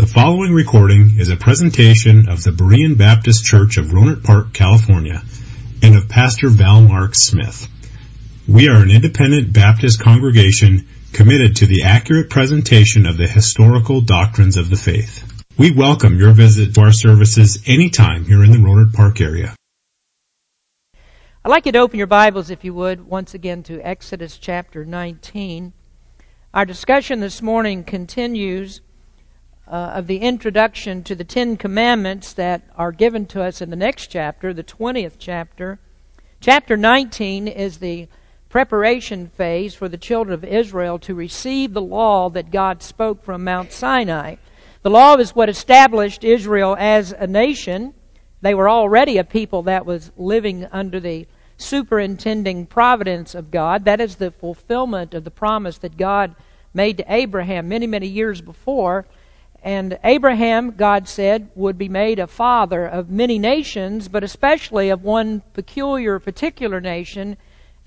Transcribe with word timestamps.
The 0.00 0.06
following 0.06 0.54
recording 0.54 1.18
is 1.18 1.28
a 1.28 1.36
presentation 1.36 2.30
of 2.30 2.42
the 2.42 2.52
Berean 2.52 2.96
Baptist 2.96 3.44
Church 3.44 3.76
of 3.76 3.88
Rohnert 3.88 4.24
Park, 4.24 4.54
California, 4.54 5.22
and 5.82 5.94
of 5.94 6.08
Pastor 6.08 6.48
Val 6.48 6.80
Mark 6.80 7.10
Smith. 7.14 7.68
We 8.48 8.70
are 8.70 8.82
an 8.82 8.90
independent 8.90 9.52
Baptist 9.52 10.00
congregation 10.00 10.88
committed 11.12 11.56
to 11.56 11.66
the 11.66 11.82
accurate 11.82 12.30
presentation 12.30 13.04
of 13.04 13.18
the 13.18 13.28
historical 13.28 14.00
doctrines 14.00 14.56
of 14.56 14.70
the 14.70 14.76
faith. 14.76 15.44
We 15.58 15.70
welcome 15.70 16.18
your 16.18 16.32
visit 16.32 16.74
to 16.76 16.80
our 16.80 16.92
services 16.92 17.62
anytime 17.66 18.24
here 18.24 18.42
in 18.42 18.52
the 18.52 18.56
Rohnert 18.56 18.94
Park 18.94 19.20
area. 19.20 19.54
I'd 21.44 21.50
like 21.50 21.66
you 21.66 21.72
to 21.72 21.78
open 21.78 21.98
your 21.98 22.06
Bibles, 22.06 22.48
if 22.48 22.64
you 22.64 22.72
would, 22.72 23.06
once 23.06 23.34
again 23.34 23.62
to 23.64 23.78
Exodus 23.82 24.38
chapter 24.38 24.86
19. 24.86 25.74
Our 26.54 26.64
discussion 26.64 27.20
this 27.20 27.42
morning 27.42 27.84
continues 27.84 28.80
uh, 29.70 29.92
of 29.94 30.08
the 30.08 30.18
introduction 30.18 31.04
to 31.04 31.14
the 31.14 31.22
Ten 31.22 31.56
Commandments 31.56 32.32
that 32.32 32.62
are 32.76 32.90
given 32.90 33.24
to 33.26 33.40
us 33.40 33.62
in 33.62 33.70
the 33.70 33.76
next 33.76 34.08
chapter, 34.08 34.52
the 34.52 34.64
20th 34.64 35.14
chapter. 35.18 35.78
Chapter 36.40 36.76
19 36.76 37.46
is 37.46 37.78
the 37.78 38.08
preparation 38.48 39.28
phase 39.28 39.72
for 39.74 39.88
the 39.88 39.96
children 39.96 40.34
of 40.34 40.42
Israel 40.42 40.98
to 40.98 41.14
receive 41.14 41.72
the 41.72 41.80
law 41.80 42.28
that 42.30 42.50
God 42.50 42.82
spoke 42.82 43.22
from 43.22 43.44
Mount 43.44 43.70
Sinai. 43.70 44.36
The 44.82 44.90
law 44.90 45.14
is 45.16 45.36
what 45.36 45.48
established 45.48 46.24
Israel 46.24 46.74
as 46.76 47.12
a 47.12 47.28
nation. 47.28 47.94
They 48.40 48.54
were 48.54 48.68
already 48.68 49.18
a 49.18 49.24
people 49.24 49.62
that 49.62 49.86
was 49.86 50.10
living 50.16 50.66
under 50.72 50.98
the 50.98 51.28
superintending 51.58 52.66
providence 52.66 53.36
of 53.36 53.52
God. 53.52 53.84
That 53.84 54.00
is 54.00 54.16
the 54.16 54.32
fulfillment 54.32 55.14
of 55.14 55.22
the 55.22 55.30
promise 55.30 55.78
that 55.78 55.96
God 55.96 56.34
made 56.74 56.96
to 56.96 57.04
Abraham 57.12 57.68
many, 57.68 57.86
many 57.86 58.08
years 58.08 58.40
before. 58.40 59.06
And 59.62 59.98
Abraham, 60.04 60.72
God 60.72 61.06
said, 61.06 61.50
would 61.54 61.76
be 61.76 61.88
made 61.88 62.18
a 62.18 62.26
father 62.26 62.86
of 62.86 63.10
many 63.10 63.38
nations, 63.38 64.08
but 64.08 64.24
especially 64.24 64.88
of 64.88 65.02
one 65.02 65.42
peculiar, 65.52 66.18
particular 66.18 66.80
nation, 66.80 67.36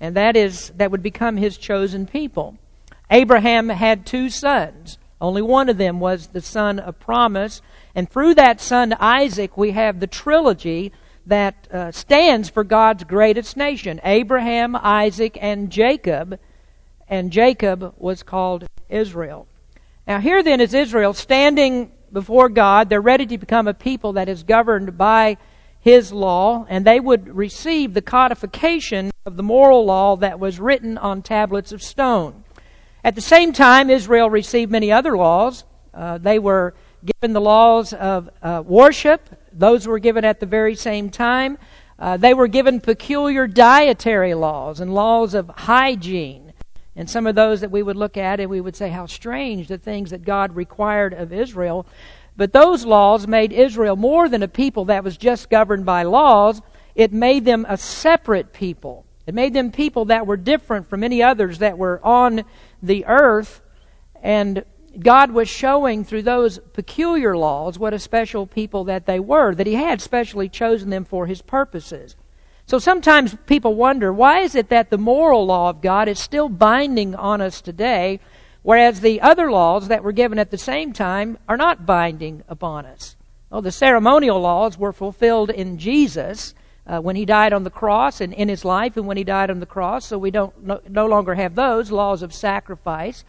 and 0.00 0.16
that 0.16 0.36
is 0.36 0.70
that 0.76 0.90
would 0.90 1.02
become 1.02 1.36
his 1.36 1.56
chosen 1.56 2.06
people. 2.06 2.56
Abraham 3.10 3.68
had 3.68 4.06
two 4.06 4.30
sons. 4.30 4.98
Only 5.20 5.42
one 5.42 5.68
of 5.68 5.78
them 5.78 6.00
was 6.00 6.28
the 6.28 6.40
son 6.40 6.78
of 6.78 7.00
promise. 7.00 7.62
And 7.94 8.08
through 8.10 8.34
that 8.34 8.60
son, 8.60 8.94
Isaac, 8.98 9.56
we 9.56 9.70
have 9.70 10.00
the 10.00 10.06
trilogy 10.06 10.92
that 11.26 11.68
uh, 11.72 11.92
stands 11.92 12.50
for 12.50 12.64
God's 12.64 13.04
greatest 13.04 13.56
nation 13.56 14.00
Abraham, 14.04 14.76
Isaac, 14.76 15.38
and 15.40 15.70
Jacob. 15.70 16.38
And 17.08 17.30
Jacob 17.30 17.94
was 17.96 18.22
called 18.22 18.66
Israel. 18.88 19.46
Now, 20.06 20.20
here 20.20 20.42
then 20.42 20.60
is 20.60 20.74
Israel 20.74 21.14
standing 21.14 21.90
before 22.12 22.50
God. 22.50 22.90
They're 22.90 23.00
ready 23.00 23.24
to 23.26 23.38
become 23.38 23.66
a 23.66 23.72
people 23.72 24.12
that 24.14 24.28
is 24.28 24.42
governed 24.42 24.98
by 24.98 25.38
His 25.80 26.12
law, 26.12 26.66
and 26.68 26.84
they 26.84 27.00
would 27.00 27.34
receive 27.34 27.94
the 27.94 28.02
codification 28.02 29.10
of 29.24 29.38
the 29.38 29.42
moral 29.42 29.86
law 29.86 30.16
that 30.16 30.38
was 30.38 30.60
written 30.60 30.98
on 30.98 31.22
tablets 31.22 31.72
of 31.72 31.82
stone. 31.82 32.44
At 33.02 33.14
the 33.14 33.22
same 33.22 33.54
time, 33.54 33.88
Israel 33.88 34.28
received 34.28 34.70
many 34.70 34.92
other 34.92 35.16
laws. 35.16 35.64
Uh, 35.94 36.18
they 36.18 36.38
were 36.38 36.74
given 37.04 37.32
the 37.32 37.40
laws 37.40 37.94
of 37.94 38.28
uh, 38.42 38.62
worship, 38.64 39.30
those 39.52 39.86
were 39.86 39.98
given 39.98 40.24
at 40.24 40.40
the 40.40 40.46
very 40.46 40.74
same 40.74 41.08
time. 41.08 41.56
Uh, 41.98 42.16
they 42.18 42.34
were 42.34 42.48
given 42.48 42.80
peculiar 42.80 43.46
dietary 43.46 44.34
laws 44.34 44.80
and 44.80 44.92
laws 44.92 45.32
of 45.32 45.48
hygiene. 45.48 46.43
And 46.96 47.10
some 47.10 47.26
of 47.26 47.34
those 47.34 47.60
that 47.60 47.70
we 47.70 47.82
would 47.82 47.96
look 47.96 48.16
at 48.16 48.40
and 48.40 48.48
we 48.48 48.60
would 48.60 48.76
say, 48.76 48.88
how 48.90 49.06
strange 49.06 49.68
the 49.68 49.78
things 49.78 50.10
that 50.10 50.24
God 50.24 50.54
required 50.54 51.12
of 51.12 51.32
Israel. 51.32 51.86
But 52.36 52.52
those 52.52 52.84
laws 52.84 53.26
made 53.26 53.52
Israel 53.52 53.96
more 53.96 54.28
than 54.28 54.42
a 54.42 54.48
people 54.48 54.86
that 54.86 55.04
was 55.04 55.16
just 55.16 55.50
governed 55.50 55.86
by 55.86 56.04
laws. 56.04 56.62
It 56.94 57.12
made 57.12 57.44
them 57.44 57.66
a 57.68 57.76
separate 57.76 58.52
people. 58.52 59.04
It 59.26 59.34
made 59.34 59.54
them 59.54 59.72
people 59.72 60.06
that 60.06 60.26
were 60.26 60.36
different 60.36 60.88
from 60.88 61.02
any 61.02 61.22
others 61.22 61.58
that 61.58 61.78
were 61.78 62.00
on 62.04 62.44
the 62.82 63.06
earth. 63.06 63.62
And 64.22 64.64
God 64.98 65.32
was 65.32 65.48
showing 65.48 66.04
through 66.04 66.22
those 66.22 66.58
peculiar 66.72 67.36
laws 67.36 67.78
what 67.78 67.94
a 67.94 67.98
special 67.98 68.46
people 68.46 68.84
that 68.84 69.06
they 69.06 69.18
were, 69.18 69.54
that 69.54 69.66
He 69.66 69.74
had 69.74 70.00
specially 70.00 70.48
chosen 70.48 70.90
them 70.90 71.04
for 71.04 71.26
His 71.26 71.42
purposes. 71.42 72.14
So 72.66 72.78
sometimes 72.78 73.36
people 73.46 73.74
wonder 73.74 74.12
why 74.12 74.40
is 74.40 74.54
it 74.54 74.70
that 74.70 74.90
the 74.90 74.98
moral 74.98 75.44
law 75.44 75.68
of 75.68 75.82
God 75.82 76.08
is 76.08 76.18
still 76.18 76.48
binding 76.48 77.14
on 77.14 77.40
us 77.40 77.60
today, 77.60 78.20
whereas 78.62 79.00
the 79.00 79.20
other 79.20 79.50
laws 79.50 79.88
that 79.88 80.02
were 80.02 80.12
given 80.12 80.38
at 80.38 80.50
the 80.50 80.58
same 80.58 80.92
time 80.92 81.36
are 81.46 81.58
not 81.58 81.84
binding 81.84 82.42
upon 82.48 82.86
us? 82.86 83.16
Well, 83.50 83.60
the 83.60 83.70
ceremonial 83.70 84.40
laws 84.40 84.78
were 84.78 84.92
fulfilled 84.92 85.50
in 85.50 85.78
Jesus 85.78 86.54
uh, 86.86 87.00
when 87.00 87.16
he 87.16 87.26
died 87.26 87.52
on 87.52 87.64
the 87.64 87.70
cross 87.70 88.20
and 88.20 88.32
in 88.32 88.48
his 88.48 88.64
life 88.64 88.96
and 88.96 89.06
when 89.06 89.16
he 89.16 89.24
died 89.24 89.50
on 89.50 89.60
the 89.60 89.66
cross, 89.66 90.06
so 90.06 90.18
we 90.18 90.30
don't 90.30 90.64
no, 90.64 90.80
no 90.88 91.06
longer 91.06 91.34
have 91.34 91.54
those 91.54 91.90
laws 91.90 92.22
of 92.22 92.32
sacrifice. 92.32 93.24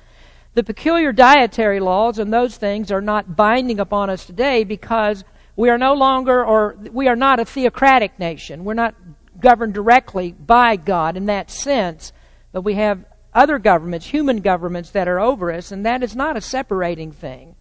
The 0.54 0.64
peculiar 0.64 1.12
dietary 1.12 1.82
laws 1.82 2.20
and 2.20 2.34
those 2.34 2.56
things 2.56 2.90
are 2.92 3.02
not 3.02 3.36
binding 3.36 3.80
upon 3.80 4.10
us 4.10 4.26
today 4.26 4.64
because 4.64 5.26
we 5.58 5.70
are 5.70 5.78
no 5.78 5.94
longer, 5.94 6.44
or 6.44 6.76
we 6.92 7.08
are 7.08 7.16
not 7.16 7.40
a 7.40 7.46
theocratic 7.46 8.20
nation. 8.20 8.66
We're 8.66 8.74
not 8.74 9.05
governed 9.40 9.74
directly 9.74 10.32
by 10.32 10.76
God 10.76 11.18
in 11.18 11.26
that 11.26 11.52
sense, 11.52 12.14
but 12.52 12.62
we 12.62 12.76
have 12.76 13.06
other 13.34 13.60
governments, 13.60 14.08
human 14.08 14.40
governments, 14.40 14.92
that 14.92 15.08
are 15.08 15.20
over 15.20 15.52
us, 15.52 15.72
and 15.72 15.86
that 15.86 16.02
is 16.02 16.16
not 16.16 16.38
a 16.38 16.42
separating 16.42 17.12
thing. 17.12 17.56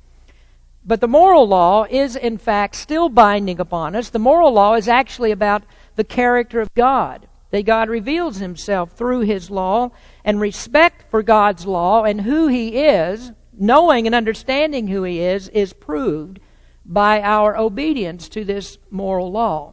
But 0.84 1.00
the 1.00 1.08
moral 1.08 1.48
law 1.48 1.84
is, 1.84 2.14
in 2.14 2.38
fact, 2.38 2.76
still 2.76 3.08
binding 3.08 3.58
upon 3.58 3.96
us. 3.96 4.10
The 4.10 4.18
moral 4.18 4.52
law 4.52 4.74
is 4.74 4.86
actually 4.86 5.32
about 5.32 5.64
the 5.96 6.04
character 6.04 6.60
of 6.60 6.72
God, 6.74 7.26
that 7.50 7.64
God 7.64 7.88
reveals 7.88 8.36
himself 8.36 8.92
through 8.92 9.20
his 9.20 9.50
law, 9.50 9.90
and 10.24 10.40
respect 10.40 11.10
for 11.10 11.22
God's 11.22 11.66
law 11.66 12.04
and 12.04 12.20
who 12.20 12.48
he 12.48 12.76
is, 12.76 13.32
knowing 13.52 14.06
and 14.06 14.14
understanding 14.14 14.88
who 14.88 15.02
he 15.04 15.20
is, 15.20 15.48
is 15.48 15.72
proved 15.72 16.38
by 16.84 17.22
our 17.22 17.56
obedience 17.56 18.28
to 18.28 18.44
this 18.44 18.78
moral 18.90 19.32
law. 19.32 19.72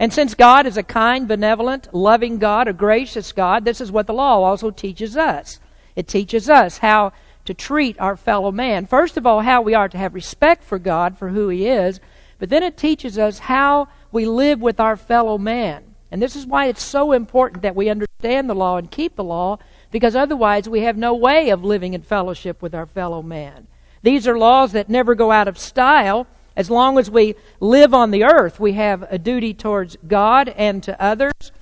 And 0.00 0.14
since 0.14 0.34
God 0.34 0.66
is 0.66 0.78
a 0.78 0.82
kind, 0.82 1.28
benevolent, 1.28 1.92
loving 1.92 2.38
God, 2.38 2.66
a 2.66 2.72
gracious 2.72 3.32
God, 3.32 3.66
this 3.66 3.82
is 3.82 3.92
what 3.92 4.06
the 4.06 4.14
law 4.14 4.42
also 4.42 4.70
teaches 4.70 5.14
us. 5.14 5.60
It 5.94 6.08
teaches 6.08 6.48
us 6.48 6.78
how 6.78 7.12
to 7.44 7.52
treat 7.52 8.00
our 8.00 8.16
fellow 8.16 8.50
man. 8.50 8.86
First 8.86 9.18
of 9.18 9.26
all, 9.26 9.42
how 9.42 9.60
we 9.60 9.74
are 9.74 9.90
to 9.90 9.98
have 9.98 10.14
respect 10.14 10.64
for 10.64 10.78
God 10.78 11.18
for 11.18 11.28
who 11.28 11.50
He 11.50 11.68
is, 11.68 12.00
but 12.38 12.48
then 12.48 12.62
it 12.62 12.78
teaches 12.78 13.18
us 13.18 13.40
how 13.40 13.88
we 14.10 14.24
live 14.24 14.62
with 14.62 14.80
our 14.80 14.96
fellow 14.96 15.36
man. 15.36 15.94
And 16.10 16.22
this 16.22 16.34
is 16.34 16.46
why 16.46 16.66
it's 16.66 16.82
so 16.82 17.12
important 17.12 17.62
that 17.62 17.76
we 17.76 17.90
understand 17.90 18.48
the 18.48 18.54
law 18.54 18.78
and 18.78 18.90
keep 18.90 19.16
the 19.16 19.22
law, 19.22 19.58
because 19.90 20.16
otherwise 20.16 20.66
we 20.66 20.80
have 20.80 20.96
no 20.96 21.14
way 21.14 21.50
of 21.50 21.62
living 21.62 21.92
in 21.92 22.00
fellowship 22.00 22.62
with 22.62 22.74
our 22.74 22.86
fellow 22.86 23.20
man. 23.20 23.66
These 24.02 24.26
are 24.26 24.38
laws 24.38 24.72
that 24.72 24.88
never 24.88 25.14
go 25.14 25.30
out 25.30 25.46
of 25.46 25.58
style. 25.58 26.26
As 26.56 26.70
long 26.70 26.98
as 26.98 27.10
we 27.10 27.36
live 27.60 27.94
on 27.94 28.10
the 28.10 28.24
earth, 28.24 28.58
we 28.58 28.72
have 28.72 29.02
a 29.10 29.18
duty 29.18 29.54
towards 29.54 29.96
God 30.06 30.48
and 30.50 30.82
to 30.82 31.00
others. 31.00 31.52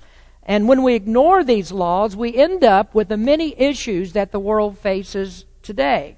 And 0.43 0.67
when 0.67 0.83
we 0.83 0.95
ignore 0.95 1.45
these 1.45 1.71
laws, 1.71 2.17
we 2.17 2.35
end 2.35 2.65
up 2.65 2.95
with 2.95 3.09
the 3.09 3.19
many 3.19 3.59
issues 3.61 4.15
that 4.15 4.33
the 4.33 4.41
world 4.41 4.79
faces 4.79 5.45
today. 5.63 6.17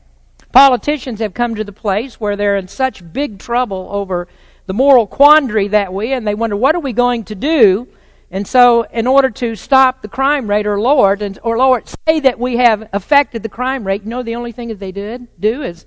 Politicians 0.52 1.20
have 1.20 1.34
come 1.34 1.54
to 1.54 1.64
the 1.64 1.72
place 1.72 2.20
where 2.20 2.36
they're 2.36 2.56
in 2.56 2.68
such 2.68 3.12
big 3.12 3.38
trouble 3.38 3.88
over 3.90 4.28
the 4.66 4.74
moral 4.74 5.06
quandary 5.06 5.68
that 5.68 5.92
we, 5.92 6.12
and 6.12 6.26
they 6.26 6.34
wonder, 6.34 6.56
what 6.56 6.76
are 6.76 6.80
we 6.80 6.92
going 6.92 7.24
to 7.24 7.34
do? 7.34 7.88
And 8.30 8.46
so, 8.46 8.82
in 8.82 9.08
order 9.08 9.30
to 9.30 9.56
stop 9.56 10.02
the 10.02 10.08
crime 10.08 10.48
rate 10.48 10.66
or 10.66 10.80
lower 10.80 11.14
it, 11.14 11.38
or 11.42 11.58
lower 11.58 11.78
it, 11.78 11.96
say 12.06 12.20
that 12.20 12.38
we 12.38 12.58
have 12.58 12.88
affected 12.92 13.42
the 13.42 13.48
crime 13.48 13.84
rate, 13.84 14.04
you 14.04 14.08
know 14.08 14.22
the 14.22 14.36
only 14.36 14.52
thing 14.52 14.68
that 14.68 14.78
they 14.78 14.92
did 14.92 15.26
do 15.40 15.62
is 15.62 15.86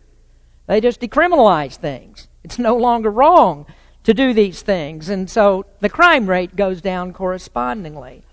they 0.68 0.82
just 0.82 1.00
decriminalize 1.00 1.78
things. 1.78 2.28
It's 2.44 2.60
no 2.60 2.76
longer 2.76 3.10
wrong 3.10 3.66
to 4.04 4.14
do 4.14 4.34
these 4.34 4.62
things. 4.62 5.10
And 5.10 5.30
so 5.30 5.66
the 5.80 5.90
crime 5.90 6.30
rate 6.30 6.56
goes 6.56 6.82
down 6.82 7.14
correspondingly. 7.14 8.24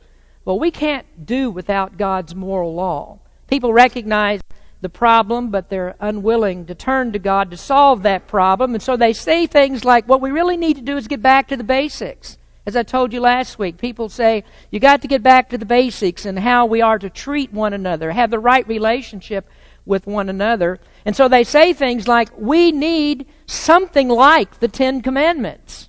Well, 0.44 0.58
we 0.58 0.70
can't 0.70 1.26
do 1.26 1.50
without 1.50 1.96
God's 1.96 2.34
moral 2.34 2.74
law. 2.74 3.18
People 3.46 3.72
recognize 3.72 4.40
the 4.80 4.88
problem, 4.88 5.50
but 5.50 5.68
they're 5.68 5.94
unwilling 6.00 6.66
to 6.66 6.74
turn 6.74 7.12
to 7.12 7.18
God 7.18 7.50
to 7.50 7.56
solve 7.56 8.02
that 8.02 8.26
problem. 8.26 8.74
And 8.74 8.82
so 8.82 8.96
they 8.96 9.12
say 9.12 9.46
things 9.46 9.84
like, 9.84 10.08
what 10.08 10.20
we 10.20 10.30
really 10.30 10.56
need 10.56 10.76
to 10.76 10.82
do 10.82 10.96
is 10.96 11.06
get 11.06 11.22
back 11.22 11.48
to 11.48 11.56
the 11.56 11.64
basics. 11.64 12.38
As 12.66 12.76
I 12.76 12.82
told 12.82 13.12
you 13.12 13.20
last 13.20 13.58
week, 13.58 13.78
people 13.78 14.08
say, 14.08 14.44
you 14.70 14.80
got 14.80 15.02
to 15.02 15.08
get 15.08 15.22
back 15.22 15.50
to 15.50 15.58
the 15.58 15.66
basics 15.66 16.24
and 16.24 16.38
how 16.38 16.66
we 16.66 16.80
are 16.82 16.98
to 16.98 17.10
treat 17.10 17.52
one 17.52 17.72
another, 17.72 18.12
have 18.12 18.30
the 18.30 18.38
right 18.38 18.66
relationship 18.66 19.48
with 19.86 20.06
one 20.06 20.28
another. 20.28 20.78
And 21.04 21.16
so 21.16 21.28
they 21.28 21.44
say 21.44 21.72
things 21.72 22.06
like, 22.06 22.28
we 22.38 22.70
need 22.70 23.26
something 23.50 24.08
like 24.08 24.60
the 24.60 24.68
Ten 24.68 25.02
Commandments. 25.02 25.88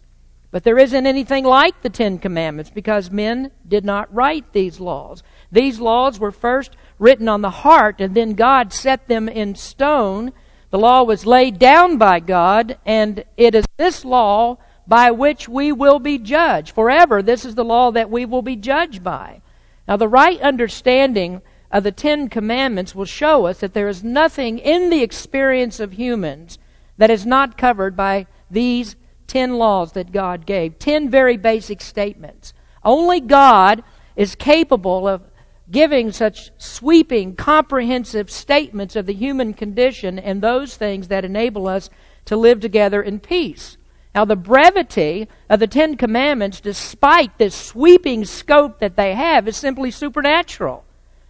But 0.51 0.63
there 0.63 0.77
isn't 0.77 1.07
anything 1.07 1.45
like 1.45 1.81
the 1.81 1.89
Ten 1.89 2.19
Commandments 2.19 2.69
because 2.69 3.09
men 3.09 3.51
did 3.67 3.85
not 3.85 4.13
write 4.13 4.51
these 4.51 4.79
laws. 4.79 5.23
These 5.51 5.79
laws 5.79 6.19
were 6.19 6.31
first 6.31 6.75
written 6.99 7.29
on 7.29 7.41
the 7.41 7.49
heart 7.49 8.01
and 8.01 8.15
then 8.15 8.33
God 8.33 8.73
set 8.73 9.07
them 9.07 9.29
in 9.29 9.55
stone 9.55 10.33
The 10.71 10.79
law 10.79 11.03
was 11.03 11.25
laid 11.25 11.59
down 11.59 11.97
by 11.97 12.21
God, 12.21 12.77
and 12.85 13.25
it 13.35 13.53
is 13.53 13.65
this 13.75 14.05
law 14.05 14.57
by 14.87 15.11
which 15.11 15.47
we 15.49 15.71
will 15.73 15.99
be 15.99 16.17
judged. 16.17 16.73
Forever, 16.73 17.21
this 17.21 17.43
is 17.43 17.55
the 17.55 17.65
law 17.65 17.91
that 17.91 18.09
we 18.09 18.25
will 18.25 18.41
be 18.41 18.55
judged 18.55 19.03
by. 19.03 19.41
Now, 19.85 19.97
the 19.97 20.07
right 20.07 20.39
understanding 20.39 21.41
of 21.71 21.83
the 21.83 21.91
Ten 21.91 22.29
Commandments 22.29 22.95
will 22.95 23.05
show 23.05 23.47
us 23.47 23.59
that 23.59 23.73
there 23.73 23.89
is 23.89 24.01
nothing 24.01 24.59
in 24.59 24.89
the 24.89 25.03
experience 25.03 25.81
of 25.81 25.93
humans 25.93 26.57
that 27.01 27.09
is 27.09 27.25
not 27.25 27.57
covered 27.57 27.95
by 27.95 28.27
these 28.51 28.95
ten 29.25 29.57
laws 29.57 29.94
that 29.94 30.12
God 30.12 30.45
gave. 30.45 30.77
Ten 30.77 31.09
very 31.09 31.36
basic 31.36 31.81
statements. 31.81 32.53
Only 32.83 33.19
God 33.19 33.83
is 34.15 34.36
capable 34.36 35.07
of 35.07 35.24
giving 35.71 36.12
such 36.12 36.51
sweeping, 36.59 37.36
comprehensive 37.36 38.30
statements 38.30 38.95
of 38.95 39.07
the 39.07 39.15
human 39.15 39.56
condition 39.56 40.19
and 40.19 40.44
those 40.44 40.77
things 40.77 41.07
that 41.07 41.25
enable 41.25 41.68
us 41.68 41.89
to 42.25 42.38
live 42.38 42.59
together 42.59 43.01
in 43.01 43.19
peace. 43.19 43.77
Now, 44.13 44.25
the 44.25 44.36
brevity 44.36 45.27
of 45.50 45.59
the 45.59 45.65
Ten 45.65 45.98
Commandments, 45.98 46.62
despite 46.62 47.36
this 47.39 47.56
sweeping 47.56 48.25
scope 48.25 48.77
that 48.77 48.95
they 48.95 49.15
have, 49.15 49.48
is 49.48 49.57
simply 49.57 49.89
supernatural. 49.89 50.86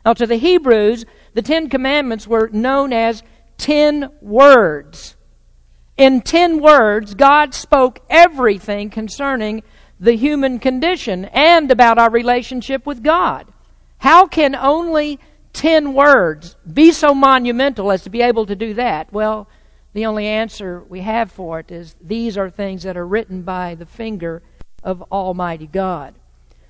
Now, 0.06 0.16
to 0.16 0.28
the 0.28 0.36
Hebrews, 0.36 1.06
the 1.34 1.42
Ten 1.42 1.70
Commandments 1.70 2.28
were 2.28 2.50
known 2.52 2.92
as 2.92 3.24
ten 3.58 4.10
words. 4.20 5.16
In 6.02 6.22
ten 6.22 6.60
words, 6.60 7.14
God 7.14 7.54
spoke 7.54 8.00
everything 8.10 8.90
concerning 8.90 9.62
the 10.00 10.14
human 10.14 10.58
condition 10.58 11.26
and 11.26 11.70
about 11.70 12.00
our 12.00 12.10
relationship 12.10 12.88
with 12.88 13.04
God. 13.04 13.46
How 14.00 14.26
can 14.26 14.56
only 14.56 15.20
ten 15.54 15.94
words 15.94 16.56
be 16.66 16.92
so 16.92 17.14
monumental 17.14 17.92
as 17.92 18.02
to 18.02 18.10
be 18.10 18.24
able 18.24 18.48
to 18.48 18.56
do 18.56 18.74
that? 18.74 19.14
Well, 19.14 19.48
the 19.94 20.08
only 20.08 20.26
answer 20.26 20.84
we 20.90 21.02
have 21.02 21.32
for 21.32 21.60
it 21.60 21.70
is 21.70 21.96
these 22.02 22.36
are 22.36 22.50
things 22.50 22.82
that 22.82 22.98
are 22.98 23.06
written 23.06 23.44
by 23.44 23.76
the 23.76 23.86
finger 23.86 24.42
of 24.84 25.04
Almighty 25.12 25.68
God. 25.68 26.16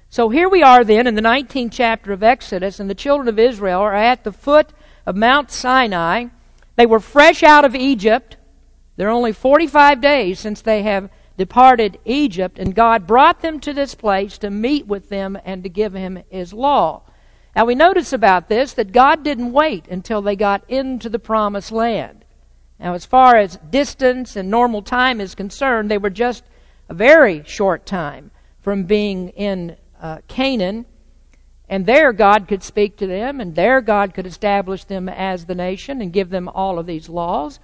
So 0.09 0.27
here 0.27 0.49
we 0.49 0.61
are 0.61 0.83
then 0.83 1.07
in 1.07 1.15
the 1.15 1.21
19th 1.21 1.71
chapter 1.71 2.11
of 2.11 2.21
Exodus, 2.21 2.81
and 2.81 2.89
the 2.89 2.95
children 2.95 3.29
of 3.29 3.39
Israel 3.39 3.79
are 3.79 3.95
at 3.95 4.25
the 4.25 4.33
foot 4.33 4.73
of 5.05 5.15
Mount 5.15 5.51
Sinai. 5.51 6.25
They 6.75 6.85
were 6.85 6.99
fresh 6.99 7.43
out 7.43 7.63
of 7.63 7.75
Egypt. 7.75 8.35
They're 9.01 9.09
only 9.09 9.31
45 9.31 9.99
days 9.99 10.39
since 10.39 10.61
they 10.61 10.83
have 10.83 11.09
departed 11.35 11.97
Egypt, 12.05 12.59
and 12.59 12.75
God 12.75 13.07
brought 13.07 13.41
them 13.41 13.59
to 13.61 13.73
this 13.73 13.95
place 13.95 14.37
to 14.37 14.51
meet 14.51 14.85
with 14.85 15.09
them 15.09 15.39
and 15.43 15.63
to 15.63 15.69
give 15.69 15.93
him 15.93 16.21
his 16.29 16.53
law. 16.53 17.01
Now 17.55 17.65
we 17.65 17.73
notice 17.73 18.13
about 18.13 18.47
this 18.47 18.73
that 18.73 18.91
God 18.91 19.23
didn't 19.23 19.53
wait 19.53 19.87
until 19.87 20.21
they 20.21 20.35
got 20.35 20.69
into 20.69 21.09
the 21.09 21.17
promised 21.17 21.71
land. 21.71 22.25
Now, 22.79 22.93
as 22.93 23.03
far 23.03 23.37
as 23.37 23.57
distance 23.71 24.35
and 24.35 24.51
normal 24.51 24.83
time 24.83 25.19
is 25.19 25.33
concerned, 25.33 25.89
they 25.89 25.97
were 25.97 26.11
just 26.11 26.43
a 26.87 26.93
very 26.93 27.43
short 27.47 27.87
time 27.87 28.29
from 28.59 28.83
being 28.83 29.29
in 29.29 29.77
uh, 29.99 30.19
Canaan. 30.27 30.85
And 31.67 31.87
there 31.87 32.13
God 32.13 32.47
could 32.47 32.61
speak 32.61 32.97
to 32.97 33.07
them, 33.07 33.41
and 33.41 33.55
there 33.55 33.81
God 33.81 34.13
could 34.13 34.27
establish 34.27 34.83
them 34.83 35.09
as 35.09 35.45
the 35.45 35.55
nation 35.55 36.03
and 36.03 36.13
give 36.13 36.29
them 36.29 36.47
all 36.47 36.77
of 36.77 36.85
these 36.85 37.09
laws. 37.09 37.59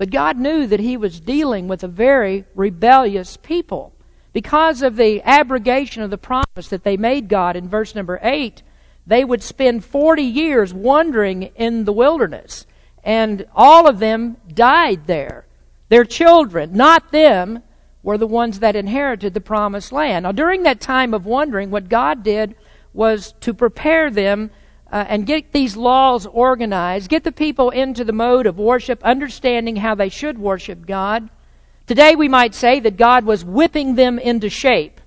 But 0.00 0.08
God 0.08 0.38
knew 0.38 0.66
that 0.66 0.80
He 0.80 0.96
was 0.96 1.20
dealing 1.20 1.68
with 1.68 1.84
a 1.84 1.88
very 1.88 2.46
rebellious 2.54 3.36
people. 3.36 3.92
Because 4.32 4.80
of 4.80 4.96
the 4.96 5.20
abrogation 5.26 6.02
of 6.02 6.08
the 6.08 6.16
promise 6.16 6.68
that 6.70 6.84
they 6.84 6.96
made 6.96 7.28
God 7.28 7.54
in 7.54 7.68
verse 7.68 7.94
number 7.94 8.18
8, 8.22 8.62
they 9.06 9.26
would 9.26 9.42
spend 9.42 9.84
40 9.84 10.22
years 10.22 10.72
wandering 10.72 11.50
in 11.54 11.84
the 11.84 11.92
wilderness. 11.92 12.64
And 13.04 13.44
all 13.54 13.86
of 13.86 13.98
them 13.98 14.38
died 14.48 15.06
there. 15.06 15.44
Their 15.90 16.06
children, 16.06 16.72
not 16.72 17.12
them, 17.12 17.62
were 18.02 18.16
the 18.16 18.26
ones 18.26 18.60
that 18.60 18.76
inherited 18.76 19.34
the 19.34 19.40
promised 19.42 19.92
land. 19.92 20.22
Now, 20.22 20.32
during 20.32 20.62
that 20.62 20.80
time 20.80 21.12
of 21.12 21.26
wandering, 21.26 21.70
what 21.70 21.90
God 21.90 22.22
did 22.22 22.54
was 22.94 23.34
to 23.40 23.52
prepare 23.52 24.10
them 24.10 24.50
uh, 24.90 25.04
and 25.08 25.26
get 25.26 25.52
these 25.52 25.76
laws 25.76 26.26
organized, 26.26 27.08
get 27.08 27.24
the 27.24 27.32
people 27.32 27.70
into 27.70 28.04
the 28.04 28.12
mode 28.12 28.46
of 28.46 28.58
worship, 28.58 29.02
understanding 29.04 29.76
how 29.76 29.94
they 29.94 30.08
should 30.08 30.38
worship 30.38 30.86
God. 30.86 31.30
Today, 31.86 32.14
we 32.14 32.28
might 32.28 32.54
say 32.54 32.80
that 32.80 32.96
God 32.96 33.24
was 33.24 33.44
whipping 33.44 33.94
them 33.94 34.18
into 34.18 34.48
shape 34.48 35.00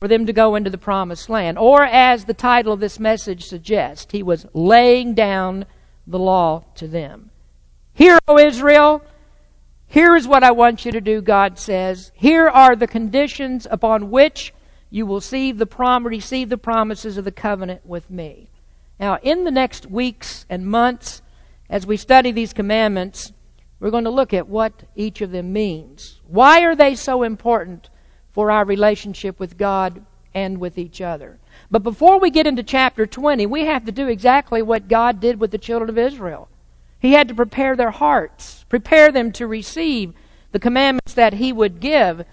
for 0.00 0.08
them 0.08 0.26
to 0.26 0.32
go 0.32 0.54
into 0.54 0.70
the 0.70 0.78
promised 0.78 1.28
land. 1.28 1.58
Or, 1.58 1.84
as 1.84 2.24
the 2.24 2.34
title 2.34 2.72
of 2.72 2.80
this 2.80 2.98
message 2.98 3.44
suggests, 3.44 4.12
He 4.12 4.22
was 4.22 4.46
laying 4.52 5.14
down 5.14 5.66
the 6.06 6.18
law 6.18 6.64
to 6.76 6.86
them. 6.86 7.30
Hear, 7.94 8.18
O 8.26 8.38
Israel, 8.38 9.02
here 9.86 10.16
is 10.16 10.26
what 10.26 10.42
I 10.42 10.50
want 10.50 10.84
you 10.84 10.92
to 10.92 11.00
do, 11.00 11.22
God 11.22 11.58
says. 11.58 12.10
Here 12.14 12.48
are 12.48 12.74
the 12.74 12.88
conditions 12.88 13.66
upon 13.70 14.10
which 14.10 14.52
you 14.90 15.06
will 15.06 15.20
see 15.20 15.52
the 15.52 15.66
prom- 15.66 16.06
receive 16.06 16.48
the 16.48 16.58
promises 16.58 17.16
of 17.16 17.24
the 17.24 17.32
covenant 17.32 17.86
with 17.86 18.10
me. 18.10 18.50
Now, 18.98 19.18
in 19.22 19.44
the 19.44 19.50
next 19.50 19.86
weeks 19.86 20.46
and 20.48 20.66
months, 20.66 21.22
as 21.68 21.86
we 21.86 21.96
study 21.96 22.30
these 22.30 22.52
commandments, 22.52 23.32
we're 23.80 23.90
going 23.90 24.04
to 24.04 24.10
look 24.10 24.32
at 24.32 24.48
what 24.48 24.84
each 24.94 25.20
of 25.20 25.30
them 25.30 25.52
means. 25.52 26.20
Why 26.26 26.62
are 26.62 26.76
they 26.76 26.94
so 26.94 27.22
important 27.22 27.90
for 28.32 28.50
our 28.50 28.64
relationship 28.64 29.40
with 29.40 29.58
God 29.58 30.04
and 30.32 30.58
with 30.58 30.78
each 30.78 31.00
other? 31.00 31.38
But 31.70 31.82
before 31.82 32.18
we 32.18 32.30
get 32.30 32.46
into 32.46 32.62
chapter 32.62 33.06
20, 33.06 33.46
we 33.46 33.66
have 33.66 33.84
to 33.86 33.92
do 33.92 34.08
exactly 34.08 34.62
what 34.62 34.88
God 34.88 35.20
did 35.20 35.40
with 35.40 35.50
the 35.50 35.58
children 35.58 35.90
of 35.90 35.98
Israel. 35.98 36.48
He 36.98 37.12
had 37.12 37.28
to 37.28 37.34
prepare 37.34 37.76
their 37.76 37.90
hearts, 37.90 38.64
prepare 38.68 39.12
them 39.12 39.32
to 39.32 39.46
receive 39.46 40.14
the 40.52 40.58
commandments 40.58 41.14
that 41.14 41.34
He 41.34 41.52
would 41.52 41.80
give. 41.80 42.24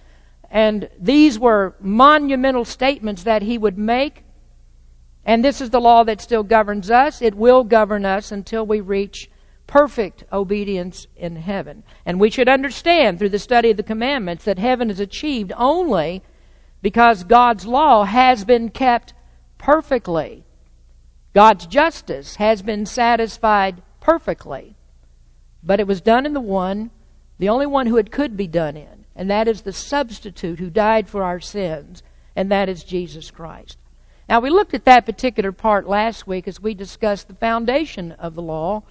And 0.50 0.90
these 1.00 1.40
were 1.40 1.76
monumental 1.80 2.66
statements 2.66 3.24
that 3.24 3.42
He 3.42 3.58
would 3.58 3.78
make. 3.78 4.24
And 5.26 5.44
this 5.44 5.62
is 5.62 5.70
the 5.70 5.82
law 5.82 6.04
that 6.04 6.22
still 6.22 6.44
governs 6.44 6.90
us. 6.90 7.22
It 7.22 7.36
will 7.36 7.64
govern 7.64 8.06
us 8.06 8.32
until 8.32 8.66
we 8.66 8.82
reach 8.82 9.30
perfect 9.68 10.24
obedience 10.34 11.08
in 11.16 11.38
heaven. 11.38 11.84
And 12.06 12.20
we 12.20 12.30
should 12.30 12.50
understand 12.50 13.20
through 13.20 13.30
the 13.30 13.40
study 13.40 13.72
of 13.72 13.78
the 13.78 13.84
commandments 13.84 14.44
that 14.46 14.60
heaven 14.60 14.90
is 14.90 15.00
achieved 15.00 15.54
only 15.56 16.24
because 16.82 17.24
God's 17.24 17.66
law 17.66 18.04
has 18.04 18.44
been 18.44 18.70
kept 18.70 19.14
perfectly. 19.58 20.44
God's 21.34 21.68
justice 21.68 22.36
has 22.36 22.62
been 22.62 22.86
satisfied 22.86 23.82
perfectly. 24.00 24.76
But 25.64 25.80
it 25.80 25.88
was 25.88 26.02
done 26.02 26.26
in 26.26 26.34
the 26.34 26.42
one, 26.42 26.92
the 27.38 27.50
only 27.50 27.68
one 27.68 27.88
who 27.88 27.98
it 27.98 28.12
could 28.12 28.36
be 28.36 28.48
done 28.48 28.76
in, 28.76 29.06
and 29.16 29.30
that 29.30 29.48
is 29.48 29.62
the 29.62 29.74
substitute 29.74 30.60
who 30.60 30.70
died 30.70 31.08
for 31.08 31.24
our 31.24 31.40
sins, 31.40 32.02
and 32.36 32.52
that 32.52 32.68
is 32.68 32.84
Jesus 32.84 33.30
Christ. 33.32 33.78
Now, 34.32 34.40
we 34.40 34.50
looked 34.50 34.74
at 34.74 34.86
that 34.86 35.06
particular 35.06 35.52
part 35.52 35.90
last 35.90 36.26
week 36.26 36.48
as 36.48 36.62
we 36.62 36.74
discussed 36.74 37.28
the 37.28 37.34
foundation 37.34 38.14
of 38.14 38.34
the 38.34 38.42
law, 38.42 38.84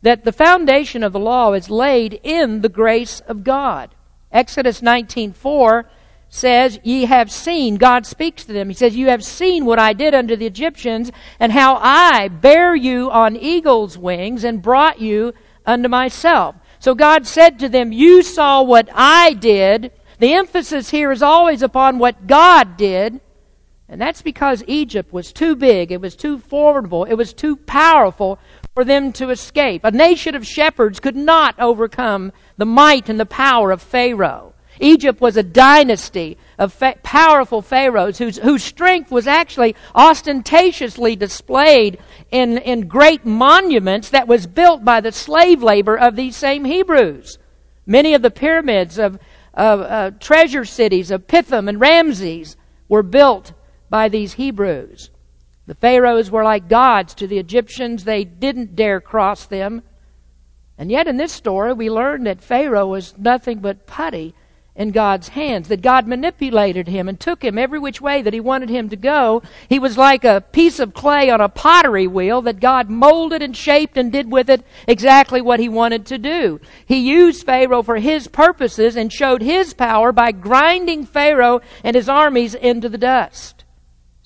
that 0.00 0.24
the 0.24 0.32
foundation 0.32 1.02
of 1.02 1.12
the 1.12 1.20
law 1.20 1.52
is 1.52 1.68
laid 1.68 2.18
in 2.22 2.62
the 2.62 2.70
grace 2.70 3.20
of 3.28 3.44
God. 3.44 3.94
Exodus 4.32 4.80
19:4 4.80 5.84
says, 6.30 6.80
Ye 6.82 7.04
have 7.04 7.30
seen, 7.30 7.76
God 7.76 8.06
speaks 8.06 8.46
to 8.46 8.54
them. 8.54 8.70
He 8.70 8.74
says, 8.74 8.96
You 8.96 9.08
have 9.08 9.22
seen 9.22 9.66
what 9.66 9.78
I 9.78 9.92
did 9.92 10.14
unto 10.14 10.34
the 10.34 10.46
Egyptians, 10.46 11.12
and 11.38 11.52
how 11.52 11.76
I 11.76 12.28
bare 12.28 12.74
you 12.74 13.10
on 13.10 13.36
eagle's 13.36 13.98
wings 13.98 14.44
and 14.44 14.62
brought 14.62 14.98
you 14.98 15.34
unto 15.66 15.90
myself. 15.90 16.54
So 16.78 16.94
God 16.94 17.26
said 17.26 17.58
to 17.58 17.68
them, 17.68 17.92
You 17.92 18.22
saw 18.22 18.62
what 18.62 18.88
I 18.94 19.34
did. 19.34 19.92
The 20.20 20.32
emphasis 20.32 20.88
here 20.88 21.12
is 21.12 21.20
always 21.20 21.60
upon 21.60 21.98
what 21.98 22.26
God 22.26 22.78
did. 22.78 23.20
And 23.88 24.00
that's 24.00 24.22
because 24.22 24.64
Egypt 24.66 25.12
was 25.12 25.32
too 25.32 25.54
big, 25.54 25.92
it 25.92 26.00
was 26.00 26.16
too 26.16 26.38
formidable, 26.38 27.04
it 27.04 27.14
was 27.14 27.32
too 27.32 27.56
powerful 27.56 28.38
for 28.74 28.84
them 28.84 29.12
to 29.12 29.30
escape. 29.30 29.84
A 29.84 29.92
nation 29.92 30.34
of 30.34 30.46
shepherds 30.46 30.98
could 30.98 31.14
not 31.14 31.58
overcome 31.60 32.32
the 32.56 32.66
might 32.66 33.08
and 33.08 33.20
the 33.20 33.26
power 33.26 33.70
of 33.70 33.80
Pharaoh. 33.80 34.54
Egypt 34.80 35.20
was 35.20 35.36
a 35.36 35.42
dynasty 35.42 36.36
of 36.58 36.72
fa- 36.72 36.96
powerful 37.02 37.62
pharaohs 37.62 38.18
whose, 38.18 38.38
whose 38.38 38.62
strength 38.62 39.10
was 39.10 39.26
actually 39.26 39.74
ostentatiously 39.94 41.16
displayed 41.16 41.98
in, 42.30 42.58
in 42.58 42.88
great 42.88 43.24
monuments 43.24 44.10
that 44.10 44.28
was 44.28 44.46
built 44.46 44.84
by 44.84 45.00
the 45.00 45.12
slave 45.12 45.62
labor 45.62 45.96
of 45.96 46.16
these 46.16 46.36
same 46.36 46.64
Hebrews. 46.64 47.38
Many 47.86 48.14
of 48.14 48.22
the 48.22 48.30
pyramids 48.30 48.98
of, 48.98 49.18
of 49.54 49.80
uh, 49.80 50.10
treasure 50.18 50.64
cities 50.64 51.10
of 51.10 51.26
Pithom 51.26 51.68
and 51.68 51.80
Ramses 51.80 52.56
were 52.88 53.02
built 53.02 53.52
by 53.88 54.08
these 54.08 54.34
Hebrews. 54.34 55.10
The 55.66 55.74
pharaohs 55.74 56.30
were 56.30 56.44
like 56.44 56.68
gods 56.68 57.14
to 57.14 57.26
the 57.26 57.38
Egyptians. 57.38 58.04
They 58.04 58.24
didn't 58.24 58.76
dare 58.76 59.00
cross 59.00 59.46
them. 59.46 59.82
And 60.78 60.90
yet 60.90 61.08
in 61.08 61.16
this 61.16 61.32
story, 61.32 61.72
we 61.72 61.90
learn 61.90 62.24
that 62.24 62.42
Pharaoh 62.42 62.86
was 62.86 63.16
nothing 63.18 63.58
but 63.58 63.86
putty 63.86 64.34
in 64.76 64.90
God's 64.90 65.28
hands, 65.28 65.68
that 65.68 65.80
God 65.80 66.06
manipulated 66.06 66.86
him 66.86 67.08
and 67.08 67.18
took 67.18 67.42
him 67.42 67.58
every 67.58 67.78
which 67.78 68.00
way 68.00 68.20
that 68.20 68.34
he 68.34 68.40
wanted 68.40 68.68
him 68.68 68.90
to 68.90 68.96
go. 68.96 69.42
He 69.68 69.78
was 69.78 69.96
like 69.96 70.22
a 70.22 70.44
piece 70.52 70.78
of 70.78 70.92
clay 70.92 71.30
on 71.30 71.40
a 71.40 71.48
pottery 71.48 72.06
wheel 72.06 72.42
that 72.42 72.60
God 72.60 72.90
molded 72.90 73.40
and 73.40 73.56
shaped 73.56 73.96
and 73.96 74.12
did 74.12 74.30
with 74.30 74.50
it 74.50 74.62
exactly 74.86 75.40
what 75.40 75.60
he 75.60 75.68
wanted 75.70 76.04
to 76.06 76.18
do. 76.18 76.60
He 76.84 76.98
used 76.98 77.46
Pharaoh 77.46 77.82
for 77.82 77.96
his 77.96 78.28
purposes 78.28 78.96
and 78.96 79.10
showed 79.10 79.40
his 79.40 79.72
power 79.72 80.12
by 80.12 80.30
grinding 80.32 81.06
Pharaoh 81.06 81.62
and 81.82 81.96
his 81.96 82.08
armies 82.08 82.54
into 82.54 82.90
the 82.90 82.98
dust. 82.98 83.55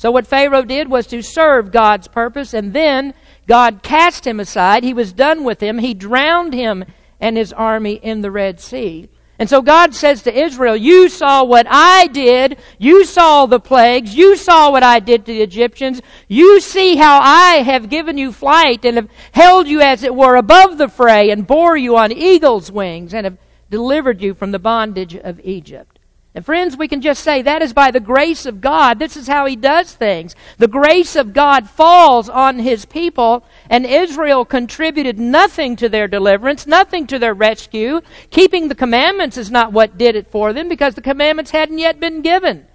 So 0.00 0.10
what 0.10 0.26
Pharaoh 0.26 0.64
did 0.64 0.88
was 0.88 1.06
to 1.08 1.20
serve 1.20 1.72
God's 1.72 2.08
purpose 2.08 2.54
and 2.54 2.72
then 2.72 3.12
God 3.46 3.82
cast 3.82 4.26
him 4.26 4.40
aside. 4.40 4.82
He 4.82 4.94
was 4.94 5.12
done 5.12 5.44
with 5.44 5.62
him. 5.62 5.76
He 5.76 5.92
drowned 5.92 6.54
him 6.54 6.86
and 7.20 7.36
his 7.36 7.52
army 7.52 7.96
in 8.02 8.22
the 8.22 8.30
Red 8.30 8.60
Sea. 8.60 9.10
And 9.38 9.50
so 9.50 9.60
God 9.60 9.94
says 9.94 10.22
to 10.22 10.34
Israel, 10.34 10.74
You 10.74 11.10
saw 11.10 11.44
what 11.44 11.66
I 11.68 12.06
did. 12.06 12.56
You 12.78 13.04
saw 13.04 13.44
the 13.44 13.60
plagues. 13.60 14.16
You 14.16 14.36
saw 14.36 14.70
what 14.70 14.82
I 14.82 15.00
did 15.00 15.26
to 15.26 15.32
the 15.32 15.42
Egyptians. 15.42 16.00
You 16.28 16.62
see 16.62 16.96
how 16.96 17.20
I 17.20 17.56
have 17.56 17.90
given 17.90 18.16
you 18.16 18.32
flight 18.32 18.86
and 18.86 18.96
have 18.96 19.10
held 19.32 19.68
you, 19.68 19.82
as 19.82 20.02
it 20.02 20.14
were, 20.14 20.36
above 20.36 20.78
the 20.78 20.88
fray 20.88 21.28
and 21.28 21.46
bore 21.46 21.76
you 21.76 21.98
on 21.98 22.10
eagle's 22.10 22.72
wings 22.72 23.12
and 23.12 23.26
have 23.26 23.36
delivered 23.68 24.22
you 24.22 24.32
from 24.32 24.52
the 24.52 24.58
bondage 24.58 25.14
of 25.14 25.38
Egypt. 25.40 25.99
And 26.32 26.46
friends, 26.46 26.76
we 26.76 26.86
can 26.86 27.00
just 27.00 27.24
say 27.24 27.42
that 27.42 27.60
is 27.60 27.72
by 27.72 27.90
the 27.90 27.98
grace 27.98 28.46
of 28.46 28.60
God. 28.60 29.00
This 29.00 29.16
is 29.16 29.26
how 29.26 29.46
He 29.46 29.56
does 29.56 29.92
things. 29.92 30.36
The 30.58 30.68
grace 30.68 31.16
of 31.16 31.32
God 31.32 31.68
falls 31.68 32.28
on 32.28 32.60
His 32.60 32.84
people, 32.84 33.44
and 33.68 33.84
Israel 33.84 34.44
contributed 34.44 35.18
nothing 35.18 35.74
to 35.76 35.88
their 35.88 36.06
deliverance, 36.06 36.68
nothing 36.68 37.08
to 37.08 37.18
their 37.18 37.34
rescue. 37.34 38.00
Keeping 38.30 38.68
the 38.68 38.76
commandments 38.76 39.36
is 39.36 39.50
not 39.50 39.72
what 39.72 39.98
did 39.98 40.14
it 40.14 40.30
for 40.30 40.52
them 40.52 40.68
because 40.68 40.94
the 40.94 41.02
commandments 41.02 41.50
hadn't 41.50 41.78
yet 41.78 41.98
been 41.98 42.22
given. 42.22 42.66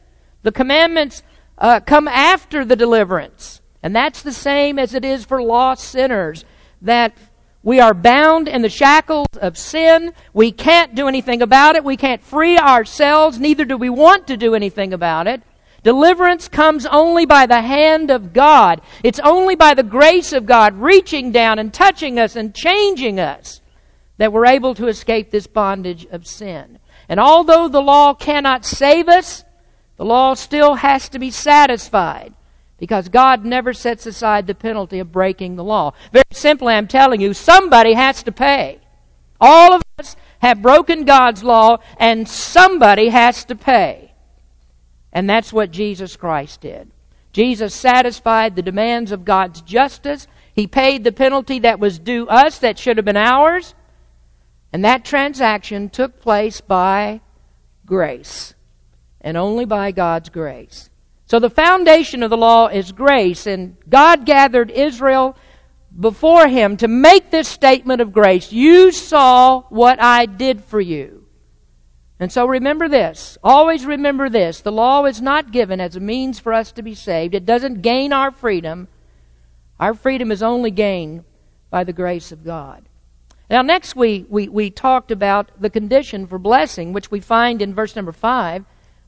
The 0.43 0.51
commandments 0.51 1.23
uh, 1.57 1.79
come 1.79 2.09
after 2.09 2.65
the 2.65 2.75
deliverance. 2.75 3.61
And 3.81 3.95
that's 3.95 4.21
the 4.21 4.33
same 4.33 4.77
as 4.77 4.93
it 4.93 5.05
is 5.05 5.23
for 5.23 5.41
lost 5.41 5.85
sinners. 5.85 6.43
That 6.81 7.15
we 7.65 7.79
are 7.79 7.95
bound 7.95 8.47
in 8.47 8.61
the 8.61 8.69
shackles 8.69 9.27
of 9.41 9.57
sin. 9.57 10.13
We 10.33 10.51
can't 10.51 10.93
do 10.93 11.07
anything 11.07 11.41
about 11.41 11.75
it. 11.75 11.83
We 11.83 11.97
can't 11.97 12.23
free 12.23 12.59
ourselves. 12.59 13.39
Neither 13.39 13.65
do 13.65 13.75
we 13.75 13.89
want 13.89 14.27
to 14.27 14.37
do 14.37 14.53
anything 14.53 14.93
about 14.93 15.25
it. 15.25 15.41
Deliverance 15.81 16.47
comes 16.47 16.85
only 16.85 17.25
by 17.25 17.47
the 17.47 17.61
hand 17.61 18.11
of 18.11 18.33
God. 18.33 18.81
It's 19.03 19.19
only 19.19 19.55
by 19.55 19.73
the 19.73 19.81
grace 19.83 20.31
of 20.31 20.45
God 20.45 20.75
reaching 20.75 21.31
down 21.31 21.57
and 21.57 21.73
touching 21.73 22.19
us 22.19 22.35
and 22.35 22.53
changing 22.53 23.19
us 23.19 23.61
that 24.17 24.31
we're 24.31 24.45
able 24.45 24.75
to 24.75 24.87
escape 24.87 25.31
this 25.31 25.47
bondage 25.47 26.05
of 26.11 26.27
sin. 26.27 26.77
And 27.09 27.19
although 27.19 27.67
the 27.67 27.81
law 27.81 28.13
cannot 28.13 28.63
save 28.63 29.09
us, 29.09 29.43
the 29.97 30.05
law 30.05 30.35
still 30.35 30.75
has 30.75 31.09
to 31.09 31.17
be 31.17 31.31
satisfied. 31.31 32.35
Because 32.85 33.09
God 33.09 33.43
never 33.43 33.73
sets 33.73 34.05
aside 34.05 34.45
the 34.45 34.53
penalty 34.53 34.99
of 34.99 35.11
breaking 35.11 35.55
the 35.55 35.63
law. 35.63 35.93
Very 36.13 36.23
simply, 36.31 36.75
I'm 36.75 36.85
telling 36.85 37.19
you, 37.19 37.33
somebody 37.33 37.93
has 37.93 38.21
to 38.21 38.31
pay. 38.31 38.79
All 39.41 39.73
of 39.73 39.81
us 39.97 40.15
have 40.37 40.61
broken 40.61 41.03
God's 41.03 41.43
law, 41.43 41.79
and 41.97 42.29
somebody 42.29 43.09
has 43.09 43.43
to 43.45 43.55
pay. 43.55 44.13
And 45.11 45.27
that's 45.27 45.51
what 45.51 45.71
Jesus 45.71 46.15
Christ 46.15 46.61
did. 46.61 46.91
Jesus 47.33 47.73
satisfied 47.73 48.55
the 48.55 48.61
demands 48.61 49.11
of 49.11 49.25
God's 49.25 49.61
justice. 49.61 50.27
He 50.53 50.67
paid 50.67 51.03
the 51.03 51.11
penalty 51.11 51.57
that 51.57 51.79
was 51.79 51.97
due 51.97 52.27
us, 52.27 52.59
that 52.59 52.77
should 52.77 52.97
have 52.97 53.05
been 53.05 53.17
ours. 53.17 53.73
And 54.71 54.85
that 54.85 55.03
transaction 55.03 55.89
took 55.89 56.21
place 56.21 56.61
by 56.61 57.21
grace, 57.83 58.53
and 59.21 59.37
only 59.37 59.65
by 59.65 59.91
God's 59.91 60.29
grace. 60.29 60.91
So 61.27 61.39
the 61.39 61.49
foundation 61.49 62.21
of 62.21 62.29
the 62.29 62.37
law 62.37 62.67
is 62.67 62.91
grace, 62.91 63.47
and 63.47 63.77
God 63.89 64.25
gathered 64.25 64.69
Israel 64.69 65.35
before 65.97 66.47
him 66.47 66.77
to 66.77 66.87
make 66.87 67.31
this 67.31 67.47
statement 67.47 68.01
of 68.01 68.13
grace. 68.13 68.51
You 68.51 68.91
saw 68.91 69.61
what 69.69 70.01
I 70.01 70.25
did 70.27 70.63
for 70.63 70.79
you. 70.79 71.25
And 72.19 72.31
so 72.31 72.45
remember 72.45 72.87
this. 72.87 73.37
Always 73.43 73.85
remember 73.85 74.29
this. 74.29 74.61
The 74.61 74.71
law 74.71 75.05
is 75.05 75.21
not 75.21 75.51
given 75.51 75.81
as 75.81 75.95
a 75.95 75.99
means 75.99 76.39
for 76.39 76.53
us 76.53 76.71
to 76.73 76.83
be 76.83 76.95
saved. 76.95 77.33
It 77.33 77.45
doesn't 77.45 77.81
gain 77.81 78.13
our 78.13 78.31
freedom. 78.31 78.87
Our 79.79 79.93
freedom 79.93 80.31
is 80.31 80.43
only 80.43 80.71
gained 80.71 81.25
by 81.69 81.83
the 81.83 81.93
grace 81.93 82.31
of 82.31 82.45
God. 82.45 82.87
Now, 83.49 83.61
next 83.61 83.95
we, 83.95 84.25
we, 84.29 84.47
we 84.47 84.69
talked 84.69 85.11
about 85.11 85.51
the 85.59 85.69
condition 85.69 86.25
for 86.25 86.39
blessing, 86.39 86.93
which 86.93 87.11
we 87.11 87.19
find 87.19 87.61
in 87.61 87.73
verse 87.73 87.95
number 87.95 88.11
5 88.11 88.65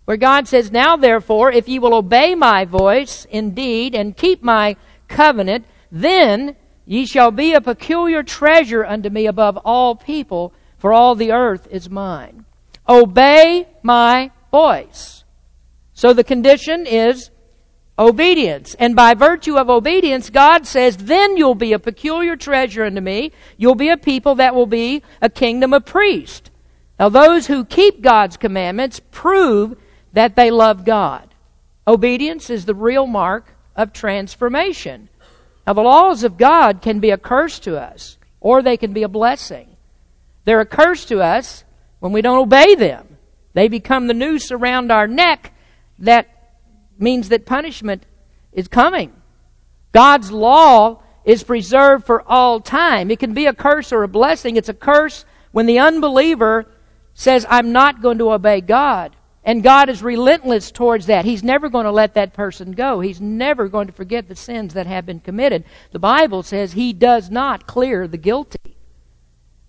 where 0.07 0.15
God 0.15 0.47
says, 0.47 0.71
Now 0.71 0.95
therefore, 0.95 1.51
if 1.51 1.67
ye 1.67 1.79
will 1.79 1.93
obey 1.93 2.33
my 2.33 2.63
voice 2.63 3.27
indeed 3.29 3.93
and 3.93 4.15
keep 4.15 4.41
my 4.41 4.77
covenant, 5.09 5.65
then 5.91 6.55
ye 6.85 7.05
shall 7.05 7.29
be 7.29 7.51
a 7.51 7.59
peculiar 7.59 8.23
treasure 8.23 8.85
unto 8.85 9.09
me 9.09 9.25
above 9.25 9.57
all 9.65 9.95
people, 9.97 10.53
for 10.77 10.93
all 10.93 11.13
the 11.13 11.33
earth 11.33 11.67
is 11.69 11.89
mine. 11.89 12.45
Obey 12.87 13.67
my 13.83 14.31
voice. 14.49 15.25
So 15.91 16.13
the 16.13 16.23
condition 16.23 16.85
is 16.87 17.29
obedience. 17.99 18.75
And 18.75 18.95
by 18.95 19.13
virtue 19.13 19.57
of 19.57 19.69
obedience, 19.69 20.29
God 20.29 20.65
says, 20.65 20.95
then 20.95 21.35
you'll 21.35 21.53
be 21.53 21.73
a 21.73 21.79
peculiar 21.79 22.37
treasure 22.37 22.85
unto 22.85 23.01
me. 23.01 23.33
You'll 23.57 23.75
be 23.75 23.89
a 23.89 23.97
people 23.97 24.35
that 24.35 24.55
will 24.55 24.67
be 24.67 25.03
a 25.21 25.29
kingdom 25.29 25.73
of 25.73 25.85
priests. 25.85 26.49
Now, 26.97 27.09
those 27.09 27.47
who 27.47 27.65
keep 27.65 28.01
God's 28.01 28.37
commandments 28.37 29.01
prove 29.11 29.75
that 30.17 30.35
they 30.35 30.49
love 30.49 30.83
God. 30.83 31.31
Obedience 31.87 32.49
is 32.49 32.65
the 32.65 32.73
real 32.73 33.05
mark 33.05 33.53
of 33.75 33.93
transformation. 33.93 35.09
Now, 35.67 35.73
the 35.73 35.81
laws 35.81 36.23
of 36.23 36.39
God 36.39 36.81
can 36.81 36.99
be 36.99 37.11
a 37.11 37.19
curse 37.19 37.59
to 37.59 37.79
us, 37.79 38.17
or 38.41 38.63
they 38.63 38.77
can 38.77 38.93
be 38.93 39.03
a 39.03 39.07
blessing. 39.07 39.77
They're 40.43 40.59
a 40.59 40.65
curse 40.65 41.05
to 41.05 41.21
us 41.21 41.65
when 41.99 42.13
we 42.13 42.23
don't 42.23 42.39
obey 42.39 42.73
them. 42.73 43.19
They 43.53 43.67
become 43.67 44.07
the 44.07 44.15
noose 44.15 44.51
around 44.51 44.91
our 44.91 45.05
neck 45.05 45.53
that 45.99 46.27
means 46.97 47.29
that 47.29 47.45
punishment 47.45 48.03
is 48.51 48.67
coming. 48.67 49.13
God's 49.91 50.31
law 50.31 51.03
is 51.25 51.43
preserved 51.43 52.07
for 52.07 52.23
all 52.27 52.59
time. 52.59 53.11
It 53.11 53.19
can 53.19 53.35
be 53.35 53.45
a 53.45 53.53
curse 53.53 53.93
or 53.93 54.01
a 54.01 54.07
blessing. 54.07 54.55
It's 54.55 54.69
a 54.69 54.73
curse 54.73 55.25
when 55.51 55.67
the 55.67 55.77
unbeliever 55.77 56.65
says, 57.13 57.45
I'm 57.47 57.71
not 57.71 58.01
going 58.01 58.17
to 58.17 58.31
obey 58.31 58.61
God. 58.61 59.15
And 59.47 59.63
God 59.63 59.87
is 59.87 60.03
relentless 60.03 60.71
towards 60.71 61.05
that. 61.05 61.23
He's 61.23 61.41
never 61.41 61.69
going 61.69 61.85
to 61.85 61.91
let 61.91 62.15
that 62.15 62.33
person 62.33 62.73
go. 62.73 62.99
He's 62.99 63.21
never 63.21 63.69
going 63.69 63.87
to 63.87 63.93
forget 63.93 64.27
the 64.27 64.35
sins 64.35 64.73
that 64.73 64.87
have 64.87 65.05
been 65.05 65.21
committed. 65.21 65.63
The 65.93 65.99
Bible 65.99 66.43
says 66.43 66.73
He 66.73 66.91
does 66.91 67.29
not 67.31 67.65
clear 67.65 68.09
the 68.09 68.17
guilty. 68.17 68.75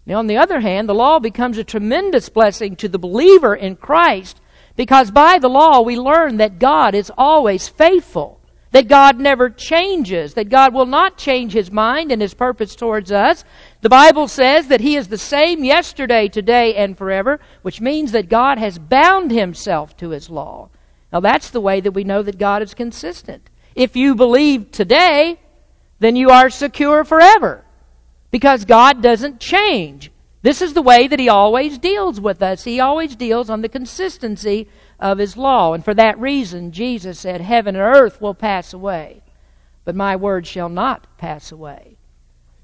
Now, 0.05 0.19
on 0.19 0.27
the 0.27 0.37
other 0.37 0.59
hand, 0.59 0.89
the 0.89 0.97
law 0.97 1.21
becomes 1.21 1.59
a 1.59 1.65
tremendous 1.65 2.29
blessing 2.29 2.75
to 2.75 2.89
the 2.89 2.99
believer 2.99 3.55
in 3.55 3.77
Christ 3.77 4.41
because 4.75 5.13
by 5.13 5.39
the 5.39 5.49
law 5.49 5.81
we 5.81 5.97
learn 5.97 6.39
that 6.39 6.59
God 6.59 6.97
is 6.97 7.13
always 7.17 7.69
faithful 7.69 8.38
that 8.71 8.89
God 8.89 9.19
never 9.19 9.49
changes, 9.49 10.35
that 10.35 10.51
God 10.51 10.75
will 10.75 10.87
not 10.87 11.17
change 11.17 11.53
his 11.53 11.71
mind 11.71 12.13
and 12.13 12.21
his 12.21 12.35
purpose 12.35 12.77
towards 12.77 13.11
us. 13.11 13.45
The 13.81 13.89
Bible 13.89 14.29
says 14.29 14.69
that 14.69 14.81
he 14.81 14.97
is 14.97 15.09
the 15.09 15.19
same 15.19 15.65
yesterday, 15.65 16.29
today, 16.29 16.75
and 16.75 16.97
forever, 16.97 17.41
which 17.63 17.81
means 17.81 18.13
that 18.13 18.29
God 18.29 18.59
has 18.59 18.79
bound 18.79 19.31
himself 19.31 19.97
to 19.99 20.11
his 20.11 20.29
law. 20.29 20.69
Now 21.13 21.21
that's 21.21 21.51
the 21.51 21.61
way 21.61 21.81
that 21.81 21.93
we 21.93 22.05
know 22.05 22.23
that 22.23 22.39
God 22.39 22.63
is 22.63 22.75
consistent. 22.75 23.49
If 23.75 23.97
you 23.97 24.15
believe 24.15 24.71
today, 24.71 25.41
then 25.99 26.17
you 26.17 26.31
are 26.31 26.51
secure 26.51 27.05
forever 27.05 27.65
because 28.31 28.65
God 28.65 29.03
doesn't 29.03 29.41
change. 29.41 30.11
This 30.43 30.63
is 30.63 30.73
the 30.73 30.83
way 30.83 31.09
that 31.09 31.19
he 31.19 31.29
always 31.29 31.79
deals 31.79 32.21
with 32.21 32.43
us. 32.43 32.65
He 32.65 32.79
always 32.79 33.17
deals 33.17 33.51
on 33.51 33.61
the 33.61 33.69
consistency 33.69 34.69
of 35.01 35.19
his 35.19 35.37
law. 35.37 35.75
And 35.75 35.85
for 35.85 35.95
that 35.95 36.19
reason, 36.19 36.71
Jesus 36.71 37.19
said, 37.19 37.41
Heaven 37.41 37.75
and 37.75 37.85
earth 37.85 38.21
will 38.21 38.35
pass 38.35 38.73
away, 38.73 39.23
but 39.85 39.97
my 39.97 40.15
word 40.15 40.47
shall 40.47 40.69
not 40.69 41.19
pass 41.19 41.51
away. 41.51 41.97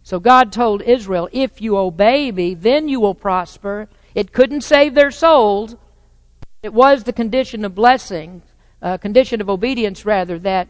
So 0.04 0.20
God 0.20 0.52
told 0.52 0.82
Israel, 0.82 1.28
If 1.32 1.60
you 1.60 1.76
obey 1.76 2.30
me, 2.30 2.54
then 2.54 2.88
you 2.88 3.00
will 3.00 3.14
prosper. 3.14 3.88
It 4.14 4.32
couldn't 4.32 4.60
save 4.60 4.94
their 4.94 5.10
souls. 5.10 5.74
It 6.62 6.72
was 6.72 7.02
the 7.04 7.12
condition 7.12 7.64
of 7.64 7.74
blessing, 7.74 8.42
uh, 8.80 8.98
condition 8.98 9.40
of 9.40 9.50
obedience, 9.50 10.06
rather, 10.06 10.38
that 10.38 10.68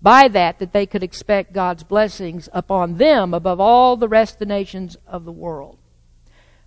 by 0.00 0.28
that 0.28 0.58
that 0.58 0.72
they 0.72 0.86
could 0.86 1.02
expect 1.02 1.52
God's 1.52 1.82
blessings 1.82 2.48
upon 2.52 2.96
them 2.96 3.34
above 3.34 3.60
all 3.60 3.96
the 3.96 4.08
rest 4.08 4.34
of 4.34 4.38
the 4.40 4.46
nations 4.46 4.96
of 5.06 5.24
the 5.24 5.32
world. 5.32 5.78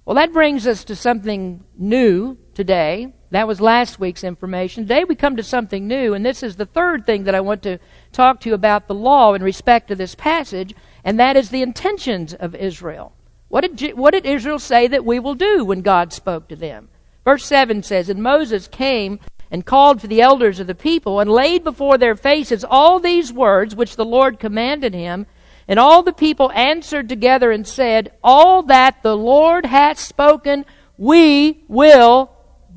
Well, 0.06 0.16
that 0.16 0.34
brings 0.34 0.66
us 0.66 0.84
to 0.86 0.96
something 0.96 1.64
new 1.78 2.38
today. 2.54 3.14
That 3.32 3.48
was 3.48 3.62
last 3.62 4.00
week's 4.00 4.24
information. 4.24 4.84
Today 4.84 5.04
we 5.04 5.16
come 5.16 5.36
to 5.36 5.44
something 5.44 5.88
new, 5.88 6.14
and 6.14 6.26
this 6.26 6.42
is 6.42 6.56
the 6.56 6.66
third 6.66 7.06
thing 7.06 7.26
that 7.26 7.36
I 7.36 7.42
want 7.42 7.62
to 7.64 7.78
talk 8.12 8.40
to 8.42 8.50
you 8.50 8.56
about 8.56 8.88
the 8.88 8.96
law 8.96 9.34
in 9.34 9.44
respect 9.44 9.88
to 9.90 9.96
this 9.96 10.16
passage, 10.16 10.74
and 11.04 11.20
that 11.20 11.38
is 11.38 11.50
the 11.50 11.62
intentions 11.62 12.34
of 12.34 12.56
Israel. 12.56 13.14
What 13.50 13.76
did, 13.76 13.98
what 13.98 14.12
did 14.12 14.26
Israel 14.26 14.60
say 14.60 14.88
that 14.88 15.06
we 15.06 15.20
will 15.20 15.36
do 15.36 15.64
when 15.64 15.82
God 15.82 16.12
spoke 16.12 16.48
to 16.48 16.56
them? 16.56 16.90
Verse 17.24 17.46
7 17.46 17.84
says, 17.84 18.10
And 18.10 18.24
Moses 18.24 18.68
came 18.68 19.20
and 19.52 19.66
called 19.66 20.02
for 20.02 20.08
the 20.08 20.22
elders 20.22 20.60
of 20.60 20.68
the 20.68 20.76
people, 20.76 21.20
and 21.20 21.30
laid 21.30 21.64
before 21.64 21.98
their 21.98 22.16
faces 22.16 22.64
all 22.64 23.00
these 23.00 23.34
words 23.34 23.76
which 23.76 23.96
the 23.96 24.06
Lord 24.06 24.40
commanded 24.40 24.94
him. 24.94 25.26
And 25.70 25.78
all 25.78 26.02
the 26.02 26.12
people 26.12 26.52
answered 26.54 27.08
together 27.08 27.52
and 27.52 27.66
said, 27.66 28.12
All 28.24 28.64
that 28.64 29.04
the 29.04 29.16
Lord 29.16 29.68
hath 29.68 30.00
spoken, 30.00 30.66
we 30.98 31.64
will 31.68 32.32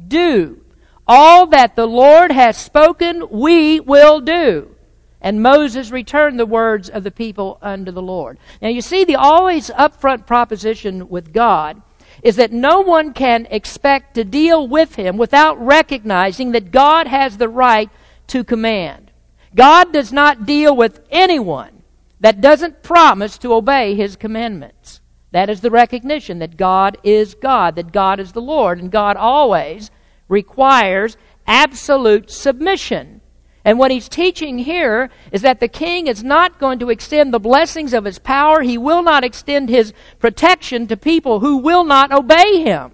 do. 0.09 0.63
All 1.09 1.47
that 1.47 1.75
the 1.75 1.87
Lord 1.87 2.31
hath 2.31 2.57
spoken, 2.57 3.31
we 3.31 3.81
will 3.81 4.21
do. 4.21 4.77
And 5.23 5.43
Moses 5.43 5.91
returned 5.91 6.39
the 6.39 6.45
words 6.45 6.91
of 6.91 7.03
the 7.03 7.11
people 7.11 7.57
unto 7.63 7.93
the 7.93 8.03
Lord. 8.03 8.39
Now 8.61 8.69
you 8.69 8.83
see 8.83 9.05
the 9.05 9.17
always 9.17 9.71
upfront 9.71 10.27
proposition 10.27 11.09
with 11.09 11.33
God 11.33 11.81
is 12.23 12.37
that 12.37 12.53
no 12.53 12.81
one 12.81 13.15
can 13.15 13.47
expect 13.51 14.17
to 14.17 14.25
deal 14.25 14.69
with 14.69 14.97
him 14.97 15.17
without 15.17 15.59
recognizing 15.59 16.53
that 16.53 16.71
God 16.71 17.07
has 17.07 17.39
the 17.39 17.49
right 17.49 17.89
to 18.27 18.45
command. 18.45 19.11
God 19.55 19.95
does 19.95 20.13
not 20.13 20.45
deal 20.45 20.77
with 20.77 21.01
anyone 21.11 21.82
that 22.23 22.41
doesn't 22.41 22.83
promise 22.83 23.37
to 23.39 23.53
obey 23.53 23.95
his 23.95 24.17
commandments. 24.17 25.01
That 25.33 25.51
is 25.51 25.61
the 25.61 25.71
recognition 25.71 26.39
that 26.39 26.57
God 26.57 26.97
is 27.03 27.35
God, 27.35 27.75
that 27.77 27.93
God 27.93 28.21
is 28.21 28.33
the 28.33 28.41
Lord, 28.41 28.79
and 28.79 28.91
God 28.91 29.17
always 29.17 29.91
requires 30.29 31.17
absolute 31.47 32.31
submission. 32.31 33.21
And 33.65 33.79
what 33.79 33.91
he's 33.91 34.09
teaching 34.09 34.59
here 34.59 35.11
is 35.33 35.43
that 35.43 35.61
the 35.61 35.69
king 35.69 36.07
is 36.07 36.23
not 36.23 36.59
going 36.59 36.79
to 36.79 36.91
extend 36.91 37.33
the 37.33 37.41
blessings 37.41 37.93
of 37.93 38.05
his 38.05 38.19
power. 38.19 38.63
He 38.63 38.79
will 38.79 39.03
not 39.03 39.25
extend 39.25 39.69
his 39.69 39.93
protection 40.19 40.87
to 40.89 40.97
people 40.97 41.41
who 41.41 41.59
will 41.59 41.85
not 41.85 42.13
obey 42.13 42.63
him. 42.63 42.93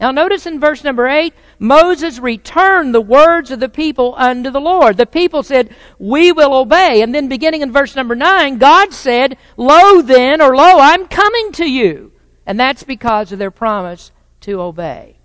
Now 0.00 0.12
notice 0.12 0.46
in 0.46 0.60
verse 0.60 0.84
number 0.84 1.08
8, 1.08 1.34
Moses 1.58 2.18
returned 2.20 2.94
the 2.94 3.00
words 3.00 3.50
of 3.50 3.58
the 3.58 3.68
people 3.68 4.14
unto 4.16 4.50
the 4.50 4.60
Lord. 4.60 4.96
The 4.96 5.06
people 5.06 5.42
said, 5.42 5.74
we 5.98 6.30
will 6.30 6.54
obey. 6.54 7.02
And 7.02 7.14
then 7.14 7.28
beginning 7.28 7.62
in 7.62 7.72
verse 7.72 7.96
number 7.96 8.14
9, 8.14 8.58
God 8.58 8.92
said, 8.92 9.36
Lo 9.56 10.00
then, 10.00 10.40
or 10.40 10.54
lo, 10.54 10.78
I'm 10.78 11.08
coming 11.08 11.50
to 11.52 11.68
you. 11.68 12.12
And 12.46 12.58
that's 12.58 12.84
because 12.84 13.32
of 13.32 13.38
their 13.38 13.50
promise 13.50 14.12
to 14.42 14.60
obey. 14.60 15.18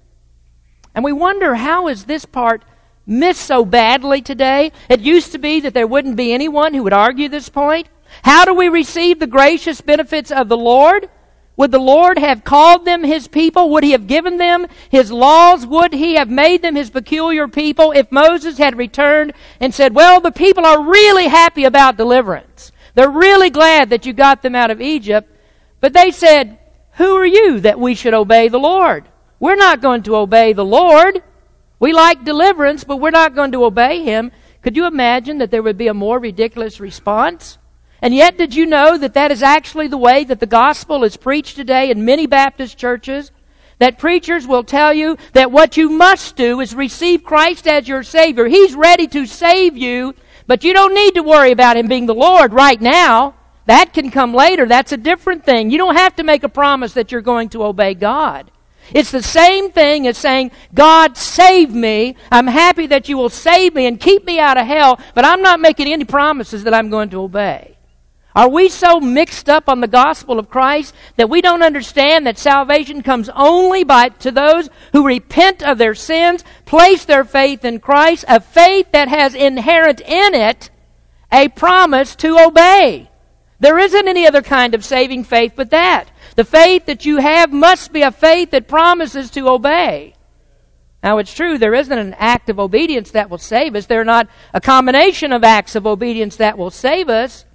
And 0.95 1.05
we 1.05 1.11
wonder, 1.13 1.55
how 1.55 1.87
is 1.87 2.05
this 2.05 2.25
part 2.25 2.63
missed 3.05 3.41
so 3.41 3.65
badly 3.65 4.21
today. 4.21 4.71
It 4.89 5.01
used 5.01 5.31
to 5.33 5.37
be 5.37 5.59
that 5.61 5.73
there 5.73 5.87
wouldn't 5.87 6.15
be 6.15 6.33
anyone 6.33 6.73
who 6.73 6.83
would 6.83 6.93
argue 6.93 7.29
this 7.29 7.49
point. 7.49 7.87
How 8.23 8.45
do 8.45 8.53
we 8.53 8.69
receive 8.69 9.19
the 9.19 9.27
gracious 9.27 9.81
benefits 9.81 10.31
of 10.31 10.49
the 10.49 10.57
Lord? 10.57 11.09
Would 11.55 11.71
the 11.71 11.79
Lord 11.79 12.17
have 12.17 12.43
called 12.43 12.83
them 12.83 13.03
His 13.03 13.27
people? 13.27 13.69
Would 13.71 13.83
He 13.83 13.91
have 13.91 14.07
given 14.07 14.37
them 14.37 14.65
His 14.89 15.11
laws? 15.11 15.65
Would 15.67 15.93
He 15.93 16.15
have 16.15 16.29
made 16.29 16.61
them 16.61 16.75
His 16.75 16.89
peculiar 16.89 17.47
people 17.47 17.91
if 17.91 18.11
Moses 18.11 18.57
had 18.57 18.77
returned 18.77 19.33
and 19.59 19.73
said, 19.73 19.93
well, 19.93 20.19
the 20.19 20.31
people 20.31 20.65
are 20.65 20.83
really 20.83 21.27
happy 21.27 21.63
about 21.63 21.97
deliverance. 21.97 22.71
They're 22.95 23.09
really 23.09 23.49
glad 23.49 23.89
that 23.91 24.05
you 24.05 24.13
got 24.13 24.41
them 24.41 24.55
out 24.55 24.71
of 24.71 24.81
Egypt. 24.81 25.29
But 25.79 25.93
they 25.93 26.11
said, 26.11 26.57
who 26.93 27.15
are 27.15 27.25
you 27.25 27.59
that 27.61 27.79
we 27.79 27.95
should 27.95 28.13
obey 28.13 28.47
the 28.47 28.59
Lord? 28.59 29.05
We're 29.39 29.55
not 29.55 29.81
going 29.81 30.03
to 30.03 30.15
obey 30.15 30.53
the 30.53 30.65
Lord. 30.65 31.21
We 31.79 31.91
like 31.91 32.23
deliverance, 32.23 32.83
but 32.83 32.97
we're 32.97 33.09
not 33.11 33.35
going 33.35 33.51
to 33.51 33.65
obey 33.65 34.03
him. 34.03 34.31
Could 34.61 34.77
you 34.77 34.85
imagine 34.85 35.39
that 35.39 35.51
there 35.51 35.63
would 35.63 35.77
be 35.77 35.87
a 35.87 35.93
more 35.93 36.19
ridiculous 36.19 36.79
response? 36.79 37.57
And 38.03 38.13
yet, 38.13 38.37
did 38.37 38.53
you 38.53 38.65
know 38.65 38.97
that 38.97 39.13
that 39.13 39.31
is 39.31 39.41
actually 39.41 39.87
the 39.87 39.97
way 39.97 40.25
that 40.25 40.41
the 40.41 40.45
gospel 40.45 41.05
is 41.05 41.15
preached 41.15 41.55
today 41.55 41.89
in 41.89 42.03
many 42.03 42.27
Baptist 42.27 42.77
churches? 42.77 43.31
That 43.79 43.97
preachers 43.97 44.45
will 44.45 44.65
tell 44.65 44.93
you 44.93 45.17
that 45.31 45.53
what 45.53 45.77
you 45.77 45.89
must 45.89 46.35
do 46.35 46.59
is 46.59 46.75
receive 46.75 47.23
Christ 47.23 47.65
as 47.65 47.87
your 47.87 48.03
Savior. 48.03 48.47
He's 48.47 48.75
ready 48.75 49.07
to 49.07 49.25
save 49.25 49.77
you, 49.77 50.15
but 50.47 50.65
you 50.65 50.73
don't 50.73 50.93
need 50.93 51.13
to 51.13 51.23
worry 51.23 51.51
about 51.51 51.77
Him 51.77 51.87
being 51.87 52.05
the 52.05 52.13
Lord 52.13 52.51
right 52.51 52.79
now. 52.81 53.35
That 53.67 53.93
can 53.93 54.11
come 54.11 54.33
later. 54.33 54.65
That's 54.65 54.91
a 54.91 54.97
different 54.97 55.45
thing. 55.45 55.71
You 55.71 55.77
don't 55.77 55.95
have 55.95 56.17
to 56.17 56.23
make 56.23 56.43
a 56.43 56.49
promise 56.49 56.95
that 56.95 57.13
you're 57.13 57.21
going 57.21 57.47
to 57.49 57.63
obey 57.63 57.93
God. 57.93 58.51
It's 58.91 59.11
the 59.11 59.23
same 59.23 59.71
thing 59.71 60.07
as 60.07 60.17
saying, 60.17 60.51
God, 60.73 61.15
save 61.15 61.73
me. 61.73 62.17
I'm 62.29 62.47
happy 62.47 62.87
that 62.87 63.07
you 63.07 63.17
will 63.17 63.29
save 63.29 63.73
me 63.73 63.85
and 63.85 63.97
keep 63.97 64.25
me 64.25 64.39
out 64.39 64.57
of 64.57 64.67
hell, 64.67 64.99
but 65.15 65.23
I'm 65.23 65.41
not 65.41 65.61
making 65.61 65.87
any 65.87 66.03
promises 66.03 66.65
that 66.65 66.73
I'm 66.73 66.89
going 66.89 67.09
to 67.11 67.21
obey. 67.21 67.72
Are 68.35 68.49
we 68.49 68.67
so 68.69 68.99
mixed 68.99 69.47
up 69.47 69.69
on 69.69 69.79
the 69.79 69.87
gospel 69.87 70.39
of 70.39 70.49
Christ 70.49 70.95
that 71.17 71.29
we 71.29 71.41
don't 71.41 71.61
understand 71.61 72.25
that 72.25 72.39
salvation 72.39 73.03
comes 73.03 73.29
only 73.29 73.83
by, 73.83 74.09
to 74.09 74.31
those 74.31 74.69
who 74.91 75.05
repent 75.05 75.61
of 75.61 75.77
their 75.77 75.93
sins, 75.93 76.43
place 76.65 77.05
their 77.05 77.23
faith 77.23 77.63
in 77.63 77.79
Christ, 77.79 78.25
a 78.27 78.39
faith 78.39 78.91
that 78.91 79.07
has 79.07 79.35
inherent 79.35 80.01
in 80.01 80.33
it 80.33 80.71
a 81.31 81.49
promise 81.49 82.15
to 82.17 82.39
obey? 82.39 83.09
There 83.59 83.77
isn't 83.77 84.07
any 84.07 84.27
other 84.27 84.41
kind 84.41 84.73
of 84.73 84.83
saving 84.83 85.23
faith 85.25 85.53
but 85.55 85.69
that. 85.69 86.09
The 86.35 86.43
faith 86.43 86.87
that 86.87 87.05
you 87.05 87.17
have 87.17 87.53
must 87.53 87.93
be 87.93 88.01
a 88.01 88.11
faith 88.11 88.51
that 88.51 88.67
promises 88.67 89.29
to 89.31 89.47
obey. 89.47 90.15
Now, 91.03 91.17
it's 91.19 91.33
true, 91.33 91.57
there 91.57 91.73
isn't 91.73 91.97
an 91.97 92.15
act 92.15 92.49
of 92.49 92.59
obedience 92.59 93.11
that 93.11 93.29
will 93.29 93.37
save 93.37 93.75
us. 93.75 93.85
There's 93.85 94.05
not 94.05 94.27
a 94.53 94.61
combination 94.61 95.31
of 95.31 95.43
acts 95.43 95.75
of 95.75 95.85
obedience 95.85 96.37
that 96.37 96.57
will 96.57 96.71
save 96.71 97.09
us. 97.09 97.45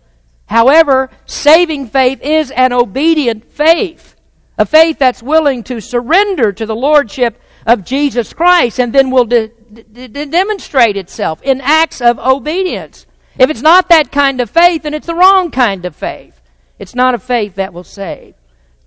However, 0.48 1.10
saving 1.26 1.88
faith 1.88 2.20
is 2.22 2.50
an 2.50 2.72
obedient 2.72 3.50
faith. 3.52 4.16
A 4.56 4.64
faith 4.64 4.98
that's 4.98 5.22
willing 5.22 5.62
to 5.64 5.80
surrender 5.80 6.52
to 6.52 6.66
the 6.66 6.74
Lordship 6.74 7.40
of 7.66 7.84
Jesus 7.84 8.32
Christ 8.32 8.80
and 8.80 8.92
then 8.92 9.10
will 9.10 9.26
de- 9.26 9.48
de- 9.48 10.08
de- 10.08 10.26
demonstrate 10.26 10.96
itself 10.96 11.42
in 11.42 11.60
acts 11.60 12.00
of 12.00 12.18
obedience. 12.18 13.06
If 13.38 13.50
it's 13.50 13.62
not 13.62 13.90
that 13.90 14.10
kind 14.10 14.40
of 14.40 14.50
faith, 14.50 14.82
then 14.82 14.94
it's 14.94 15.06
the 15.06 15.14
wrong 15.14 15.50
kind 15.50 15.84
of 15.84 15.94
faith. 15.94 16.40
It's 16.78 16.94
not 16.94 17.14
a 17.14 17.18
faith 17.18 17.56
that 17.56 17.74
will 17.74 17.84
save. 17.84 18.34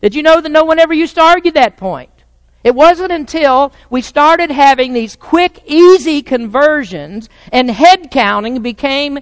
Did 0.01 0.15
you 0.15 0.23
know 0.23 0.41
that 0.41 0.51
no 0.51 0.63
one 0.63 0.79
ever 0.79 0.93
used 0.93 1.15
to 1.15 1.21
argue 1.21 1.51
that 1.51 1.77
point? 1.77 2.09
It 2.63 2.73
wasn't 2.73 3.11
until 3.11 3.71
we 3.89 4.01
started 4.01 4.49
having 4.49 4.93
these 4.93 5.15
quick, 5.15 5.61
easy 5.65 6.23
conversions 6.23 7.29
and 7.51 7.69
head 7.69 8.09
counting 8.09 8.61
became 8.61 9.19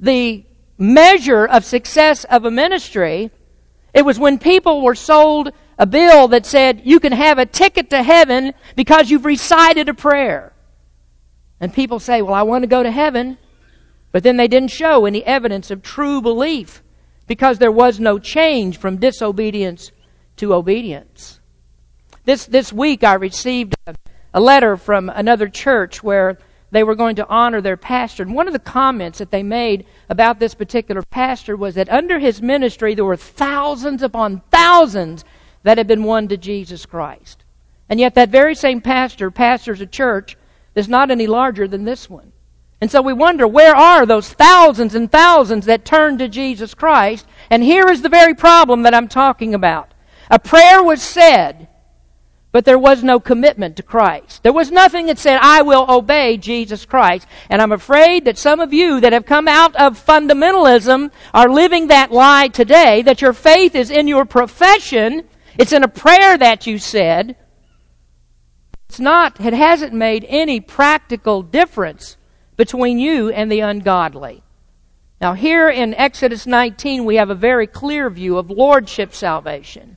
the 0.00 0.44
measure 0.78 1.44
of 1.44 1.64
success 1.64 2.24
of 2.24 2.44
a 2.44 2.50
ministry. 2.50 3.30
It 3.92 4.04
was 4.04 4.18
when 4.18 4.38
people 4.38 4.82
were 4.82 4.94
sold 4.94 5.50
a 5.78 5.86
bill 5.86 6.28
that 6.28 6.46
said 6.46 6.82
you 6.84 7.00
can 7.00 7.12
have 7.12 7.38
a 7.38 7.46
ticket 7.46 7.90
to 7.90 8.02
heaven 8.02 8.54
because 8.76 9.10
you've 9.10 9.24
recited 9.24 9.88
a 9.88 9.94
prayer. 9.94 10.52
And 11.60 11.74
people 11.74 11.98
say, 11.98 12.22
well, 12.22 12.34
I 12.34 12.42
want 12.42 12.62
to 12.62 12.68
go 12.68 12.82
to 12.82 12.90
heaven. 12.90 13.38
But 14.12 14.22
then 14.22 14.36
they 14.36 14.48
didn't 14.48 14.70
show 14.70 15.04
any 15.04 15.24
evidence 15.24 15.70
of 15.70 15.82
true 15.82 16.22
belief 16.22 16.82
because 17.26 17.58
there 17.58 17.72
was 17.72 18.00
no 18.00 18.18
change 18.18 18.78
from 18.78 18.96
disobedience 18.96 19.92
to 20.36 20.54
obedience. 20.54 21.40
This, 22.24 22.46
this 22.46 22.72
week 22.72 23.04
I 23.04 23.14
received 23.14 23.74
a, 23.86 23.94
a 24.32 24.40
letter 24.40 24.76
from 24.76 25.08
another 25.10 25.48
church 25.48 26.02
where 26.02 26.38
they 26.70 26.84
were 26.84 26.94
going 26.94 27.16
to 27.16 27.28
honor 27.28 27.60
their 27.60 27.76
pastor. 27.76 28.22
And 28.22 28.34
one 28.34 28.46
of 28.46 28.52
the 28.52 28.58
comments 28.58 29.18
that 29.18 29.30
they 29.30 29.42
made 29.42 29.86
about 30.08 30.38
this 30.38 30.54
particular 30.54 31.02
pastor 31.02 31.56
was 31.56 31.74
that 31.76 31.88
under 31.88 32.18
his 32.18 32.42
ministry 32.42 32.94
there 32.94 33.04
were 33.04 33.16
thousands 33.16 34.02
upon 34.02 34.42
thousands 34.50 35.24
that 35.62 35.78
had 35.78 35.86
been 35.86 36.04
won 36.04 36.28
to 36.28 36.36
Jesus 36.36 36.86
Christ. 36.86 37.44
And 37.88 37.98
yet 37.98 38.14
that 38.14 38.28
very 38.28 38.54
same 38.54 38.80
pastor 38.80 39.30
pastors 39.30 39.80
a 39.80 39.86
church 39.86 40.36
that's 40.74 40.88
not 40.88 41.10
any 41.10 41.26
larger 41.26 41.66
than 41.66 41.84
this 41.84 42.08
one. 42.10 42.32
And 42.80 42.90
so 42.90 43.02
we 43.02 43.12
wonder, 43.12 43.46
where 43.46 43.74
are 43.74 44.06
those 44.06 44.32
thousands 44.32 44.94
and 44.94 45.10
thousands 45.10 45.66
that 45.66 45.84
turned 45.84 46.20
to 46.20 46.28
Jesus 46.28 46.74
Christ? 46.74 47.26
And 47.50 47.62
here 47.62 47.88
is 47.88 48.02
the 48.02 48.08
very 48.08 48.34
problem 48.34 48.82
that 48.82 48.94
I'm 48.94 49.08
talking 49.08 49.52
about. 49.52 49.92
A 50.30 50.38
prayer 50.38 50.82
was 50.82 51.02
said, 51.02 51.68
but 52.58 52.64
there 52.64 52.76
was 52.76 53.04
no 53.04 53.20
commitment 53.20 53.76
to 53.76 53.84
Christ. 53.84 54.42
There 54.42 54.52
was 54.52 54.72
nothing 54.72 55.06
that 55.06 55.20
said, 55.20 55.38
I 55.40 55.62
will 55.62 55.88
obey 55.88 56.36
Jesus 56.36 56.84
Christ. 56.84 57.24
And 57.48 57.62
I'm 57.62 57.70
afraid 57.70 58.24
that 58.24 58.36
some 58.36 58.58
of 58.58 58.72
you 58.72 58.98
that 59.00 59.12
have 59.12 59.26
come 59.26 59.46
out 59.46 59.76
of 59.76 60.04
fundamentalism 60.04 61.12
are 61.32 61.48
living 61.48 61.86
that 61.86 62.10
lie 62.10 62.48
today, 62.48 63.00
that 63.02 63.22
your 63.22 63.32
faith 63.32 63.76
is 63.76 63.92
in 63.92 64.08
your 64.08 64.24
profession. 64.24 65.22
It's 65.56 65.72
in 65.72 65.84
a 65.84 65.88
prayer 65.88 66.36
that 66.36 66.66
you 66.66 66.78
said. 66.78 67.36
It's 68.88 68.98
not, 68.98 69.40
it 69.40 69.52
hasn't 69.52 69.92
made 69.92 70.26
any 70.28 70.58
practical 70.58 71.42
difference 71.42 72.16
between 72.56 72.98
you 72.98 73.28
and 73.30 73.52
the 73.52 73.60
ungodly. 73.60 74.42
Now, 75.20 75.34
here 75.34 75.68
in 75.68 75.94
Exodus 75.94 76.44
19, 76.44 77.04
we 77.04 77.14
have 77.14 77.30
a 77.30 77.36
very 77.36 77.68
clear 77.68 78.10
view 78.10 78.36
of 78.36 78.50
lordship 78.50 79.14
salvation. 79.14 79.96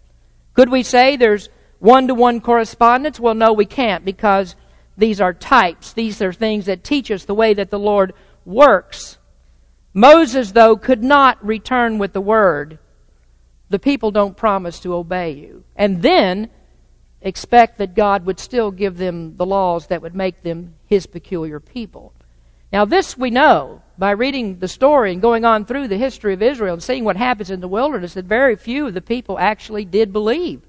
Could 0.54 0.70
we 0.70 0.84
say 0.84 1.18
there's 1.18 1.50
one 1.82 2.08
to 2.08 2.14
one 2.14 2.40
correspondence? 2.42 3.20
Well, 3.20 3.34
no, 3.34 3.54
we 3.54 3.66
can't 3.66 4.06
because 4.06 4.56
these 4.98 5.20
are 5.20 5.34
types. 5.34 5.94
These 5.94 6.22
are 6.22 6.32
things 6.32 6.68
that 6.68 6.84
teach 6.84 7.10
us 7.10 7.26
the 7.26 7.34
way 7.34 7.56
that 7.56 7.72
the 7.72 7.80
Lord 7.80 8.14
works. 8.46 9.18
Moses, 9.94 10.52
though, 10.52 10.78
could 10.78 11.04
not 11.04 11.44
return 11.44 11.98
with 11.98 12.14
the 12.14 12.22
word. 12.22 12.78
The 13.70 13.80
people 13.80 14.12
don't 14.12 14.38
promise 14.38 14.80
to 14.82 14.94
obey 14.94 15.32
you. 15.32 15.64
And 15.76 16.04
then 16.04 16.52
expect 17.20 17.80
that 17.80 17.96
God 17.96 18.26
would 18.26 18.40
still 18.40 18.70
give 18.70 18.98
them 18.98 19.38
the 19.38 19.46
laws 19.46 19.88
that 19.88 20.04
would 20.04 20.16
make 20.16 20.44
them 20.44 20.76
his 20.86 21.08
peculiar 21.08 21.60
people. 21.60 22.14
Now, 22.72 22.86
this 22.86 23.18
we 23.18 23.32
know 23.32 23.82
by 23.98 24.12
reading 24.12 24.60
the 24.60 24.68
story 24.68 25.14
and 25.14 25.22
going 25.22 25.46
on 25.46 25.66
through 25.66 25.88
the 25.88 25.98
history 25.98 26.34
of 26.34 26.44
Israel 26.44 26.74
and 26.74 26.84
seeing 26.84 27.04
what 27.04 27.18
happens 27.18 27.50
in 27.50 27.60
the 27.60 27.68
wilderness 27.68 28.14
that 28.14 28.26
very 28.26 28.56
few 28.56 28.88
of 28.88 28.94
the 28.94 29.02
people 29.02 29.40
actually 29.40 29.84
did 29.84 30.14
believe. 30.14 30.62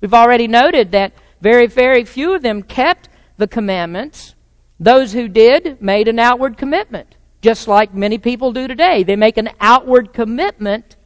We've 0.00 0.14
already 0.14 0.48
noted 0.48 0.92
that 0.92 1.12
very, 1.40 1.66
very 1.66 2.04
few 2.04 2.34
of 2.34 2.42
them 2.42 2.62
kept 2.62 3.08
the 3.36 3.46
commandments. 3.46 4.34
Those 4.78 5.12
who 5.12 5.28
did 5.28 5.80
made 5.80 6.08
an 6.08 6.18
outward 6.18 6.56
commitment, 6.56 7.16
just 7.42 7.68
like 7.68 7.94
many 7.94 8.18
people 8.18 8.52
do 8.52 8.66
today. 8.66 9.02
They 9.02 9.16
make 9.16 9.36
an 9.36 9.50
outward 9.60 10.12
commitment, 10.12 10.96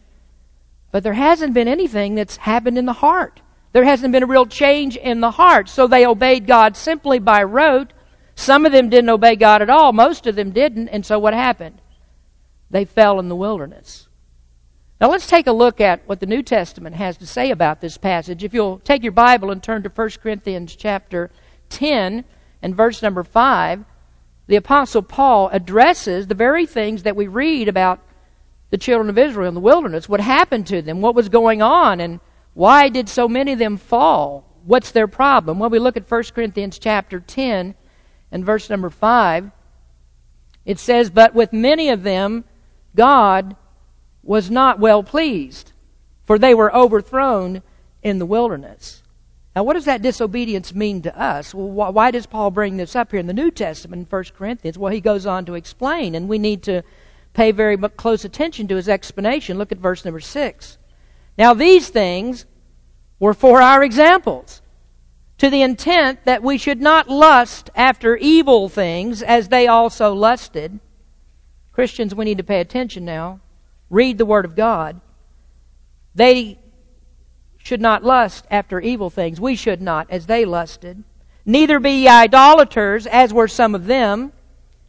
but 0.93 1.03
there 1.03 1.15
hasn't 1.15 1.55
been 1.55 1.69
anything 1.69 2.15
that's 2.15 2.37
happened 2.37 2.79
in 2.79 2.87
the 2.87 2.93
heart. 2.93 3.41
There 3.73 3.85
hasn't 3.85 4.13
been 4.13 4.23
a 4.23 4.27
real 4.27 4.47
change 4.47 4.97
in 4.97 5.21
the 5.21 5.33
heart. 5.33 5.69
So 5.69 5.89
they 5.89 6.07
obeyed 6.07 6.47
God 6.47 6.77
simply 6.77 7.19
by 7.19 7.43
rote. 7.43 7.93
Some 8.37 8.65
of 8.65 8.71
them 8.71 8.89
didn't 8.89 9.11
obey 9.11 9.35
God 9.35 9.63
at 9.63 9.71
all. 9.71 9.93
Most 9.93 10.29
of 10.29 10.37
them 10.37 10.53
didn't. 10.53 10.89
And 10.89 11.05
so 11.05 11.19
what 11.19 11.35
happened? 11.35 11.81
They 12.71 12.85
fell 12.85 13.19
in 13.19 13.29
the 13.29 13.35
wilderness. 13.35 14.07
Now 15.05 15.11
let's 15.11 15.27
take 15.27 15.47
a 15.47 15.53
look 15.53 15.83
at 15.83 16.09
what 16.09 16.21
the 16.21 16.25
New 16.25 16.43
Testament 16.43 16.97
has 16.97 17.19
to 17.19 17.27
say 17.27 17.51
about 17.51 17.83
this 17.83 17.99
passage. 17.99 18.43
If 18.43 18.55
you'll 18.55 18.79
take 18.79 19.03
your 19.03 19.13
Bible 19.13 19.51
and 19.51 19.63
turn 19.63 19.83
to 19.83 19.91
1 19.91 20.11
Corinthians 20.23 20.75
chapter 20.75 21.31
10 21.69 22.25
and 22.63 22.75
verse 22.75 23.03
number 23.03 23.23
5, 23.23 23.85
the 24.47 24.57
Apostle 24.57 25.03
Paul 25.03 25.51
addresses 25.53 26.27
the 26.27 26.35
very 26.35 26.65
things 26.65 27.03
that 27.03 27.17
we 27.17 27.27
read 27.27 27.69
about 27.69 28.01
the 28.71 28.79
children 28.79 29.11
of 29.11 29.19
Israel 29.19 29.49
in 29.49 29.53
the 29.53 29.61
wilderness, 29.61 30.09
what 30.09 30.21
happened 30.21 30.67
to 30.69 30.81
them, 30.81 31.03
what 31.03 31.15
was 31.15 31.29
going 31.29 31.61
on, 31.61 32.01
and 32.01 32.19
why 32.55 32.89
did 32.89 33.11
so 33.11 33.29
many 33.29 33.53
of 33.53 33.59
them 33.59 33.77
fall? 33.77 34.59
What's 34.65 34.93
their 34.93 35.07
problem? 35.07 35.59
Well, 35.59 35.69
we 35.69 35.81
look 35.81 35.99
at 35.99 36.11
1 36.11 36.23
Corinthians 36.35 36.79
chapter 36.79 37.21
10 37.21 37.75
and 38.33 38.47
verse 38.47 38.71
number 38.71 38.89
5. 38.89 39.51
It 40.65 40.79
says, 40.79 41.11
But 41.11 41.35
with 41.35 41.53
many 41.53 41.91
of 41.91 42.05
them 42.05 42.45
God 42.97 43.55
was 44.25 44.51
not 44.51 44.81
well 44.81 45.03
pleased, 45.03 45.73
for 46.25 46.39
they 46.39 46.55
were 46.55 46.75
overthrown 46.75 47.63
in 48.03 48.19
the 48.19 48.27
wilderness. 48.27 49.03
Now, 49.55 49.63
what 49.63 49.75
does 49.75 49.85
that 49.85 50.03
disobedience 50.03 50.75
mean 50.75 51.03
to 51.03 51.17
us? 51.17 51.55
Well, 51.55 51.93
why 51.93 52.11
does 52.11 52.27
Paul 52.27 52.51
bring 52.51 52.77
this 52.77 52.97
up 52.97 53.13
here 53.13 53.21
in 53.21 53.29
the 53.29 53.33
New 53.33 53.53
Testament 53.53 54.01
in 54.01 54.07
1 54.07 54.25
Corinthians? 54.37 54.77
Well, 54.77 54.93
he 54.93 55.01
goes 55.01 55.27
on 55.27 55.45
to 55.45 55.55
explain, 55.55 56.15
and 56.15 56.29
we 56.29 56.39
need 56.39 56.63
to 56.65 56.83
pay 57.35 57.53
very 57.53 57.77
close 57.77 58.25
attention 58.25 58.67
to 58.69 58.77
his 58.77 58.89
explanation. 58.89 59.59
Look 59.59 59.71
at 59.71 59.79
verse 59.79 60.05
number 60.05 60.21
6. 60.21 60.79
Now, 61.39 61.55
these 61.55 61.89
things 61.89 62.47
were 63.21 63.35
for 63.35 63.63
our 63.63 63.83
examples, 63.85 64.61
to 65.39 65.51
the 65.51 65.63
intent 65.63 66.25
that 66.25 66.43
we 66.43 66.59
should 66.59 66.81
not 66.81 67.09
lust 67.09 67.71
after 67.75 68.17
evil 68.17 68.69
things 68.69 69.23
as 69.23 69.49
they 69.49 69.67
also 69.67 70.13
lusted. 70.13 70.81
Christians, 71.73 72.15
we 72.15 72.25
need 72.25 72.39
to 72.39 72.45
pay 72.45 72.61
attention 72.61 73.05
now. 73.05 73.41
Read 73.95 74.19
the 74.19 74.27
Word 74.27 74.45
of 74.45 74.57
God. 74.57 75.01
They 76.17 76.59
should 77.59 77.81
not 77.81 78.03
lust 78.03 78.45
after 78.51 78.81
evil 78.81 79.09
things. 79.09 79.41
We 79.41 79.55
should 79.55 79.81
not, 79.81 80.11
as 80.11 80.27
they 80.27 80.45
lusted. 80.45 81.05
Neither 81.47 81.79
be 81.79 82.03
ye 82.03 82.09
idolaters, 82.09 83.07
as 83.07 83.33
were 83.33 83.47
some 83.47 83.73
of 83.73 83.87
them. 83.87 84.33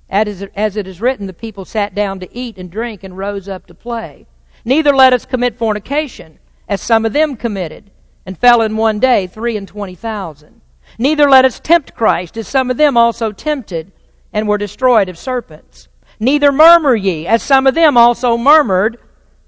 As 0.10 0.41
it 0.41 0.88
is 0.88 1.02
written, 1.02 1.28
the 1.28 1.34
people 1.34 1.65
sat 1.65 1.94
down 1.94 2.20
to 2.20 2.36
eat 2.36 2.58
and 2.58 2.72
drink 2.72 3.04
and 3.04 3.15
rose 3.15 3.48
up 3.48 3.68
to 3.68 3.76
play. 3.76 4.26
Neither 4.63 4.96
let 4.96 5.13
us 5.13 5.26
commit 5.26 5.56
fornication, 5.56 6.39
as 6.68 6.82
some 6.82 7.06
of 7.06 7.13
them 7.13 7.36
committed, 7.36 7.91
and 8.26 8.36
fell 8.36 8.63
in 8.63 8.76
one 8.76 9.00
day 9.00 9.28
three 9.28 9.56
and 9.56 9.68
twenty 9.68 9.94
thousand. 9.96 10.62
Neither 10.98 11.30
let 11.30 11.46
us 11.46 11.60
tempt 11.60 11.94
Christ, 11.94 12.38
as 12.38 12.48
some 12.48 12.72
of 12.72 12.78
them 12.78 12.98
also 12.98 13.32
tempted, 13.32 13.91
and 14.34 14.48
were 14.48 14.58
destroyed 14.58 15.10
of 15.10 15.18
serpents. 15.18 15.89
Neither 16.19 16.51
murmur 16.51 16.95
ye, 16.95 17.28
as 17.28 17.43
some 17.43 17.67
of 17.67 17.75
them 17.75 17.97
also 17.97 18.38
murmured, 18.38 18.97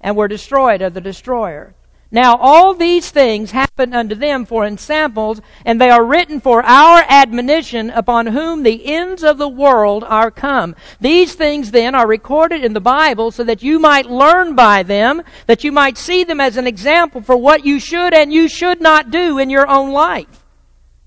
and 0.00 0.16
were 0.16 0.28
destroyed 0.28 0.82
of 0.82 0.94
the 0.94 1.00
destroyer. 1.00 1.74
Now 2.10 2.36
all 2.36 2.72
these 2.72 3.10
things 3.10 3.50
happen 3.50 3.92
unto 3.92 4.14
them 4.14 4.46
for 4.46 4.64
ensamples, 4.64 5.42
and 5.66 5.78
they 5.78 5.90
are 5.90 6.04
written 6.04 6.40
for 6.40 6.62
our 6.62 7.04
admonition 7.06 7.90
upon 7.90 8.28
whom 8.28 8.62
the 8.62 8.86
ends 8.86 9.22
of 9.22 9.36
the 9.36 9.48
world 9.48 10.04
are 10.04 10.30
come. 10.30 10.74
These 11.00 11.34
things 11.34 11.70
then 11.70 11.94
are 11.94 12.06
recorded 12.06 12.64
in 12.64 12.72
the 12.72 12.80
Bible 12.80 13.30
so 13.30 13.44
that 13.44 13.62
you 13.62 13.78
might 13.78 14.06
learn 14.06 14.54
by 14.54 14.82
them, 14.82 15.22
that 15.46 15.64
you 15.64 15.72
might 15.72 15.98
see 15.98 16.24
them 16.24 16.40
as 16.40 16.56
an 16.56 16.66
example 16.66 17.20
for 17.20 17.36
what 17.36 17.66
you 17.66 17.78
should 17.78 18.14
and 18.14 18.32
you 18.32 18.48
should 18.48 18.80
not 18.80 19.10
do 19.10 19.38
in 19.38 19.50
your 19.50 19.68
own 19.68 19.92
life. 19.92 20.44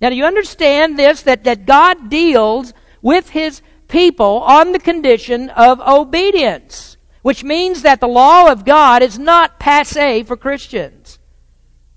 Now 0.02 0.10
do 0.10 0.16
you 0.16 0.26
understand 0.26 1.00
this, 1.00 1.24
that, 1.24 1.46
that 1.46 1.66
God 1.66 2.12
deals 2.12 2.74
with 3.02 3.30
His 3.30 3.64
people 3.92 4.40
on 4.40 4.72
the 4.72 4.80
condition 4.80 5.50
of 5.50 5.80
obedience? 5.82 6.98
which 7.22 7.44
means 7.44 7.84
that 7.84 8.00
the 8.00 8.08
law 8.08 8.52
of 8.52 8.66
God 8.66 9.04
is 9.04 9.20
not 9.20 9.60
passe 9.60 10.24
for 10.24 10.36
Christians. 10.36 11.20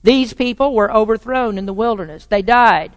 These 0.03 0.35
people 0.35 0.75
were 0.75 0.93
overthrown 0.93 1.57
in 1.57 1.67
the 1.67 1.73
wilderness. 1.73 2.27
They 2.27 2.43
died. 2.43 2.93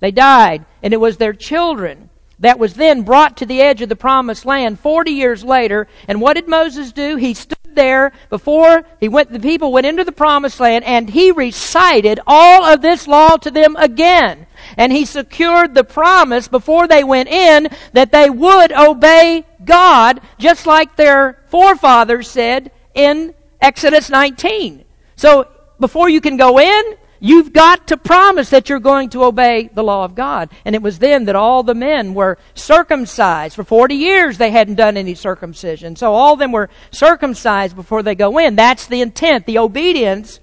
They 0.00 0.10
died, 0.10 0.66
and 0.82 0.92
it 0.92 0.98
was 0.98 1.16
their 1.16 1.32
children 1.32 2.10
that 2.38 2.58
was 2.58 2.74
then 2.74 3.02
brought 3.02 3.36
to 3.38 3.46
the 3.46 3.60
edge 3.60 3.82
of 3.82 3.90
the 3.90 3.96
promised 3.96 4.46
land 4.46 4.80
40 4.80 5.10
years 5.10 5.44
later. 5.44 5.86
And 6.08 6.20
what 6.20 6.34
did 6.34 6.48
Moses 6.48 6.90
do? 6.90 7.16
He 7.16 7.34
stood 7.34 7.58
there 7.74 8.12
before 8.30 8.84
he 8.98 9.08
went, 9.08 9.30
the 9.30 9.40
people 9.40 9.72
went 9.72 9.86
into 9.86 10.04
the 10.04 10.12
promised 10.12 10.58
land 10.58 10.84
and 10.84 11.10
he 11.10 11.32
recited 11.32 12.18
all 12.26 12.64
of 12.64 12.80
this 12.80 13.06
law 13.06 13.36
to 13.36 13.50
them 13.50 13.76
again. 13.76 14.46
And 14.76 14.92
he 14.92 15.04
secured 15.04 15.74
the 15.74 15.84
promise 15.84 16.48
before 16.48 16.86
they 16.88 17.04
went 17.04 17.28
in 17.28 17.68
that 17.92 18.12
they 18.12 18.30
would 18.30 18.72
obey 18.72 19.44
God 19.64 20.20
just 20.38 20.66
like 20.66 20.96
their 20.96 21.42
forefathers 21.48 22.30
said 22.30 22.70
in 22.94 23.34
Exodus 23.60 24.10
19. 24.10 24.84
So 25.16 25.48
before 25.78 26.08
you 26.08 26.20
can 26.20 26.36
go 26.36 26.58
in, 26.58 26.96
You've 27.22 27.52
got 27.52 27.88
to 27.88 27.98
promise 27.98 28.48
that 28.48 28.70
you're 28.70 28.80
going 28.80 29.10
to 29.10 29.24
obey 29.24 29.68
the 29.72 29.84
law 29.84 30.06
of 30.06 30.14
God. 30.14 30.48
And 30.64 30.74
it 30.74 30.80
was 30.80 30.98
then 30.98 31.26
that 31.26 31.36
all 31.36 31.62
the 31.62 31.74
men 31.74 32.14
were 32.14 32.38
circumcised. 32.54 33.54
For 33.54 33.62
40 33.62 33.94
years 33.94 34.38
they 34.38 34.50
hadn't 34.50 34.76
done 34.76 34.96
any 34.96 35.14
circumcision. 35.14 35.96
So 35.96 36.14
all 36.14 36.32
of 36.32 36.38
them 36.38 36.50
were 36.50 36.70
circumcised 36.90 37.76
before 37.76 38.02
they 38.02 38.14
go 38.14 38.38
in. 38.38 38.56
That's 38.56 38.86
the 38.86 39.02
intent, 39.02 39.44
the 39.44 39.58
obedience. 39.58 40.40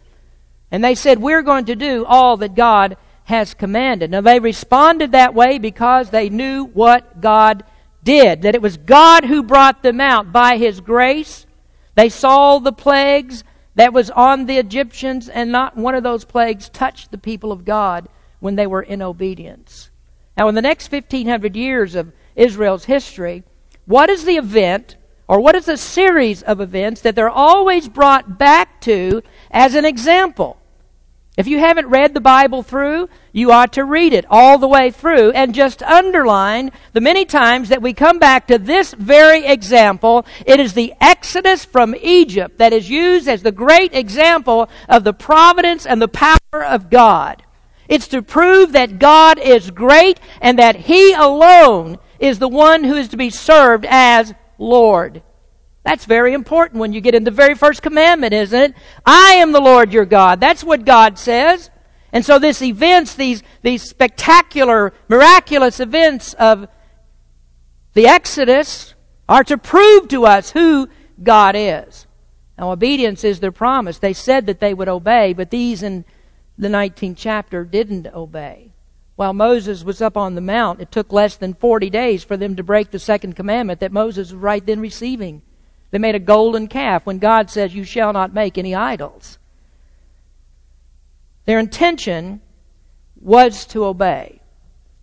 And 0.70 0.84
they 0.84 0.94
said, 0.94 1.20
We're 1.20 1.42
going 1.42 1.66
to 1.66 1.76
do 1.76 2.06
all 2.06 2.38
that 2.38 2.54
God 2.54 2.96
has 3.28 3.54
commanded. 3.54 4.10
Now 4.10 4.22
they 4.22 4.40
responded 4.40 5.12
that 5.12 5.34
way 5.34 5.60
because 5.60 6.10
they 6.10 6.30
knew 6.30 6.64
what 6.64 7.20
God 7.20 7.66
did, 8.02 8.44
that 8.44 8.56
it 8.56 8.62
was 8.62 8.78
God 8.78 9.26
who 9.26 9.44
brought 9.44 9.84
them 9.84 10.00
out 10.00 10.32
by 10.32 10.56
His 10.56 10.80
grace. 10.80 11.46
They 11.96 12.08
saw 12.08 12.60
the 12.60 12.72
plagues 12.72 13.44
that 13.76 13.92
was 13.92 14.10
on 14.12 14.46
the 14.46 14.58
Egyptians, 14.58 15.28
and 15.28 15.52
not 15.52 15.76
one 15.76 15.94
of 15.94 16.04
those 16.04 16.24
plagues 16.24 16.70
touched 16.70 17.12
the 17.12 17.18
people 17.18 17.52
of 17.52 17.66
God 17.66 18.08
when 18.40 18.56
they 18.56 18.66
were 18.66 18.82
in 18.82 19.02
obedience. 19.02 19.90
Now, 20.38 20.48
in 20.48 20.56
the 20.56 20.62
next 20.62 20.90
1500 20.90 21.54
years 21.54 21.96
of 21.96 22.14
Israel's 22.34 22.86
history, 22.86 23.44
what 23.86 24.10
is 24.10 24.24
the 24.24 24.38
event, 24.38 24.96
or 25.28 25.42
what 25.42 25.56
is 25.56 25.66
the 25.66 25.76
series 25.76 26.44
of 26.44 26.62
events 26.62 27.02
that 27.02 27.14
they're 27.14 27.30
always 27.30 27.90
brought 27.90 28.38
back 28.38 28.80
to 28.82 29.22
as 29.52 29.76
an 29.76 29.84
example? 29.84 30.57
If 31.38 31.46
you 31.46 31.60
haven't 31.60 31.90
read 31.90 32.16
the 32.16 32.20
Bible 32.20 32.64
through, 32.64 33.10
you 33.32 33.52
ought 33.52 33.74
to 33.74 33.86
read 33.86 34.12
it 34.12 34.26
all 34.28 34.58
the 34.58 34.68
way 34.68 34.90
through 34.90 35.30
and 35.34 35.54
just 35.54 35.84
underline 35.84 36.72
the 36.94 37.00
many 37.00 37.26
times 37.26 37.70
that 37.70 37.84
we 37.84 37.94
come 37.94 38.18
back 38.18 38.48
to 38.48 38.58
this 38.58 38.96
very 38.96 39.46
example. 39.46 40.26
It 40.48 40.60
is 40.60 40.74
the 40.74 40.96
Exodus 41.00 41.64
from 41.64 41.94
Egypt 42.02 42.58
that 42.58 42.74
is 42.74 42.90
used 42.90 43.28
as 43.28 43.44
the 43.44 43.52
great 43.52 43.94
example 43.94 44.68
of 44.90 45.04
the 45.04 45.14
providence 45.14 45.86
and 45.86 46.02
the 46.02 46.08
power 46.08 46.66
of 46.66 46.90
God. 46.90 47.44
It's 47.88 48.08
to 48.08 48.24
prove 48.24 48.72
that 48.72 48.98
God 48.98 49.38
is 49.38 49.70
great 49.70 50.20
and 50.42 50.58
that 50.58 50.76
He 50.76 51.14
alone 51.14 52.00
is 52.20 52.40
the 52.40 52.48
one 52.48 52.84
who 52.84 52.96
is 52.96 53.10
to 53.10 53.18
be 53.18 53.30
served 53.30 53.86
as 53.88 54.34
Lord. 54.58 55.22
That's 55.88 56.04
very 56.04 56.34
important 56.34 56.82
when 56.82 56.92
you 56.92 57.00
get 57.00 57.16
in 57.16 57.24
the 57.24 57.32
very 57.32 57.56
first 57.56 57.82
commandment, 57.82 58.34
isn't 58.34 58.60
it? 58.60 58.76
I 59.06 59.36
am 59.36 59.54
the 59.54 59.62
Lord 59.62 59.94
your 59.94 60.04
God. 60.04 60.42
That's 60.42 60.62
what 60.62 60.84
God 60.84 61.18
says. 61.18 61.70
And 62.12 62.26
so 62.26 62.40
this 62.40 62.62
events, 62.62 63.16
these, 63.16 63.42
these 63.62 63.84
spectacular, 63.84 64.92
miraculous 65.08 65.80
events 65.80 66.34
of 66.34 66.68
the 67.94 68.06
Exodus 68.06 68.96
are 69.30 69.46
to 69.46 69.58
prove 69.58 70.10
to 70.10 70.26
us 70.26 70.52
who 70.52 70.90
God 71.24 71.56
is. 71.58 72.06
Now, 72.60 72.74
obedience 72.74 73.24
is 73.24 73.40
their 73.40 73.54
promise. 73.54 73.98
They 73.98 74.12
said 74.12 74.46
that 74.48 74.60
they 74.60 74.74
would 74.74 74.90
obey, 74.90 75.32
but 75.32 75.52
these 75.52 75.84
in 75.84 76.04
the 76.58 76.68
19th 76.68 77.16
chapter 77.16 77.64
didn't 77.64 78.08
obey. 78.08 78.74
While 79.16 79.32
Moses 79.32 79.86
was 79.86 80.02
up 80.02 80.18
on 80.18 80.36
the 80.36 80.42
mount, 80.42 80.82
it 80.82 80.92
took 80.92 81.14
less 81.14 81.38
than 81.38 81.54
40 81.54 81.90
days 81.90 82.26
for 82.26 82.36
them 82.36 82.58
to 82.58 82.62
break 82.64 82.92
the 82.92 83.00
second 83.00 83.38
commandment 83.38 83.80
that 83.80 83.94
Moses 83.94 84.34
was 84.34 84.36
right 84.42 84.66
then 84.66 84.82
receiving. 84.82 85.44
They 85.92 85.98
made 85.98 86.16
a 86.16 86.20
golden 86.20 86.68
calf 86.68 87.06
when 87.06 87.20
God 87.20 87.50
says, 87.50 87.74
You 87.74 87.84
shall 87.84 88.14
not 88.14 88.34
make 88.34 88.58
any 88.58 88.76
idols. 88.76 89.38
Their 91.46 91.60
intention 91.60 92.42
was 93.20 93.66
to 93.68 93.86
obey. 93.86 94.42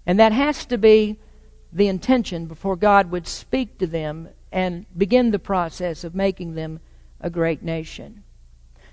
And 0.07 0.18
that 0.18 0.33
has 0.33 0.66
to 0.66 0.79
be 0.79 1.18
the 1.73 1.88
intention 1.88 2.47
before 2.47 2.77
God 2.77 3.11
would 3.11 3.27
speak 3.27 3.79
to 3.79 3.87
them 3.87 4.29
and 4.53 4.87
begin 4.97 5.31
the 5.31 5.38
process 5.38 6.05
of 6.05 6.14
making 6.14 6.55
them 6.55 6.81
a 7.20 7.31
great 7.31 7.62
nation. 7.62 8.23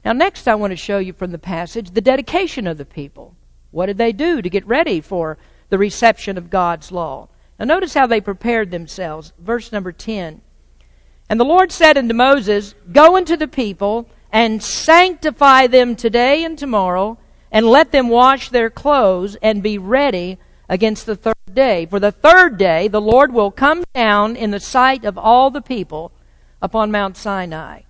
Now, 0.03 0.13
next, 0.13 0.47
I 0.47 0.55
want 0.55 0.71
to 0.71 0.77
show 0.77 0.97
you 0.97 1.13
from 1.13 1.31
the 1.31 1.37
passage 1.37 1.91
the 1.91 2.01
dedication 2.01 2.65
of 2.65 2.77
the 2.77 2.85
people. 2.85 3.35
What 3.69 3.85
did 3.85 3.97
they 3.97 4.11
do 4.11 4.41
to 4.41 4.49
get 4.49 4.65
ready 4.65 5.01
for 5.01 5.37
the 5.69 5.77
reception 5.77 6.37
of 6.37 6.49
God's 6.49 6.91
law? 6.91 7.29
Now, 7.59 7.65
notice 7.65 7.93
how 7.93 8.07
they 8.07 8.21
prepared 8.21 8.71
themselves. 8.71 9.33
Verse 9.37 9.71
number 9.71 9.91
10. 9.91 10.41
And 11.31 11.39
the 11.39 11.45
Lord 11.45 11.71
said 11.71 11.97
unto 11.97 12.13
Moses, 12.13 12.75
Go 12.91 13.15
unto 13.15 13.37
the 13.37 13.47
people 13.47 14.05
and 14.33 14.61
sanctify 14.61 15.67
them 15.67 15.95
today 15.95 16.43
and 16.43 16.57
tomorrow, 16.57 17.17
and 17.53 17.65
let 17.65 17.93
them 17.93 18.09
wash 18.09 18.49
their 18.49 18.69
clothes 18.69 19.37
and 19.41 19.63
be 19.63 19.77
ready 19.77 20.39
against 20.67 21.05
the 21.05 21.15
third 21.15 21.35
day. 21.53 21.85
For 21.85 22.01
the 22.01 22.11
third 22.11 22.57
day 22.57 22.89
the 22.89 22.99
Lord 22.99 23.33
will 23.33 23.49
come 23.49 23.85
down 23.93 24.35
in 24.35 24.51
the 24.51 24.59
sight 24.59 25.05
of 25.05 25.17
all 25.17 25.49
the 25.49 25.61
people 25.61 26.11
upon 26.61 26.91
Mount 26.91 27.15
Sinai. 27.15 27.83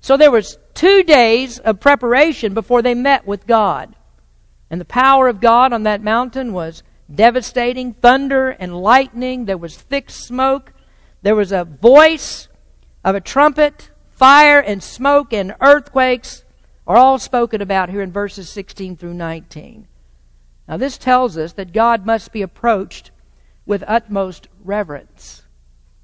So 0.00 0.16
there 0.16 0.32
was 0.32 0.58
two 0.74 1.04
days 1.04 1.60
of 1.60 1.78
preparation 1.78 2.52
before 2.52 2.82
they 2.82 2.94
met 2.94 3.24
with 3.28 3.46
God. 3.46 3.94
And 4.70 4.80
the 4.80 4.84
power 4.84 5.28
of 5.28 5.40
God 5.40 5.72
on 5.72 5.84
that 5.84 6.02
mountain 6.02 6.52
was 6.52 6.82
devastating 7.14 7.94
thunder 7.94 8.50
and 8.50 8.82
lightning. 8.82 9.44
There 9.44 9.56
was 9.56 9.76
thick 9.76 10.10
smoke. 10.10 10.72
There 11.22 11.36
was 11.36 11.52
a 11.52 11.62
voice 11.64 12.48
of 13.04 13.14
a 13.14 13.20
trumpet, 13.20 13.90
fire 14.10 14.60
and 14.60 14.82
smoke 14.82 15.32
and 15.32 15.54
earthquakes 15.60 16.44
are 16.86 16.96
all 16.96 17.18
spoken 17.18 17.60
about 17.60 17.90
here 17.90 18.02
in 18.02 18.12
verses 18.12 18.48
16 18.50 18.96
through 18.96 19.14
19. 19.14 19.86
Now, 20.68 20.76
this 20.76 20.98
tells 20.98 21.36
us 21.36 21.54
that 21.54 21.72
God 21.72 22.06
must 22.06 22.32
be 22.32 22.42
approached 22.42 23.10
with 23.66 23.84
utmost 23.86 24.48
reverence. 24.62 25.42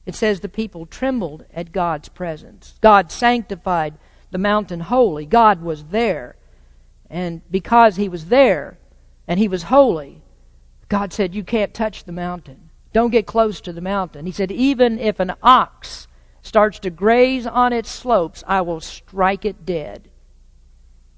It 0.07 0.15
says 0.15 0.41
the 0.41 0.49
people 0.49 0.87
trembled 0.87 1.45
at 1.53 1.73
God's 1.73 2.09
presence. 2.09 2.75
God 2.81 3.13
sanctified 3.13 3.95
the 4.31 4.39
mountain 4.39 4.81
holy. 4.81 5.27
God 5.27 5.63
was 5.63 5.85
there. 5.85 6.37
And 7.11 7.43
because 7.51 7.97
he 7.97 8.09
was 8.09 8.27
there 8.27 8.79
and 9.27 9.39
he 9.39 9.49
was 9.49 9.65
holy, 9.65 10.23
God 10.89 11.13
said, 11.13 11.35
You 11.35 11.45
can't 11.45 11.75
touch 11.75 12.05
the 12.05 12.13
mountain. 12.13 12.71
Don't 12.93 13.11
get 13.11 13.27
close 13.27 13.61
to 13.61 13.73
the 13.73 13.81
mountain. 13.81 14.27
He 14.27 14.33
said, 14.33 14.51
Even 14.51 14.99
if 14.99 15.21
an 15.21 15.35
ox 15.43 16.08
starts 16.43 16.79
to 16.81 16.91
graze 16.91 17.47
on 17.47 17.73
its 17.73 17.91
slopes, 17.91 18.45
I 18.47 18.61
will 18.61 18.81
strike 18.81 19.45
it 19.45 19.67
dead. 19.67 20.11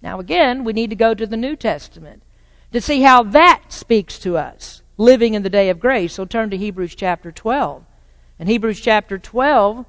Now, 0.03 0.19
again, 0.19 0.65
we 0.65 0.73
need 0.73 0.91
to 0.91 0.97
go 0.97 1.15
to 1.15 1.27
the 1.27 1.37
New 1.37 1.57
Testament 1.57 2.23
to 2.73 2.81
see 2.81 3.03
how 3.03 3.23
that 3.25 3.65
speaks 3.69 4.19
to 4.21 4.37
us 4.37 4.83
living 4.97 5.35
in 5.35 5.43
the 5.43 5.51
day 5.51 5.71
of 5.71 5.81
grace. 5.81 6.15
So 6.15 6.25
turn 6.25 6.51
to 6.51 6.57
Hebrews 6.57 6.95
chapter 6.95 7.33
12. 7.33 7.85
And 8.39 8.49
Hebrews 8.49 8.81
chapter 8.81 9.19
12 9.19 9.85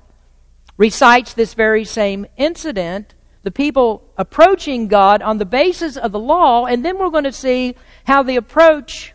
recites 0.78 1.34
this 1.34 1.54
very 1.54 1.86
same 1.86 2.26
incident 2.38 3.14
the 3.44 3.52
people 3.52 4.04
approaching 4.18 4.88
God 4.88 5.22
on 5.22 5.38
the 5.38 5.46
basis 5.46 5.98
of 5.98 6.12
the 6.12 6.20
law, 6.20 6.66
and 6.66 6.86
then 6.86 7.00
we're 7.00 7.10
going 7.10 7.24
to 7.24 7.32
see 7.32 7.76
how 8.06 8.22
the 8.22 8.36
approach 8.36 9.14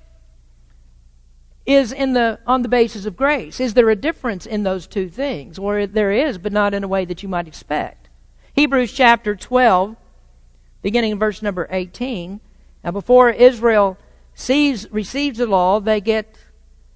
is 1.66 1.92
in 1.92 2.12
the 2.12 2.38
on 2.46 2.62
the 2.62 2.68
basis 2.68 3.04
of 3.06 3.16
grace. 3.16 3.60
Is 3.60 3.74
there 3.74 3.90
a 3.90 3.96
difference 3.96 4.46
in 4.46 4.62
those 4.62 4.86
two 4.86 5.08
things? 5.08 5.58
Or 5.58 5.86
there 5.86 6.12
is, 6.12 6.38
but 6.38 6.52
not 6.52 6.72
in 6.72 6.84
a 6.84 6.88
way 6.88 7.04
that 7.04 7.22
you 7.22 7.28
might 7.28 7.48
expect. 7.48 8.08
Hebrews 8.54 8.92
chapter 8.92 9.36
12, 9.36 9.96
beginning 10.80 11.12
in 11.12 11.18
verse 11.18 11.42
number 11.42 11.66
18. 11.70 12.40
Now, 12.82 12.92
before 12.92 13.30
Israel 13.30 13.98
sees, 14.34 14.90
receives 14.90 15.38
the 15.38 15.46
law, 15.46 15.80
they 15.80 16.00
get 16.00 16.38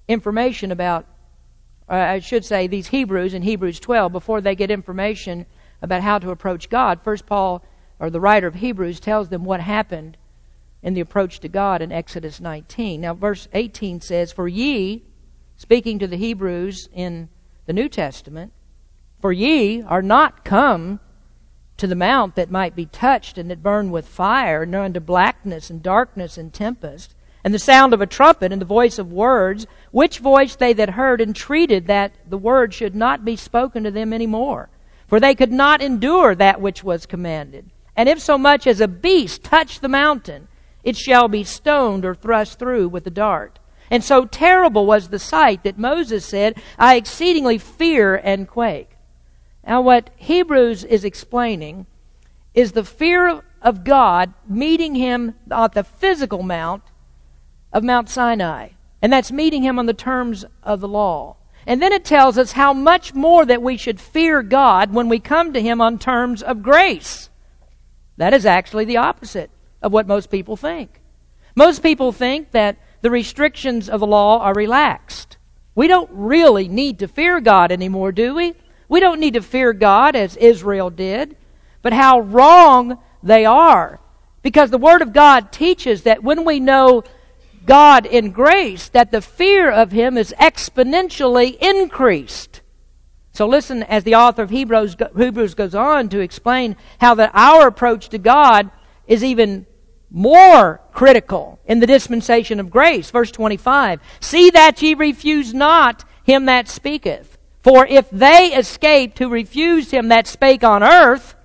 information 0.07 0.71
about, 0.71 1.05
uh, 1.89 1.95
I 1.95 2.19
should 2.19 2.45
say, 2.45 2.65
these 2.65 2.87
Hebrews 2.87 3.33
in 3.33 3.41
Hebrews 3.41 3.79
12, 3.79 4.11
before 4.11 4.41
they 4.41 4.55
get 4.55 4.71
information 4.71 5.45
about 5.81 6.01
how 6.01 6.17
to 6.17 6.31
approach 6.31 6.69
God. 6.69 7.01
First, 7.03 7.25
Paul, 7.25 7.63
or 7.99 8.09
the 8.09 8.19
writer 8.19 8.47
of 8.47 8.55
Hebrews, 8.55 8.99
tells 8.99 9.29
them 9.29 9.43
what 9.43 9.59
happened 9.59 10.17
in 10.83 10.93
the 10.93 11.01
approach 11.01 11.39
to 11.39 11.47
God 11.47 11.81
in 11.81 11.91
Exodus 11.91 12.39
19. 12.39 13.01
Now, 13.01 13.13
verse 13.13 13.47
18 13.53 14.01
says, 14.01 14.31
For 14.31 14.47
ye, 14.47 15.03
speaking 15.55 15.99
to 15.99 16.07
the 16.07 16.17
Hebrews 16.17 16.89
in 16.93 17.29
the 17.65 17.73
New 17.73 17.87
Testament, 17.87 18.51
for 19.19 19.31
ye 19.31 19.83
are 19.83 20.01
not 20.01 20.43
come 20.43 20.99
to 21.77 21.87
the 21.87 21.95
mount 21.95 22.35
that 22.35 22.51
might 22.51 22.75
be 22.75 22.85
touched 22.85 23.37
and 23.37 23.49
that 23.49 23.63
burned 23.63 23.91
with 23.91 24.07
fire, 24.07 24.65
nor 24.65 24.83
unto 24.83 24.99
blackness 24.99 25.69
and 25.69 25.81
darkness 25.81 26.37
and 26.37 26.53
tempest, 26.53 27.15
and 27.43 27.53
the 27.53 27.59
sound 27.59 27.93
of 27.93 28.01
a 28.01 28.07
trumpet 28.07 28.51
and 28.51 28.61
the 28.61 28.65
voice 28.65 28.99
of 28.99 29.11
words, 29.11 29.65
which 29.91 30.19
voice 30.19 30.55
they 30.55 30.73
that 30.73 30.91
heard 30.91 31.21
entreated 31.21 31.87
that 31.87 32.13
the 32.27 32.37
word 32.37 32.73
should 32.73 32.95
not 32.95 33.25
be 33.25 33.35
spoken 33.35 33.83
to 33.83 33.91
them 33.91 34.13
any 34.13 34.27
more. 34.27 34.69
For 35.07 35.19
they 35.19 35.35
could 35.35 35.51
not 35.51 35.81
endure 35.81 36.35
that 36.35 36.61
which 36.61 36.83
was 36.83 37.05
commanded. 37.05 37.69
And 37.95 38.07
if 38.07 38.19
so 38.19 38.37
much 38.37 38.65
as 38.67 38.79
a 38.79 38.87
beast 38.87 39.43
touched 39.43 39.81
the 39.81 39.89
mountain, 39.89 40.47
it 40.83 40.97
shall 40.97 41.27
be 41.27 41.43
stoned 41.43 42.05
or 42.05 42.15
thrust 42.15 42.59
through 42.59 42.89
with 42.89 43.05
a 43.07 43.11
dart. 43.11 43.59
And 43.89 44.03
so 44.03 44.25
terrible 44.25 44.85
was 44.85 45.09
the 45.09 45.19
sight 45.19 45.63
that 45.63 45.77
Moses 45.77 46.25
said, 46.25 46.57
I 46.79 46.95
exceedingly 46.95 47.57
fear 47.57 48.15
and 48.15 48.47
quake. 48.47 48.91
Now, 49.67 49.81
what 49.81 50.09
Hebrews 50.15 50.83
is 50.85 51.03
explaining 51.03 51.85
is 52.53 52.71
the 52.71 52.83
fear 52.83 53.41
of 53.61 53.83
God 53.83 54.33
meeting 54.47 54.95
him 54.95 55.35
at 55.51 55.73
the 55.73 55.83
physical 55.83 56.41
mount 56.41 56.83
of 57.71 57.83
Mount 57.83 58.09
Sinai. 58.09 58.69
And 59.01 59.11
that's 59.11 59.31
meeting 59.31 59.63
him 59.63 59.77
on 59.77 59.85
the 59.85 59.93
terms 59.93 60.45
of 60.63 60.79
the 60.79 60.87
law. 60.87 61.37
And 61.67 61.81
then 61.81 61.91
it 61.93 62.05
tells 62.05 62.37
us 62.37 62.53
how 62.53 62.73
much 62.73 63.13
more 63.13 63.45
that 63.45 63.61
we 63.61 63.77
should 63.77 63.99
fear 63.99 64.41
God 64.41 64.93
when 64.93 65.09
we 65.09 65.19
come 65.19 65.53
to 65.53 65.61
him 65.61 65.79
on 65.79 65.99
terms 65.99 66.41
of 66.41 66.63
grace. 66.63 67.29
That 68.17 68.33
is 68.33 68.45
actually 68.45 68.85
the 68.85 68.97
opposite 68.97 69.51
of 69.81 69.91
what 69.91 70.07
most 70.07 70.29
people 70.29 70.55
think. 70.55 71.01
Most 71.55 71.83
people 71.83 72.11
think 72.11 72.51
that 72.51 72.77
the 73.01 73.11
restrictions 73.11 73.89
of 73.89 73.99
the 73.99 74.07
law 74.07 74.39
are 74.39 74.53
relaxed. 74.53 75.37
We 75.75 75.87
don't 75.87 76.09
really 76.11 76.67
need 76.67 76.99
to 76.99 77.07
fear 77.07 77.39
God 77.41 77.71
anymore, 77.71 78.11
do 78.11 78.35
we? 78.35 78.53
We 78.87 78.99
don't 78.99 79.19
need 79.19 79.35
to 79.35 79.41
fear 79.41 79.73
God 79.73 80.15
as 80.15 80.35
Israel 80.37 80.89
did, 80.89 81.35
but 81.81 81.93
how 81.93 82.19
wrong 82.19 82.99
they 83.23 83.45
are. 83.45 83.99
Because 84.41 84.69
the 84.69 84.77
Word 84.77 85.01
of 85.01 85.13
God 85.13 85.51
teaches 85.51 86.03
that 86.03 86.23
when 86.23 86.45
we 86.45 86.59
know 86.59 87.03
God 87.65 88.05
in 88.05 88.31
grace, 88.31 88.89
that 88.89 89.11
the 89.11 89.21
fear 89.21 89.71
of 89.71 89.91
Him 89.91 90.17
is 90.17 90.33
exponentially 90.39 91.57
increased. 91.61 92.61
So 93.33 93.47
listen 93.47 93.83
as 93.83 94.03
the 94.03 94.15
author 94.15 94.41
of 94.41 94.49
Hebrews, 94.49 94.95
Hebrews 95.17 95.53
goes 95.53 95.73
on 95.73 96.09
to 96.09 96.19
explain 96.19 96.75
how 96.99 97.15
that 97.15 97.31
our 97.33 97.67
approach 97.67 98.09
to 98.09 98.17
God 98.17 98.71
is 99.07 99.23
even 99.23 99.65
more 100.11 100.81
critical 100.91 101.59
in 101.65 101.79
the 101.79 101.87
dispensation 101.87 102.59
of 102.59 102.69
grace. 102.69 103.09
Verse 103.09 103.31
25. 103.31 103.99
See 104.19 104.49
that 104.51 104.81
ye 104.81 104.93
refuse 104.93 105.53
not 105.53 106.03
him 106.23 106.45
that 106.45 106.67
speaketh. 106.67 107.37
For 107.63 107.85
if 107.85 108.09
they 108.09 108.53
escaped 108.53 109.19
who 109.19 109.29
refused 109.29 109.91
him 109.91 110.09
that 110.09 110.27
spake 110.27 110.63
on 110.63 110.83
earth, 110.83 111.35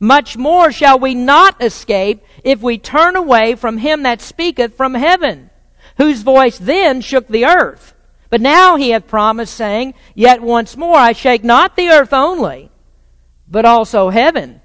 much 0.00 0.36
more 0.36 0.72
shall 0.72 0.98
we 0.98 1.14
not 1.14 1.62
escape 1.62 2.24
if 2.44 2.60
we 2.60 2.78
turn 2.78 3.16
away 3.16 3.54
from 3.54 3.78
him 3.78 4.02
that 4.04 4.20
speaketh 4.20 4.76
from 4.76 4.94
heaven, 4.94 5.50
whose 5.96 6.22
voice 6.22 6.58
then 6.58 7.00
shook 7.00 7.28
the 7.28 7.44
earth. 7.44 7.94
But 8.30 8.40
now 8.40 8.76
he 8.76 8.90
hath 8.90 9.06
promised, 9.06 9.54
saying, 9.54 9.94
Yet 10.14 10.42
once 10.42 10.76
more 10.76 10.96
I 10.96 11.12
shake 11.12 11.44
not 11.44 11.76
the 11.76 11.88
earth 11.88 12.12
only, 12.12 12.70
but 13.48 13.64
also 13.64 14.10
heaven. 14.10 14.60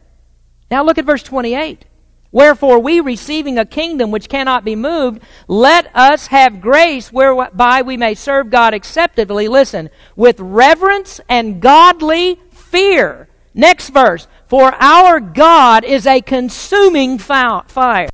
Now 0.69 0.83
look 0.83 0.97
at 0.97 1.05
verse 1.05 1.23
28. 1.23 1.85
Wherefore 2.33 2.79
we 2.79 2.99
receiving 2.99 3.59
a 3.59 3.65
kingdom 3.65 4.09
which 4.09 4.27
cannot 4.27 4.65
be 4.65 4.75
moved, 4.75 5.21
let 5.47 5.95
us 5.95 6.27
have 6.27 6.61
grace 6.61 7.13
whereby 7.13 7.83
we 7.83 7.95
may 7.95 8.15
serve 8.15 8.49
God 8.49 8.73
acceptably, 8.73 9.47
listen, 9.47 9.91
with 10.15 10.39
reverence 10.39 11.21
and 11.29 11.61
godly 11.61 12.41
fear. 12.49 13.29
Next 13.53 13.89
verse. 13.89 14.27
For 14.47 14.73
our 14.79 15.19
God 15.19 15.85
is 15.85 16.07
a 16.07 16.21
consuming 16.21 17.19
fire. 17.19 18.09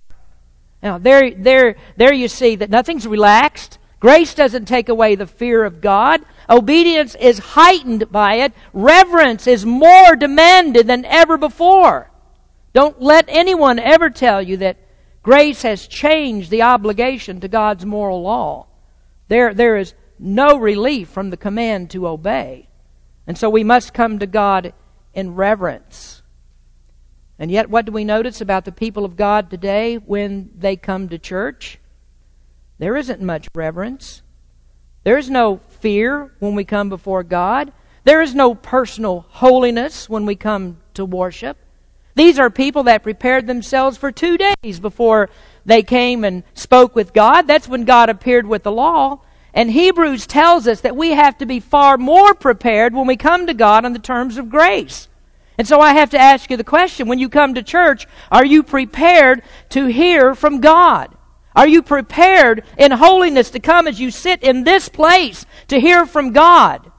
Now 0.83 0.97
there, 0.97 1.31
there, 1.31 1.77
there 1.95 2.13
you 2.13 2.27
see 2.27 2.57
that 2.57 2.69
nothing's 2.69 3.07
relaxed. 3.07 3.79
Grace 4.01 4.33
doesn't 4.33 4.65
take 4.65 4.89
away 4.89 5.15
the 5.15 5.27
fear 5.27 5.63
of 5.63 5.79
God. 5.79 6.21
Obedience 6.49 7.15
is 7.15 7.39
heightened 7.39 8.11
by 8.11 8.35
it. 8.35 8.51
Reverence 8.73 9.47
is 9.47 9.65
more 9.65 10.17
demanded 10.17 10.87
than 10.87 11.05
ever 11.05 11.37
before. 11.37 12.11
Don't 12.73 13.01
let 13.01 13.25
anyone 13.27 13.79
ever 13.79 14.09
tell 14.09 14.41
you 14.41 14.57
that 14.57 14.77
grace 15.23 15.63
has 15.63 15.87
changed 15.87 16.49
the 16.49 16.61
obligation 16.61 17.39
to 17.39 17.47
God's 17.47 17.85
moral 17.85 18.21
law. 18.21 18.67
There, 19.27 19.53
there 19.53 19.77
is 19.77 19.93
no 20.17 20.57
relief 20.57 21.09
from 21.09 21.29
the 21.29 21.37
command 21.37 21.89
to 21.91 22.07
obey. 22.07 22.67
And 23.27 23.37
so 23.37 23.49
we 23.49 23.63
must 23.63 23.93
come 23.93 24.19
to 24.19 24.27
God 24.27 24.73
in 25.13 25.35
reverence. 25.35 26.21
And 27.37 27.49
yet, 27.49 27.69
what 27.69 27.85
do 27.85 27.91
we 27.91 28.03
notice 28.03 28.41
about 28.41 28.65
the 28.65 28.71
people 28.71 29.05
of 29.05 29.15
God 29.15 29.49
today 29.49 29.95
when 29.95 30.51
they 30.57 30.75
come 30.75 31.09
to 31.09 31.17
church? 31.17 31.79
there 32.79 32.95
isn't 32.95 33.21
much 33.21 33.49
reverence. 33.53 34.23
There 35.03 35.17
is 35.17 35.29
no 35.29 35.59
fear 35.67 36.33
when 36.39 36.55
we 36.55 36.63
come 36.63 36.89
before 36.89 37.23
God. 37.23 37.71
There 38.05 38.21
is 38.21 38.33
no 38.33 38.55
personal 38.55 39.25
holiness 39.29 40.09
when 40.09 40.25
we 40.25 40.35
come 40.35 40.79
to 40.93 41.05
worship. 41.05 41.57
These 42.19 42.37
are 42.37 42.49
people 42.49 42.83
that 42.83 43.03
prepared 43.03 43.47
themselves 43.47 43.97
for 43.97 44.11
two 44.11 44.37
days 44.37 44.81
before 44.81 45.29
they 45.65 45.81
came 45.81 46.25
and 46.25 46.43
spoke 46.53 46.93
with 46.93 47.13
God. 47.13 47.47
That's 47.47 47.69
when 47.69 47.85
God 47.85 48.09
appeared 48.09 48.45
with 48.45 48.63
the 48.63 48.73
law. 48.73 49.21
And 49.53 49.71
Hebrews 49.71 50.27
tells 50.27 50.67
us 50.67 50.81
that 50.81 50.97
we 50.97 51.11
have 51.11 51.37
to 51.37 51.45
be 51.45 51.61
far 51.61 51.97
more 51.97 52.33
prepared 52.33 52.93
when 52.93 53.07
we 53.07 53.15
come 53.15 53.47
to 53.47 53.53
God 53.53 53.85
on 53.85 53.93
the 53.93 53.99
terms 53.99 54.35
of 54.35 54.49
grace. 54.49 55.07
And 55.57 55.65
so 55.65 55.79
I 55.79 55.93
have 55.93 56.09
to 56.09 56.19
ask 56.19 56.51
you 56.51 56.57
the 56.57 56.63
question 56.65 57.07
when 57.07 57.19
you 57.19 57.29
come 57.29 57.53
to 57.53 57.63
church, 57.63 58.05
are 58.29 58.45
you 58.45 58.63
prepared 58.63 59.41
to 59.69 59.85
hear 59.85 60.35
from 60.35 60.59
God? 60.59 61.15
Are 61.55 61.69
you 61.69 61.81
prepared 61.81 62.65
in 62.77 62.91
holiness 62.91 63.49
to 63.51 63.61
come 63.61 63.87
as 63.87 64.01
you 64.01 64.11
sit 64.11 64.43
in 64.43 64.65
this 64.65 64.89
place 64.89 65.45
to 65.69 65.79
hear 65.79 66.05
from 66.05 66.33
God? 66.33 66.91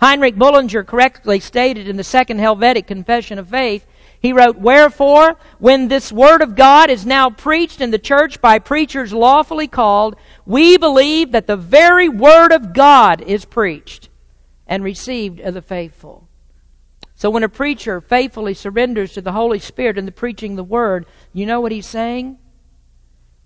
Heinrich 0.00 0.34
Bullinger 0.34 0.82
correctly 0.82 1.38
stated 1.38 1.86
in 1.86 1.96
the 1.96 2.02
Second 2.02 2.40
Helvetic 2.40 2.88
Confession 2.88 3.38
of 3.38 3.48
Faith, 3.48 3.86
he 4.20 4.32
wrote, 4.32 4.58
Wherefore, 4.58 5.36
when 5.58 5.88
this 5.88 6.10
Word 6.10 6.42
of 6.42 6.56
God 6.56 6.90
is 6.90 7.06
now 7.06 7.30
preached 7.30 7.80
in 7.80 7.90
the 7.90 7.98
church 7.98 8.40
by 8.40 8.58
preachers 8.58 9.12
lawfully 9.12 9.68
called, 9.68 10.16
we 10.44 10.76
believe 10.76 11.32
that 11.32 11.46
the 11.46 11.56
very 11.56 12.08
Word 12.08 12.52
of 12.52 12.72
God 12.72 13.20
is 13.22 13.44
preached 13.44 14.08
and 14.66 14.82
received 14.82 15.40
of 15.40 15.54
the 15.54 15.62
faithful. 15.62 16.28
So 17.14 17.30
when 17.30 17.44
a 17.44 17.48
preacher 17.48 18.00
faithfully 18.00 18.54
surrenders 18.54 19.12
to 19.12 19.20
the 19.20 19.32
Holy 19.32 19.58
Spirit 19.58 19.98
in 19.98 20.06
the 20.06 20.12
preaching 20.12 20.56
the 20.56 20.64
Word, 20.64 21.06
you 21.32 21.46
know 21.46 21.60
what 21.60 21.72
he's 21.72 21.86
saying? 21.86 22.38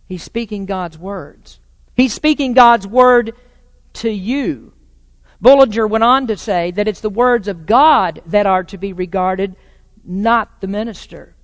He's 0.07 0.23
speaking 0.23 0.67
God's 0.67 0.99
words. 0.99 1.59
He's 1.95 2.15
speaking 2.15 2.55
God's 2.55 2.87
Word 2.87 3.35
to 3.95 4.11
you. 4.11 4.73
Bullinger 5.41 5.87
went 5.87 6.05
on 6.05 6.27
to 6.29 6.37
say 6.37 6.71
that 6.71 6.89
it's 6.89 7.01
the 7.01 7.11
words 7.11 7.49
of 7.49 7.67
God 7.67 8.23
that 8.27 8.47
are 8.47 8.65
to 8.65 8.79
be 8.79 8.93
regarded 8.93 9.57
not 10.05 10.61
the 10.61 10.67
minister. 10.67 11.35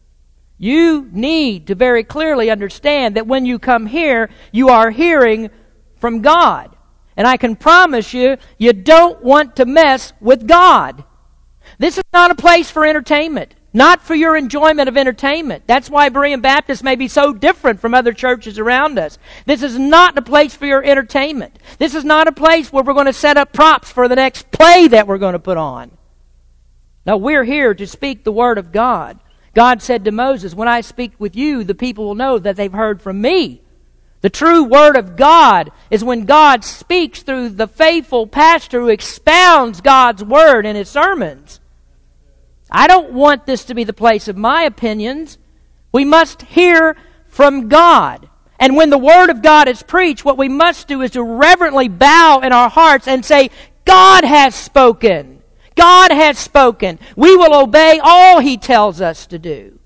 You 0.59 1.09
need 1.13 1.69
to 1.69 1.75
very 1.75 2.03
clearly 2.03 2.51
understand 2.51 3.17
that 3.17 3.27
when 3.27 3.47
you 3.47 3.59
come 3.59 3.87
here, 3.87 4.29
you 4.51 4.69
are 4.71 4.91
hearing 4.91 5.51
from 5.97 6.21
God. 6.21 6.75
And 7.17 7.27
I 7.27 7.37
can 7.37 7.57
promise 7.57 8.13
you, 8.15 8.37
you 8.59 8.73
don't 8.73 9.23
want 9.23 9.57
to 9.57 9.67
mess 9.67 10.13
with 10.21 10.47
God. 10.47 11.05
This 11.79 11.99
is 11.99 12.05
not 12.13 12.31
a 12.31 12.37
place 12.37 12.71
for 12.71 12.87
entertainment, 12.87 13.55
not 13.73 14.03
for 14.03 14.15
your 14.15 14.37
enjoyment 14.37 14.89
of 14.89 14.97
entertainment. 14.97 15.65
That's 15.67 15.91
why 15.91 16.11
Berean 16.11 16.43
Baptist 16.43 16.83
may 16.83 16.97
be 16.97 17.07
so 17.09 17.33
different 17.33 17.81
from 17.81 17.95
other 17.95 18.13
churches 18.13 18.59
around 18.59 18.99
us. 18.99 19.19
This 19.47 19.63
is 19.63 19.79
not 19.79 20.17
a 20.17 20.23
place 20.23 20.55
for 20.55 20.67
your 20.67 20.83
entertainment. 20.83 21.59
This 21.79 21.95
is 21.95 22.05
not 22.05 22.27
a 22.27 22.33
place 22.33 22.73
where 22.73 22.83
we're 22.83 22.95
going 22.95 23.07
to 23.07 23.13
set 23.13 23.37
up 23.37 23.53
props 23.53 23.93
for 23.93 24.09
the 24.09 24.17
next 24.17 24.51
play 24.51 24.89
that 24.89 25.07
we're 25.07 25.19
going 25.19 25.35
to 25.35 25.39
put 25.39 25.57
on. 25.57 25.98
Now, 27.09 27.17
we're 27.17 27.45
here 27.45 27.73
to 27.73 27.87
speak 27.87 28.23
the 28.23 28.33
Word 28.33 28.59
of 28.59 28.71
God. 28.71 29.19
God 29.55 29.81
said 29.81 30.05
to 30.05 30.13
Moses, 30.13 30.55
When 30.55 30.69
I 30.69 30.83
speak 30.83 31.13
with 31.19 31.35
you, 31.35 31.65
the 31.65 31.75
people 31.75 32.05
will 32.05 32.15
know 32.15 32.39
that 32.39 32.57
they've 32.57 32.71
heard 32.71 33.01
from 33.01 33.23
me. 33.23 33.63
The 34.21 34.29
true 34.29 34.63
Word 34.65 34.95
of 34.95 35.17
God 35.17 35.73
is 35.91 36.05
when 36.05 36.27
God 36.27 36.65
speaks 36.65 37.23
through 37.23 37.49
the 37.49 37.67
faithful 37.67 38.27
pastor 38.27 38.81
who 38.81 38.91
expounds 38.91 39.81
God's 39.81 40.23
Word 40.23 40.67
in 40.67 40.77
his 40.77 40.91
sermons. 40.91 41.61
I 42.71 42.87
don't 42.87 43.15
want 43.15 43.47
this 43.47 43.65
to 43.65 43.75
be 43.75 43.85
the 43.85 43.95
place 43.95 44.29
of 44.29 44.37
my 44.37 44.65
opinions. 44.65 45.39
We 45.93 46.05
must 46.05 46.43
hear 46.43 46.95
from 47.29 47.71
God. 47.71 48.29
And 48.61 48.77
when 48.77 48.91
the 48.91 48.99
Word 48.99 49.31
of 49.31 49.41
God 49.41 49.67
is 49.67 49.83
preached, 49.83 50.27
what 50.27 50.37
we 50.37 50.51
must 50.51 50.89
do 50.89 51.01
is 51.01 51.13
to 51.13 51.23
reverently 51.23 51.89
bow 51.89 52.41
in 52.41 52.53
our 52.53 52.69
hearts 52.69 53.09
and 53.09 53.25
say, 53.25 53.49
God 53.87 54.25
has 54.25 54.55
spoken. 54.55 55.38
God 55.79 56.11
has 56.11 56.39
spoken. 56.39 56.99
We 57.17 57.37
will 57.37 57.55
obey 57.55 58.01
all 58.03 58.41
He 58.41 58.57
tells 58.57 59.01
us 59.01 59.27
to 59.29 59.39
do. 59.39 59.79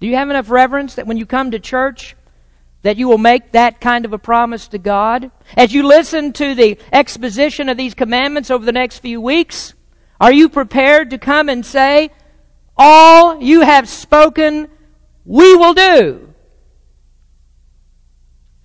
Do 0.00 0.06
you 0.06 0.16
have 0.16 0.28
enough 0.28 0.50
reverence 0.50 0.96
that 0.96 1.06
when 1.06 1.16
you 1.16 1.24
come 1.24 1.50
to 1.52 1.58
church, 1.58 2.14
that 2.82 2.98
you 2.98 3.08
will 3.08 3.18
make 3.18 3.52
that 3.52 3.80
kind 3.80 4.04
of 4.04 4.12
a 4.12 4.18
promise 4.18 4.68
to 4.68 4.78
God? 4.78 5.30
As 5.56 5.72
you 5.72 5.86
listen 5.86 6.34
to 6.34 6.54
the 6.54 6.78
exposition 6.92 7.70
of 7.70 7.78
these 7.78 7.94
commandments 7.94 8.50
over 8.50 8.66
the 8.66 8.72
next 8.72 8.98
few 8.98 9.20
weeks, 9.20 9.72
are 10.20 10.32
you 10.32 10.50
prepared 10.50 11.10
to 11.10 11.18
come 11.18 11.48
and 11.48 11.64
say, 11.64 12.10
All 12.76 13.42
you 13.42 13.62
have 13.62 13.88
spoken, 13.88 14.68
we 15.24 15.56
will 15.56 15.74
do? 15.74 16.34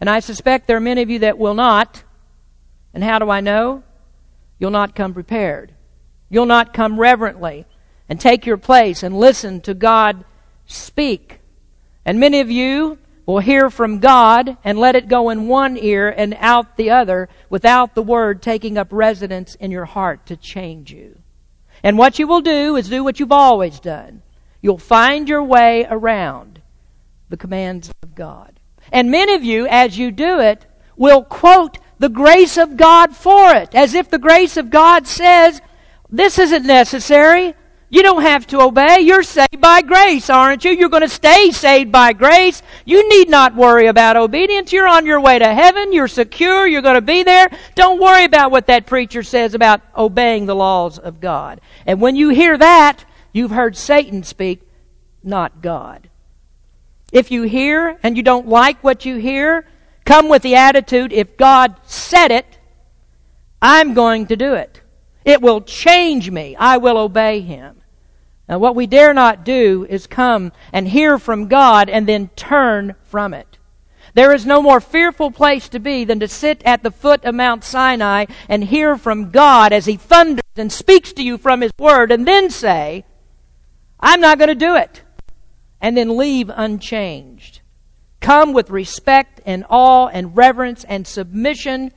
And 0.01 0.09
I 0.09 0.19
suspect 0.19 0.67
there 0.67 0.77
are 0.77 0.81
many 0.81 1.01
of 1.03 1.09
you 1.09 1.19
that 1.19 1.37
will 1.37 1.53
not. 1.53 2.03
And 2.93 3.01
how 3.01 3.19
do 3.19 3.29
I 3.29 3.39
know? 3.39 3.83
You'll 4.59 4.71
not 4.71 4.93
come 4.93 5.13
prepared. 5.13 5.73
You'll 6.31 6.45
not 6.47 6.73
come 6.73 6.99
reverently 6.99 7.65
and 8.09 8.19
take 8.19 8.45
your 8.45 8.57
place 8.57 9.03
and 9.03 9.15
listen 9.15 9.59
to 9.61 9.73
God 9.73 10.23
speak. 10.65 11.41
And 12.05 12.19
many 12.19 12.39
of 12.39 12.49
you 12.49 12.97
will 13.25 13.39
hear 13.39 13.69
from 13.69 13.99
God 13.99 14.57
and 14.63 14.79
let 14.79 14.95
it 14.95 15.09
go 15.09 15.29
in 15.29 15.49
one 15.49 15.77
ear 15.77 16.09
and 16.09 16.33
out 16.39 16.77
the 16.77 16.89
other 16.89 17.27
without 17.49 17.95
the 17.95 18.01
word 18.01 18.41
taking 18.41 18.77
up 18.77 18.87
residence 18.91 19.55
in 19.55 19.71
your 19.71 19.85
heart 19.85 20.25
to 20.27 20.37
change 20.37 20.91
you. 20.91 21.19
And 21.83 21.97
what 21.97 22.17
you 22.17 22.27
will 22.27 22.41
do 22.41 22.77
is 22.77 22.89
do 22.89 23.03
what 23.03 23.19
you've 23.19 23.31
always 23.31 23.81
done. 23.81 24.21
You'll 24.61 24.77
find 24.77 25.27
your 25.27 25.43
way 25.43 25.85
around 25.89 26.61
the 27.27 27.37
commands 27.37 27.91
of 28.01 28.15
God. 28.15 28.57
And 28.89 29.11
many 29.11 29.33
of 29.33 29.43
you, 29.43 29.67
as 29.67 29.97
you 29.97 30.11
do 30.11 30.39
it, 30.39 30.65
will 30.95 31.23
quote 31.23 31.77
the 31.99 32.09
grace 32.09 32.57
of 32.57 32.77
God 32.77 33.15
for 33.15 33.53
it, 33.53 33.75
as 33.75 33.93
if 33.93 34.09
the 34.09 34.19
grace 34.19 34.57
of 34.57 34.69
God 34.69 35.07
says, 35.07 35.61
this 36.11 36.37
isn't 36.37 36.65
necessary. 36.65 37.55
You 37.89 38.03
don't 38.03 38.21
have 38.21 38.47
to 38.47 38.61
obey. 38.61 39.01
You're 39.01 39.21
saved 39.21 39.59
by 39.59 39.81
grace, 39.81 40.29
aren't 40.29 40.63
you? 40.63 40.71
You're 40.71 40.87
going 40.87 41.01
to 41.01 41.09
stay 41.09 41.51
saved 41.51 41.91
by 41.91 42.13
grace. 42.13 42.61
You 42.85 43.07
need 43.09 43.29
not 43.29 43.53
worry 43.53 43.87
about 43.87 44.15
obedience. 44.15 44.71
You're 44.71 44.87
on 44.87 45.05
your 45.05 45.19
way 45.19 45.39
to 45.39 45.53
heaven. 45.53 45.91
You're 45.91 46.07
secure. 46.07 46.65
You're 46.65 46.81
going 46.81 46.95
to 46.95 47.01
be 47.01 47.23
there. 47.23 47.49
Don't 47.75 47.99
worry 47.99 48.23
about 48.23 48.49
what 48.49 48.67
that 48.67 48.85
preacher 48.85 49.23
says 49.23 49.53
about 49.53 49.81
obeying 49.95 50.45
the 50.45 50.55
laws 50.55 50.99
of 50.99 51.19
God. 51.19 51.59
And 51.85 51.99
when 51.99 52.15
you 52.15 52.29
hear 52.29 52.57
that, 52.57 53.03
you've 53.33 53.51
heard 53.51 53.75
Satan 53.75 54.23
speak, 54.23 54.61
not 55.21 55.61
God. 55.61 56.09
If 57.11 57.29
you 57.29 57.43
hear 57.43 57.99
and 58.03 58.15
you 58.15 58.23
don't 58.23 58.47
like 58.47 58.81
what 58.85 59.03
you 59.03 59.17
hear, 59.17 59.67
come 60.05 60.29
with 60.29 60.43
the 60.43 60.55
attitude, 60.55 61.11
if 61.11 61.35
God 61.35 61.75
said 61.83 62.31
it, 62.31 62.57
I'm 63.61 63.93
going 63.93 64.27
to 64.27 64.37
do 64.37 64.53
it. 64.53 64.80
It 65.23 65.41
will 65.41 65.61
change 65.61 66.31
me. 66.31 66.55
I 66.55 66.77
will 66.77 66.97
obey 66.97 67.41
him. 67.41 67.81
Now, 68.49 68.59
what 68.59 68.75
we 68.75 68.87
dare 68.87 69.13
not 69.13 69.45
do 69.45 69.85
is 69.89 70.07
come 70.07 70.51
and 70.73 70.87
hear 70.87 71.17
from 71.17 71.47
God 71.47 71.89
and 71.89 72.07
then 72.07 72.29
turn 72.35 72.95
from 73.03 73.33
it. 73.33 73.57
There 74.13 74.33
is 74.33 74.45
no 74.45 74.61
more 74.61 74.81
fearful 74.81 75.31
place 75.31 75.69
to 75.69 75.79
be 75.79 76.03
than 76.03 76.19
to 76.19 76.27
sit 76.27 76.61
at 76.65 76.83
the 76.83 76.91
foot 76.91 77.23
of 77.23 77.33
Mount 77.33 77.63
Sinai 77.63 78.25
and 78.49 78.63
hear 78.63 78.97
from 78.97 79.31
God 79.31 79.71
as 79.71 79.85
He 79.85 79.95
thunders 79.95 80.43
and 80.57 80.71
speaks 80.71 81.13
to 81.13 81.23
you 81.23 81.37
from 81.37 81.61
His 81.61 81.71
Word 81.79 82.11
and 82.11 82.27
then 82.27 82.49
say, 82.49 83.05
I'm 83.99 84.19
not 84.19 84.37
going 84.37 84.49
to 84.49 84.55
do 84.55 84.75
it. 84.75 85.03
And 85.79 85.95
then 85.95 86.17
leave 86.17 86.51
unchanged. 86.53 87.61
Come 88.19 88.53
with 88.53 88.69
respect 88.69 89.39
and 89.45 89.65
awe 89.69 90.07
and 90.07 90.35
reverence 90.35 90.83
and 90.83 91.07
submission. 91.07 91.91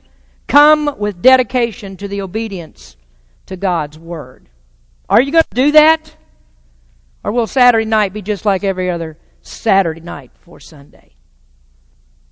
Come 0.47 0.95
with 0.97 1.21
dedication 1.21 1.97
to 1.97 2.07
the 2.07 2.21
obedience 2.21 2.95
to 3.47 3.55
God's 3.55 3.97
Word. 3.97 4.49
Are 5.09 5.21
you 5.21 5.31
going 5.31 5.43
to 5.43 5.55
do 5.55 5.71
that? 5.73 6.15
Or 7.23 7.31
will 7.31 7.47
Saturday 7.47 7.85
night 7.85 8.13
be 8.13 8.21
just 8.21 8.45
like 8.45 8.63
every 8.63 8.89
other 8.89 9.17
Saturday 9.41 10.01
night 10.01 10.33
before 10.33 10.59
Sunday? 10.59 11.15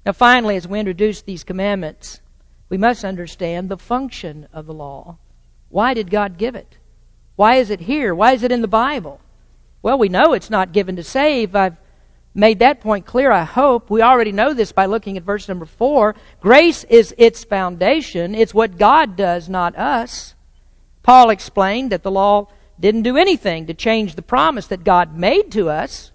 Now, 0.05 0.11
finally, 0.11 0.55
as 0.55 0.67
we 0.67 0.79
introduce 0.79 1.21
these 1.21 1.43
commandments, 1.43 2.19
we 2.69 2.77
must 2.77 3.05
understand 3.05 3.69
the 3.69 3.77
function 3.77 4.47
of 4.51 4.65
the 4.65 4.73
law. 4.73 5.17
Why 5.69 5.93
did 5.93 6.11
God 6.11 6.37
give 6.37 6.55
it? 6.55 6.77
Why 7.35 7.55
is 7.55 7.69
it 7.69 7.81
here? 7.81 8.13
Why 8.13 8.33
is 8.33 8.43
it 8.43 8.51
in 8.51 8.61
the 8.61 8.67
Bible? 8.67 9.19
Well, 9.81 9.97
we 9.97 10.09
know 10.09 10.33
it's 10.33 10.49
not 10.49 10.73
given 10.73 10.95
to 10.97 11.03
save. 11.03 11.55
I've 11.55 11.77
made 12.33 12.59
that 12.59 12.81
point 12.81 13.05
clear, 13.05 13.31
I 13.31 13.43
hope. 13.43 13.89
We 13.89 14.01
already 14.01 14.31
know 14.31 14.53
this 14.53 14.71
by 14.71 14.85
looking 14.85 15.17
at 15.17 15.23
verse 15.23 15.47
number 15.47 15.65
four. 15.65 16.15
Grace 16.41 16.83
is 16.85 17.13
its 17.17 17.43
foundation, 17.43 18.35
it's 18.35 18.53
what 18.53 18.77
God 18.77 19.15
does, 19.15 19.49
not 19.49 19.75
us. 19.75 20.35
Paul 21.03 21.29
explained 21.29 21.91
that 21.91 22.03
the 22.03 22.11
law 22.11 22.47
didn't 22.79 23.03
do 23.03 23.17
anything 23.17 23.67
to 23.67 23.73
change 23.73 24.15
the 24.15 24.21
promise 24.21 24.67
that 24.67 24.83
God 24.83 25.15
made 25.17 25.51
to 25.51 25.69
us. 25.69 26.11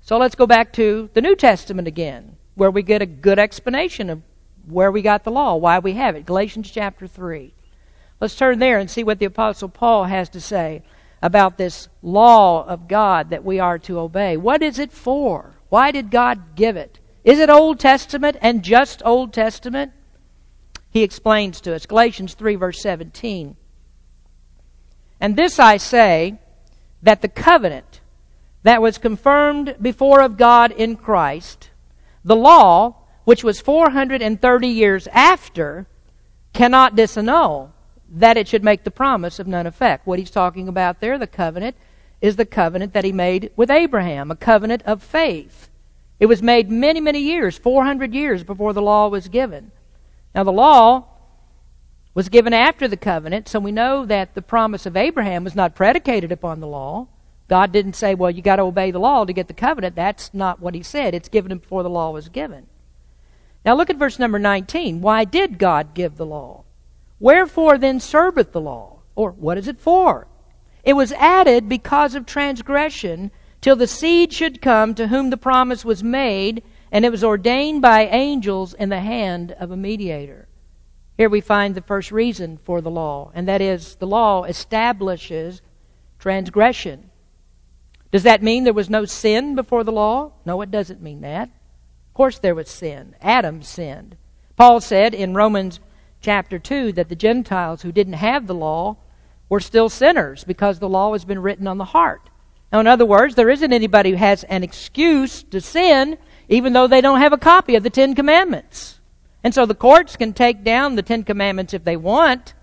So 0.00 0.18
let's 0.18 0.34
go 0.34 0.46
back 0.46 0.72
to 0.74 1.08
the 1.14 1.20
New 1.20 1.36
Testament 1.36 1.88
again, 1.88 2.36
where 2.54 2.70
we 2.70 2.82
get 2.82 3.02
a 3.02 3.06
good 3.06 3.38
explanation 3.38 4.10
of 4.10 4.22
where 4.66 4.90
we 4.90 5.02
got 5.02 5.24
the 5.24 5.30
law, 5.30 5.56
why 5.56 5.78
we 5.78 5.94
have 5.94 6.16
it. 6.16 6.26
Galatians 6.26 6.70
chapter 6.70 7.06
3. 7.06 7.54
Let's 8.20 8.36
turn 8.36 8.58
there 8.58 8.78
and 8.78 8.90
see 8.90 9.02
what 9.02 9.18
the 9.18 9.24
Apostle 9.26 9.68
Paul 9.68 10.04
has 10.04 10.28
to 10.30 10.40
say 10.40 10.82
about 11.22 11.56
this 11.56 11.88
law 12.02 12.66
of 12.66 12.88
God 12.88 13.30
that 13.30 13.44
we 13.44 13.58
are 13.58 13.78
to 13.80 13.98
obey. 13.98 14.36
What 14.36 14.62
is 14.62 14.78
it 14.78 14.92
for? 14.92 15.54
Why 15.68 15.90
did 15.90 16.10
God 16.10 16.56
give 16.56 16.76
it? 16.76 16.98
Is 17.24 17.38
it 17.38 17.50
Old 17.50 17.78
Testament 17.78 18.36
and 18.40 18.62
just 18.62 19.02
Old 19.04 19.32
Testament? 19.32 19.92
He 20.90 21.02
explains 21.02 21.60
to 21.62 21.74
us. 21.74 21.86
Galatians 21.86 22.34
3, 22.34 22.56
verse 22.56 22.80
17. 22.82 23.56
And 25.20 25.36
this 25.36 25.58
I 25.58 25.76
say, 25.76 26.38
that 27.02 27.22
the 27.22 27.28
covenant 27.28 28.00
that 28.62 28.82
was 28.82 28.98
confirmed 28.98 29.76
before 29.80 30.20
of 30.20 30.36
God 30.36 30.70
in 30.72 30.96
Christ, 30.96 31.70
the 32.24 32.36
law, 32.36 32.96
which 33.24 33.42
was 33.42 33.60
430 33.60 34.68
years 34.68 35.06
after, 35.12 35.86
cannot 36.52 36.96
disannul 36.96 37.70
that 38.12 38.36
it 38.36 38.48
should 38.48 38.64
make 38.64 38.84
the 38.84 38.90
promise 38.90 39.38
of 39.38 39.46
none 39.46 39.66
effect. 39.66 40.06
What 40.06 40.18
he's 40.18 40.30
talking 40.30 40.68
about 40.68 41.00
there, 41.00 41.16
the 41.16 41.26
covenant, 41.26 41.76
is 42.20 42.36
the 42.36 42.44
covenant 42.44 42.92
that 42.92 43.04
he 43.04 43.12
made 43.12 43.50
with 43.56 43.70
Abraham, 43.70 44.30
a 44.30 44.36
covenant 44.36 44.82
of 44.82 45.02
faith. 45.02 45.70
It 46.18 46.26
was 46.26 46.42
made 46.42 46.70
many, 46.70 47.00
many 47.00 47.20
years, 47.20 47.56
400 47.56 48.12
years 48.12 48.44
before 48.44 48.74
the 48.74 48.82
law 48.82 49.08
was 49.08 49.28
given. 49.28 49.70
Now, 50.34 50.44
the 50.44 50.52
law 50.52 51.06
was 52.14 52.28
given 52.28 52.52
after 52.52 52.88
the 52.88 52.96
covenant, 52.96 53.48
so 53.48 53.60
we 53.60 53.72
know 53.72 54.04
that 54.04 54.34
the 54.34 54.42
promise 54.42 54.86
of 54.86 54.96
Abraham 54.96 55.44
was 55.44 55.54
not 55.54 55.74
predicated 55.74 56.32
upon 56.32 56.60
the 56.60 56.66
law. 56.66 57.08
God 57.48 57.72
didn't 57.72 57.94
say, 57.94 58.14
well, 58.14 58.30
you 58.30 58.42
got 58.42 58.56
to 58.56 58.62
obey 58.62 58.90
the 58.90 58.98
law 58.98 59.24
to 59.24 59.32
get 59.32 59.48
the 59.48 59.54
covenant. 59.54 59.96
That's 59.96 60.32
not 60.34 60.60
what 60.60 60.74
he 60.74 60.82
said. 60.82 61.14
It's 61.14 61.28
given 61.28 61.56
before 61.58 61.82
the 61.82 61.90
law 61.90 62.10
was 62.10 62.28
given. 62.28 62.66
Now 63.64 63.74
look 63.74 63.90
at 63.90 63.96
verse 63.96 64.18
number 64.18 64.38
19. 64.38 65.00
Why 65.00 65.24
did 65.24 65.58
God 65.58 65.94
give 65.94 66.16
the 66.16 66.26
law? 66.26 66.64
Wherefore 67.18 67.76
then 67.76 68.00
serveth 68.00 68.52
the 68.52 68.60
law? 68.60 69.00
Or 69.14 69.32
what 69.32 69.58
is 69.58 69.68
it 69.68 69.78
for? 69.78 70.26
It 70.82 70.94
was 70.94 71.12
added 71.12 71.68
because 71.68 72.14
of 72.14 72.24
transgression 72.24 73.30
till 73.60 73.76
the 73.76 73.86
seed 73.86 74.32
should 74.32 74.62
come 74.62 74.94
to 74.94 75.08
whom 75.08 75.30
the 75.30 75.36
promise 75.36 75.84
was 75.84 76.02
made, 76.02 76.62
and 76.90 77.04
it 77.04 77.10
was 77.10 77.22
ordained 77.22 77.82
by 77.82 78.06
angels 78.06 78.72
in 78.74 78.88
the 78.88 79.00
hand 79.00 79.52
of 79.52 79.70
a 79.70 79.76
mediator. 79.76 80.48
Here 81.20 81.28
we 81.28 81.42
find 81.42 81.74
the 81.74 81.82
first 81.82 82.12
reason 82.12 82.58
for 82.64 82.80
the 82.80 82.90
law, 82.90 83.30
and 83.34 83.46
that 83.46 83.60
is 83.60 83.96
the 83.96 84.06
law 84.06 84.44
establishes 84.44 85.60
transgression. 86.18 87.10
Does 88.10 88.22
that 88.22 88.42
mean 88.42 88.64
there 88.64 88.72
was 88.72 88.88
no 88.88 89.04
sin 89.04 89.54
before 89.54 89.84
the 89.84 89.92
law? 89.92 90.32
No, 90.46 90.62
it 90.62 90.70
doesn't 90.70 91.02
mean 91.02 91.20
that. 91.20 91.50
Of 91.50 92.14
course, 92.14 92.38
there 92.38 92.54
was 92.54 92.70
sin. 92.70 93.16
Adam 93.20 93.62
sinned. 93.62 94.16
Paul 94.56 94.80
said 94.80 95.12
in 95.12 95.34
Romans 95.34 95.78
chapter 96.22 96.58
2 96.58 96.92
that 96.92 97.10
the 97.10 97.14
Gentiles 97.14 97.82
who 97.82 97.92
didn't 97.92 98.14
have 98.14 98.46
the 98.46 98.54
law 98.54 98.96
were 99.50 99.60
still 99.60 99.90
sinners 99.90 100.42
because 100.44 100.78
the 100.78 100.88
law 100.88 101.12
has 101.12 101.26
been 101.26 101.42
written 101.42 101.66
on 101.66 101.76
the 101.76 101.84
heart. 101.84 102.30
Now, 102.72 102.80
in 102.80 102.86
other 102.86 103.04
words, 103.04 103.34
there 103.34 103.50
isn't 103.50 103.74
anybody 103.74 104.12
who 104.12 104.16
has 104.16 104.44
an 104.44 104.64
excuse 104.64 105.42
to 105.42 105.60
sin 105.60 106.16
even 106.48 106.72
though 106.72 106.86
they 106.86 107.02
don't 107.02 107.20
have 107.20 107.34
a 107.34 107.36
copy 107.36 107.76
of 107.76 107.82
the 107.82 107.90
Ten 107.90 108.14
Commandments. 108.14 108.99
And 109.42 109.54
so 109.54 109.66
the 109.66 109.74
courts 109.74 110.16
can 110.16 110.32
take 110.32 110.64
down 110.64 110.96
the 110.96 111.02
Ten 111.02 111.24
Commandments 111.24 111.74
if 111.74 111.84
they 111.84 111.96
want. 111.96 112.54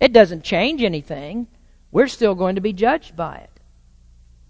It 0.00 0.12
doesn't 0.12 0.44
change 0.44 0.82
anything. 0.82 1.46
We're 1.90 2.08
still 2.08 2.34
going 2.34 2.54
to 2.54 2.60
be 2.60 2.72
judged 2.72 3.16
by 3.16 3.36
it. 3.36 3.50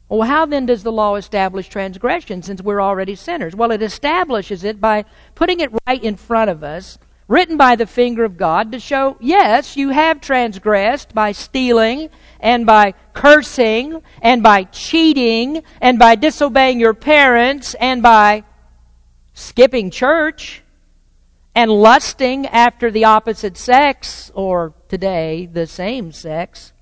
Well, 0.09 0.29
how 0.29 0.47
then 0.47 0.67
does 0.67 0.85
the 0.85 0.93
law 0.93 1.17
establish 1.17 1.69
transgression 1.69 2.43
since 2.43 2.63
we're 2.63 2.81
already 2.81 3.17
sinners? 3.17 3.57
Well, 3.57 3.73
it 3.73 3.83
establishes 3.83 4.63
it 4.63 4.81
by 4.81 5.05
putting 5.35 5.59
it 5.59 5.73
right 5.87 6.03
in 6.03 6.15
front 6.15 6.49
of 6.49 6.63
us, 6.63 6.99
written 7.27 7.57
by 7.57 7.75
the 7.75 7.87
finger 7.87 8.25
of 8.25 8.37
God 8.37 8.71
to 8.71 8.79
show, 8.79 9.17
yes, 9.21 9.77
you 9.77 9.89
have 9.89 10.21
transgressed 10.21 11.13
by 11.13 11.33
stealing 11.33 12.09
and 12.39 12.65
by 12.65 12.95
cursing 13.15 14.01
and 14.23 14.45
by 14.45 14.65
cheating 14.65 15.65
and 15.81 15.99
by 15.99 16.15
disobeying 16.15 16.79
your 16.79 16.95
parents 16.95 17.75
and 17.75 18.01
by 18.01 18.45
skipping 19.35 19.91
church 19.91 20.63
and 21.57 21.71
lusting 21.71 22.47
after 22.49 22.91
the 22.91 23.05
opposite 23.05 23.57
sex 23.57 24.31
or 24.35 24.75
today 24.91 25.49
the 25.51 25.67
same 25.67 26.13
sex. 26.13 26.75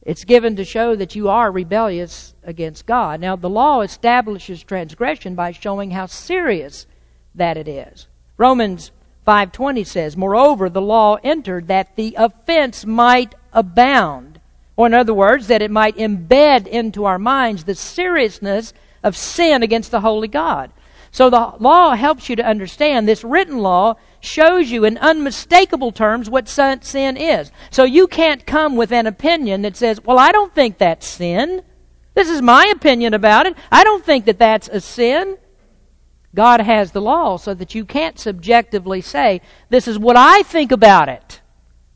It's 0.00 0.24
given 0.24 0.54
to 0.56 0.64
show 0.64 0.94
that 0.94 1.16
you 1.16 1.28
are 1.28 1.50
rebellious 1.50 2.34
against 2.44 2.86
God. 2.86 3.20
Now, 3.20 3.34
the 3.34 3.50
law 3.50 3.80
establishes 3.80 4.62
transgression 4.62 5.34
by 5.34 5.50
showing 5.50 5.90
how 5.90 6.06
serious 6.06 6.86
that 7.34 7.56
it 7.56 7.66
is. 7.66 8.06
Romans 8.36 8.92
5:20 9.26 9.82
says, 9.82 10.16
"Moreover, 10.16 10.68
the 10.68 10.80
law 10.80 11.18
entered 11.24 11.66
that 11.66 11.96
the 11.96 12.14
offense 12.16 12.86
might 12.86 13.34
abound." 13.52 14.38
Or 14.76 14.86
in 14.86 14.94
other 14.94 15.14
words, 15.14 15.48
that 15.48 15.62
it 15.62 15.70
might 15.70 15.96
embed 15.96 16.68
into 16.68 17.06
our 17.06 17.18
minds 17.18 17.64
the 17.64 17.74
seriousness 17.74 18.72
of 19.02 19.16
sin 19.16 19.64
against 19.64 19.90
the 19.90 20.00
holy 20.00 20.28
God. 20.28 20.70
So 21.14 21.30
the 21.30 21.54
law 21.60 21.94
helps 21.94 22.28
you 22.28 22.34
to 22.34 22.44
understand 22.44 23.06
this 23.06 23.22
written 23.22 23.58
law 23.58 23.94
shows 24.18 24.72
you 24.72 24.84
in 24.84 24.98
unmistakable 24.98 25.92
terms 25.92 26.28
what 26.28 26.48
sin 26.48 27.16
is. 27.16 27.52
So 27.70 27.84
you 27.84 28.08
can't 28.08 28.44
come 28.44 28.74
with 28.74 28.90
an 28.90 29.06
opinion 29.06 29.62
that 29.62 29.76
says, 29.76 30.02
well, 30.02 30.18
I 30.18 30.32
don't 30.32 30.52
think 30.52 30.78
that's 30.78 31.06
sin. 31.06 31.62
This 32.14 32.28
is 32.28 32.42
my 32.42 32.64
opinion 32.74 33.14
about 33.14 33.46
it. 33.46 33.56
I 33.70 33.84
don't 33.84 34.04
think 34.04 34.24
that 34.24 34.40
that's 34.40 34.66
a 34.66 34.80
sin. 34.80 35.38
God 36.34 36.60
has 36.60 36.90
the 36.90 37.00
law 37.00 37.36
so 37.36 37.54
that 37.54 37.76
you 37.76 37.84
can't 37.84 38.18
subjectively 38.18 39.00
say, 39.00 39.40
this 39.68 39.86
is 39.86 39.96
what 39.96 40.16
I 40.16 40.42
think 40.42 40.72
about 40.72 41.08
it. 41.08 41.42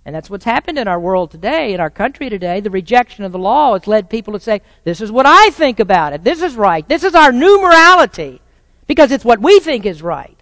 And 0.04 0.14
that's 0.14 0.30
what's 0.30 0.44
happened 0.44 0.78
in 0.78 0.86
our 0.86 1.00
world 1.00 1.32
today, 1.32 1.74
in 1.74 1.80
our 1.80 1.90
country 1.90 2.30
today. 2.30 2.60
The 2.60 2.70
rejection 2.70 3.24
of 3.24 3.32
the 3.32 3.38
law 3.40 3.72
has 3.72 3.88
led 3.88 4.10
people 4.10 4.34
to 4.34 4.38
say, 4.38 4.62
this 4.84 5.00
is 5.00 5.10
what 5.10 5.26
I 5.26 5.50
think 5.50 5.80
about 5.80 6.12
it. 6.12 6.22
This 6.22 6.40
is 6.40 6.54
right. 6.54 6.88
This 6.88 7.02
is 7.02 7.16
our 7.16 7.32
new 7.32 7.60
morality 7.60 8.40
because 8.88 9.12
it's 9.12 9.24
what 9.24 9.40
we 9.40 9.60
think 9.60 9.86
is 9.86 10.02
right. 10.02 10.36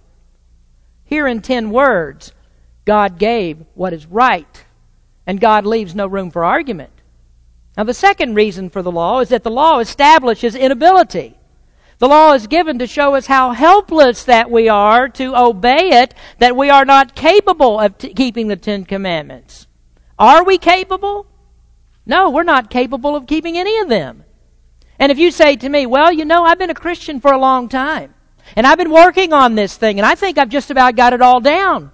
Here 1.04 1.26
in 1.26 1.42
ten 1.42 1.70
words, 1.70 2.32
God 2.86 3.18
gave 3.18 3.58
what 3.74 3.92
is 3.92 4.06
right, 4.06 4.64
and 5.26 5.38
God 5.38 5.66
leaves 5.66 5.94
no 5.94 6.06
room 6.06 6.30
for 6.30 6.44
argument. 6.44 6.92
Now, 7.76 7.84
the 7.84 7.92
second 7.92 8.34
reason 8.34 8.70
for 8.70 8.80
the 8.80 8.90
law 8.90 9.20
is 9.20 9.28
that 9.28 9.42
the 9.42 9.50
law 9.50 9.80
establishes 9.80 10.54
inability. 10.54 11.36
The 11.98 12.08
law 12.08 12.32
is 12.32 12.46
given 12.46 12.78
to 12.78 12.86
show 12.86 13.14
us 13.14 13.26
how 13.26 13.52
helpless 13.52 14.24
that 14.24 14.50
we 14.50 14.68
are 14.68 15.08
to 15.10 15.36
obey 15.36 15.90
it, 15.90 16.14
that 16.38 16.56
we 16.56 16.70
are 16.70 16.84
not 16.84 17.14
capable 17.14 17.80
of 17.80 17.98
t- 17.98 18.14
keeping 18.14 18.48
the 18.48 18.56
Ten 18.56 18.84
Commandments. 18.84 19.66
Are 20.18 20.44
we 20.44 20.56
capable? 20.58 21.26
No, 22.06 22.30
we're 22.30 22.42
not 22.44 22.70
capable 22.70 23.16
of 23.16 23.26
keeping 23.26 23.58
any 23.58 23.78
of 23.78 23.88
them. 23.88 24.24
And 24.98 25.10
if 25.10 25.18
you 25.18 25.30
say 25.30 25.56
to 25.56 25.68
me, 25.68 25.86
well, 25.86 26.12
you 26.12 26.24
know, 26.24 26.44
I've 26.44 26.58
been 26.58 26.70
a 26.70 26.74
Christian 26.74 27.20
for 27.20 27.32
a 27.32 27.38
long 27.38 27.68
time, 27.68 28.14
and 28.54 28.66
I've 28.66 28.78
been 28.78 28.92
working 28.92 29.32
on 29.32 29.54
this 29.54 29.76
thing, 29.76 29.98
and 29.98 30.06
I 30.06 30.14
think 30.14 30.38
I've 30.38 30.48
just 30.48 30.70
about 30.70 30.94
got 30.96 31.12
it 31.12 31.22
all 31.22 31.40
down. 31.40 31.92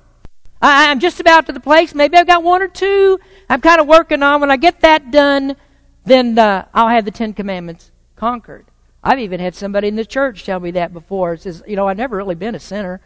I, 0.61 0.93
am 0.93 1.01
just 1.01 1.19
about 1.19 1.47
to 1.47 1.53
the 1.53 1.61
place. 1.61 1.95
Maybe 1.95 2.17
I've 2.17 2.27
got 2.27 2.45
one 2.45 2.63
or 2.63 2.69
two 2.69 3.19
I'm 3.53 3.61
kind 3.61 3.83
of 3.83 3.87
working 3.87 4.23
on. 4.23 4.41
When 4.41 4.51
I 4.51 4.57
get 4.57 4.81
that 4.81 5.11
done, 5.11 5.57
then 6.07 6.39
uh, 6.39 6.67
I'll 6.73 6.89
have 6.89 7.05
the 7.05 7.11
Ten 7.11 7.35
Commandments 7.35 7.91
conquered. 8.17 8.65
I've 9.05 9.19
even 9.19 9.41
had 9.41 9.55
somebody 9.55 9.89
in 9.89 9.97
the 9.97 10.07
church 10.07 10.47
tell 10.47 10.59
me 10.59 10.71
that 10.71 10.95
before. 10.95 11.35
It 11.35 11.43
says, 11.43 11.63
you 11.67 11.77
know, 11.77 11.87
I've 11.87 11.99
never 11.99 12.17
really 12.17 12.35
been 12.35 12.55
a 12.55 12.61
sinner. 12.61 13.03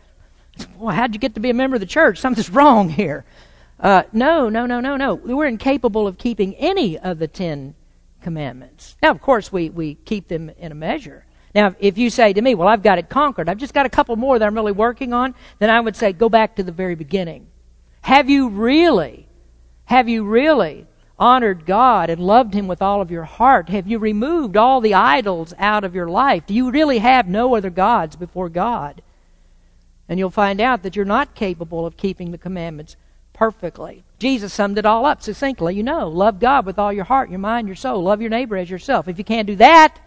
Well, 0.78 0.94
how'd 0.94 1.14
you 1.14 1.18
get 1.18 1.34
to 1.34 1.40
be 1.40 1.50
a 1.50 1.54
member 1.54 1.74
of 1.74 1.80
the 1.80 1.86
church? 1.86 2.18
Something's 2.18 2.48
wrong 2.58 2.90
here. 2.90 3.24
Uh, 3.80 4.04
no, 4.12 4.48
no, 4.48 4.66
no, 4.66 4.78
no, 4.78 4.96
no. 4.96 5.14
We're 5.14 5.46
incapable 5.46 6.06
of 6.06 6.16
keeping 6.16 6.54
any 6.54 6.96
of 6.96 7.18
the 7.18 7.26
Ten 7.26 7.74
Commandments. 8.22 8.96
Now, 9.02 9.10
of 9.10 9.20
course, 9.20 9.52
we, 9.52 9.68
we 9.68 9.96
keep 9.96 10.28
them 10.28 10.50
in 10.58 10.70
a 10.70 10.76
measure. 10.76 11.25
Now, 11.56 11.74
if 11.78 11.96
you 11.96 12.10
say 12.10 12.34
to 12.34 12.42
me, 12.42 12.54
well, 12.54 12.68
I've 12.68 12.82
got 12.82 12.98
it 12.98 13.08
conquered, 13.08 13.48
I've 13.48 13.56
just 13.56 13.72
got 13.72 13.86
a 13.86 13.88
couple 13.88 14.14
more 14.16 14.38
that 14.38 14.44
I'm 14.44 14.54
really 14.54 14.72
working 14.72 15.14
on, 15.14 15.34
then 15.58 15.70
I 15.70 15.80
would 15.80 15.96
say, 15.96 16.12
go 16.12 16.28
back 16.28 16.56
to 16.56 16.62
the 16.62 16.70
very 16.70 16.94
beginning. 16.94 17.46
Have 18.02 18.28
you 18.28 18.50
really, 18.50 19.26
have 19.86 20.06
you 20.06 20.22
really 20.24 20.86
honored 21.18 21.64
God 21.64 22.10
and 22.10 22.20
loved 22.20 22.52
Him 22.52 22.66
with 22.66 22.82
all 22.82 23.00
of 23.00 23.10
your 23.10 23.24
heart? 23.24 23.70
Have 23.70 23.86
you 23.86 23.98
removed 23.98 24.58
all 24.58 24.82
the 24.82 24.92
idols 24.92 25.54
out 25.58 25.82
of 25.82 25.94
your 25.94 26.08
life? 26.08 26.44
Do 26.44 26.52
you 26.52 26.70
really 26.70 26.98
have 26.98 27.26
no 27.26 27.56
other 27.56 27.70
gods 27.70 28.16
before 28.16 28.50
God? 28.50 29.00
And 30.10 30.18
you'll 30.18 30.28
find 30.28 30.60
out 30.60 30.82
that 30.82 30.94
you're 30.94 31.06
not 31.06 31.34
capable 31.34 31.86
of 31.86 31.96
keeping 31.96 32.32
the 32.32 32.38
commandments 32.38 32.96
perfectly. 33.32 34.04
Jesus 34.18 34.52
summed 34.52 34.76
it 34.76 34.84
all 34.84 35.06
up 35.06 35.22
succinctly. 35.22 35.74
You 35.74 35.84
know, 35.84 36.06
love 36.06 36.38
God 36.38 36.66
with 36.66 36.78
all 36.78 36.92
your 36.92 37.04
heart, 37.04 37.30
your 37.30 37.38
mind, 37.38 37.66
your 37.66 37.76
soul. 37.76 38.02
Love 38.02 38.20
your 38.20 38.28
neighbor 38.28 38.58
as 38.58 38.68
yourself. 38.68 39.08
If 39.08 39.16
you 39.16 39.24
can't 39.24 39.46
do 39.46 39.56
that, 39.56 39.98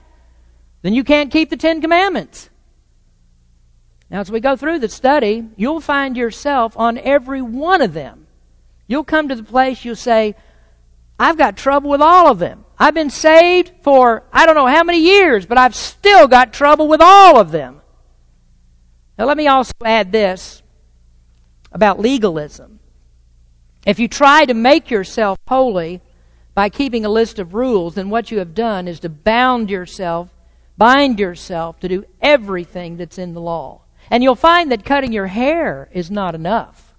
then 0.82 0.93
you 0.93 1.03
can't 1.03 1.32
keep 1.32 1.49
the 1.49 1.57
Ten 1.57 1.82
Commandments. 1.82 2.49
Now, 4.09 4.21
as 4.21 4.32
we 4.32 4.39
go 4.39 4.55
through 4.55 4.80
the 4.80 4.89
study, 4.89 5.47
you'll 5.55 5.82
find 5.82 6.17
yourself 6.17 6.75
on 6.77 6.97
every 6.97 7.41
one 7.41 7.82
of 7.82 7.93
them. 7.93 8.25
You'll 8.88 9.03
come 9.03 9.30
to 9.30 9.36
the 9.36 9.43
place 9.43 9.86
you'll 9.86 9.95
say, 9.95 10.36
I've 11.19 11.38
got 11.38 11.57
trouble 11.57 11.89
with 11.89 12.01
all 12.01 12.32
of 12.32 12.39
them. 12.39 12.65
I've 12.77 12.93
been 12.93 13.09
saved 13.09 13.71
for 13.84 14.23
I 14.32 14.45
don't 14.45 14.55
know 14.55 14.65
how 14.65 14.84
many 14.84 14.99
years, 14.99 15.45
but 15.45 15.57
I've 15.57 15.75
still 15.75 16.27
got 16.27 16.53
trouble 16.53 16.88
with 16.88 17.01
all 17.01 17.39
of 17.39 17.51
them. 17.51 17.82
Now, 19.17 19.25
let 19.25 19.38
me 19.38 19.47
also 19.47 19.73
add 19.84 20.11
this 20.11 20.63
about 21.71 21.99
legalism. 21.99 22.80
If 23.86 23.99
you 23.99 24.07
try 24.07 24.45
to 24.45 24.53
make 24.53 24.89
yourself 24.89 25.38
holy 25.47 26.01
by 26.55 26.69
keeping 26.69 27.05
a 27.05 27.09
list 27.09 27.38
of 27.38 27.53
rules, 27.53 27.95
then 27.95 28.09
what 28.09 28.32
you 28.32 28.39
have 28.39 28.55
done 28.55 28.88
is 28.88 29.01
to 29.01 29.09
bound 29.09 29.69
yourself 29.69 30.30
bind 30.80 31.19
yourself 31.19 31.80
to 31.82 31.89
do 31.89 32.05
everything 32.21 32.97
that's 32.97 33.19
in 33.19 33.34
the 33.34 33.41
law. 33.41 33.82
And 34.09 34.23
you'll 34.23 34.34
find 34.34 34.71
that 34.71 34.86
cutting 34.86 35.11
your 35.11 35.27
hair 35.27 35.89
is 35.91 36.09
not 36.09 36.34
enough. 36.34 36.95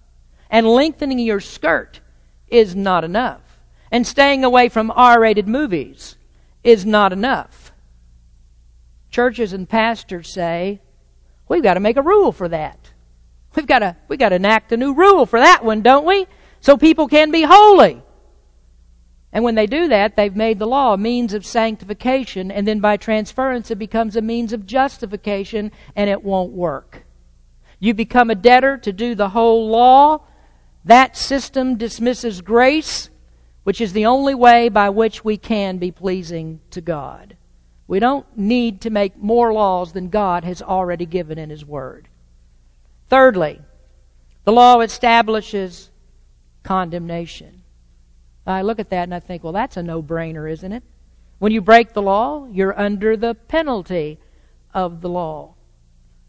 And 0.51 0.67
lengthening 0.67 1.19
your 1.19 1.41
skirt 1.41 2.01
is 2.47 2.77
not 2.77 3.03
enough. 3.03 3.41
And 3.91 4.07
staying 4.07 4.45
away 4.45 4.69
from 4.69 4.93
R 4.93 5.21
rated 5.21 5.49
movies 5.49 6.17
is 6.63 6.85
not 6.85 7.13
enough. 7.13 7.73
Churches 9.11 9.53
and 9.53 9.69
pastors 9.69 10.33
say, 10.33 10.81
we've 11.49 11.63
got 11.63 11.75
to 11.75 11.81
make 11.81 11.97
a 11.97 12.03
rule 12.03 12.31
for 12.31 12.49
that. 12.49 12.91
We've 13.57 13.67
got 13.67 13.81
to, 13.81 13.97
we've 14.07 14.19
got 14.19 14.29
to 14.29 14.37
enact 14.37 14.71
a 14.71 14.77
new 14.77 14.95
rule 14.95 15.27
for 15.27 15.41
that 15.41 15.65
one, 15.65 15.81
don't 15.81 16.07
we? 16.07 16.27
So 16.61 16.77
people 16.77 17.09
can 17.09 17.31
be 17.31 17.43
holy. 17.43 18.03
And 19.33 19.45
when 19.45 19.55
they 19.55 19.67
do 19.67 19.89
that, 19.89 20.17
they've 20.17 20.35
made 20.35 20.59
the 20.59 20.67
law 20.67 20.95
a 20.95 20.99
means 20.99 21.35
of 21.35 21.47
sanctification, 21.47 22.51
and 22.51 22.67
then 22.67 22.81
by 22.81 22.97
transference, 22.97 23.71
it 23.71 23.79
becomes 23.79 24.17
a 24.17 24.23
means 24.23 24.53
of 24.53 24.67
justification, 24.67 25.71
and 25.95 26.11
it 26.11 26.25
won't 26.25 26.53
work. 26.53 27.05
You 27.79 27.95
become 27.95 28.29
a 28.29 28.35
debtor 28.35 28.79
to 28.79 28.93
do 28.93 29.15
the 29.15 29.31
whole 29.31 29.69
law. 29.69 30.25
That 30.85 31.17
system 31.17 31.77
dismisses 31.77 32.41
grace, 32.41 33.09
which 33.63 33.81
is 33.81 33.93
the 33.93 34.07
only 34.07 34.35
way 34.35 34.69
by 34.69 34.91
which 34.91 35.25
we 35.25 35.37
can 35.37 35.79
be 35.79 35.93
pleasing 35.93 36.61
to 36.71 36.81
God. 36.81 37.37
We 37.87 38.01
don't 38.01 38.27
need 38.37 38.81
to 38.83 38.91
make 38.91 39.17
more 39.17 39.53
laws 39.53 39.93
than 39.93 40.11
God 40.11 40.45
has 40.45 40.61
already 40.61 41.07
given 41.07 41.39
in 41.39 41.51
His 41.51 41.65
Word. 41.65 42.09
Thirdly, 43.09 43.61
the 44.45 44.53
law 44.53 44.81
establishes 44.81 45.91
condemnation. 46.63 47.60
I 48.47 48.63
look 48.63 48.79
at 48.79 48.91
that 48.91 49.05
and 49.05 49.15
I 49.15 49.21
think, 49.21 49.45
well, 49.45 49.53
that's 49.53 49.77
a 49.77 49.83
no 49.83 50.03
brainer, 50.03 50.51
isn't 50.51 50.73
it? 50.73 50.83
When 51.39 51.53
you 51.53 51.61
break 51.61 51.93
the 51.93 52.03
law, 52.03 52.47
you're 52.51 52.79
under 52.79 53.17
the 53.17 53.35
penalty 53.35 54.19
of 54.75 55.01
the 55.01 55.09
law. 55.09 55.55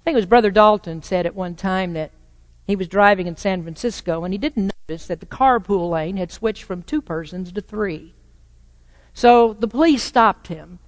I 0.02 0.04
think 0.04 0.16
it 0.16 0.18
was 0.18 0.26
Brother 0.26 0.52
Dalton 0.52 1.04
said 1.04 1.26
at 1.26 1.36
one 1.36 1.56
time 1.56 1.94
that 1.94 2.12
he 2.66 2.76
was 2.76 2.88
driving 2.88 3.28
in 3.28 3.36
San 3.38 3.64
Francisco 3.64 4.24
and 4.24 4.34
he 4.34 4.38
didn't 4.38 4.72
notice 4.90 5.08
that 5.08 5.20
the 5.20 5.26
carpool 5.26 5.90
lane 5.90 6.18
had 6.18 6.32
switched 6.32 6.64
from 6.64 6.84
two 6.84 7.02
persons 7.02 7.52
to 7.52 7.62
three. 7.62 8.14
So 9.14 9.54
the 9.54 9.68
police 9.68 10.04
stopped 10.04 10.48
him 10.48 10.80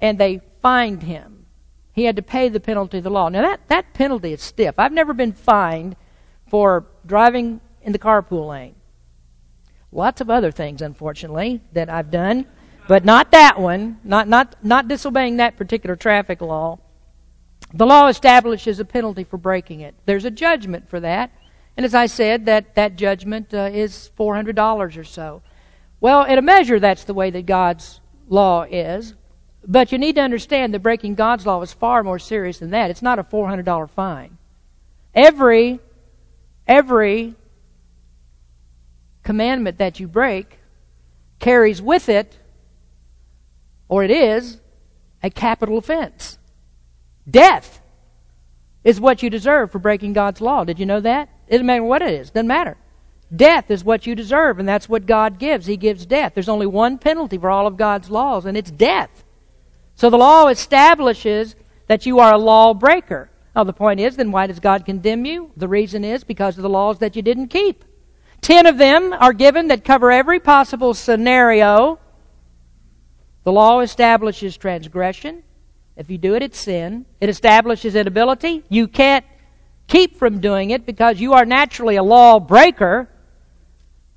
and 0.00 0.18
they 0.18 0.40
fined 0.62 1.02
him. 1.02 1.46
He 1.92 2.04
had 2.04 2.16
to 2.16 2.22
pay 2.22 2.48
the 2.48 2.60
penalty 2.60 2.98
of 2.98 3.04
the 3.04 3.10
law. 3.10 3.28
Now 3.28 3.42
that, 3.42 3.68
that 3.68 3.92
penalty 3.94 4.32
is 4.32 4.42
stiff. 4.42 4.76
I've 4.78 4.92
never 4.92 5.12
been 5.12 5.32
fined 5.32 5.96
for 6.48 6.86
driving 7.06 7.60
in 7.82 7.92
the 7.92 7.98
carpool 7.98 8.48
lane. 8.48 8.74
Lots 9.94 10.20
of 10.20 10.28
other 10.28 10.50
things, 10.50 10.82
unfortunately, 10.82 11.60
that 11.72 11.88
I've 11.88 12.10
done, 12.10 12.46
but 12.88 13.04
not 13.04 13.30
that 13.30 13.60
one, 13.60 14.00
not, 14.02 14.26
not, 14.26 14.56
not 14.62 14.88
disobeying 14.88 15.36
that 15.36 15.56
particular 15.56 15.94
traffic 15.94 16.42
law. 16.42 16.80
The 17.72 17.86
law 17.86 18.08
establishes 18.08 18.80
a 18.80 18.84
penalty 18.84 19.22
for 19.22 19.36
breaking 19.36 19.80
it. 19.80 19.94
There's 20.04 20.24
a 20.24 20.32
judgment 20.32 20.88
for 20.88 20.98
that. 20.98 21.30
And 21.76 21.86
as 21.86 21.94
I 21.94 22.06
said, 22.06 22.46
that, 22.46 22.74
that 22.74 22.96
judgment 22.96 23.54
uh, 23.54 23.70
is 23.72 24.10
$400 24.18 24.98
or 24.98 25.04
so. 25.04 25.42
Well, 26.00 26.24
in 26.24 26.38
a 26.38 26.42
measure, 26.42 26.80
that's 26.80 27.04
the 27.04 27.14
way 27.14 27.30
that 27.30 27.46
God's 27.46 28.00
law 28.28 28.64
is. 28.64 29.14
But 29.66 29.92
you 29.92 29.98
need 29.98 30.16
to 30.16 30.22
understand 30.22 30.74
that 30.74 30.80
breaking 30.80 31.14
God's 31.14 31.46
law 31.46 31.62
is 31.62 31.72
far 31.72 32.02
more 32.02 32.18
serious 32.18 32.58
than 32.58 32.70
that. 32.70 32.90
It's 32.90 33.00
not 33.00 33.20
a 33.20 33.24
$400 33.24 33.88
fine. 33.90 34.38
Every, 35.14 35.78
every 36.66 37.34
commandment 39.24 39.78
that 39.78 39.98
you 39.98 40.06
break 40.06 40.58
carries 41.40 41.82
with 41.82 42.08
it, 42.08 42.38
or 43.88 44.04
it 44.04 44.10
is, 44.10 44.60
a 45.22 45.30
capital 45.30 45.78
offense. 45.78 46.38
Death 47.28 47.80
is 48.84 49.00
what 49.00 49.22
you 49.22 49.30
deserve 49.30 49.72
for 49.72 49.78
breaking 49.78 50.12
God's 50.12 50.40
law. 50.40 50.64
Did 50.64 50.78
you 50.78 50.86
know 50.86 51.00
that? 51.00 51.28
It 51.48 51.52
doesn't 51.52 51.66
matter 51.66 51.82
what 51.82 52.02
it 52.02 52.12
is. 52.12 52.28
it 52.28 52.34
Doesn't 52.34 52.46
matter. 52.46 52.76
Death 53.34 53.70
is 53.70 53.82
what 53.82 54.06
you 54.06 54.14
deserve, 54.14 54.58
and 54.58 54.68
that's 54.68 54.88
what 54.88 55.06
God 55.06 55.38
gives. 55.38 55.66
He 55.66 55.76
gives 55.76 56.06
death. 56.06 56.34
There's 56.34 56.48
only 56.48 56.66
one 56.66 56.98
penalty 56.98 57.38
for 57.38 57.50
all 57.50 57.66
of 57.66 57.76
God's 57.76 58.10
laws, 58.10 58.44
and 58.44 58.56
it's 58.56 58.70
death. 58.70 59.24
So 59.96 60.10
the 60.10 60.18
law 60.18 60.48
establishes 60.48 61.56
that 61.88 62.06
you 62.06 62.18
are 62.18 62.34
a 62.34 62.38
lawbreaker. 62.38 63.30
Now, 63.56 63.64
the 63.64 63.72
point 63.72 64.00
is, 64.00 64.16
then 64.16 64.32
why 64.32 64.46
does 64.46 64.60
God 64.60 64.84
condemn 64.84 65.24
you? 65.24 65.50
The 65.56 65.68
reason 65.68 66.04
is 66.04 66.24
because 66.24 66.56
of 66.56 66.62
the 66.62 66.68
laws 66.68 66.98
that 66.98 67.16
you 67.16 67.22
didn't 67.22 67.48
keep. 67.48 67.84
Ten 68.44 68.66
of 68.66 68.76
them 68.76 69.14
are 69.14 69.32
given 69.32 69.68
that 69.68 69.86
cover 69.86 70.12
every 70.12 70.38
possible 70.38 70.92
scenario. 70.92 71.98
The 73.44 73.52
law 73.52 73.80
establishes 73.80 74.58
transgression. 74.58 75.42
If 75.96 76.10
you 76.10 76.18
do 76.18 76.34
it, 76.34 76.42
it's 76.42 76.58
sin. 76.58 77.06
It 77.22 77.30
establishes 77.30 77.94
inability. 77.94 78.62
You 78.68 78.86
can't 78.86 79.24
keep 79.86 80.18
from 80.18 80.42
doing 80.42 80.68
it 80.68 80.84
because 80.84 81.22
you 81.22 81.32
are 81.32 81.46
naturally 81.46 81.96
a 81.96 82.02
lawbreaker. 82.02 83.08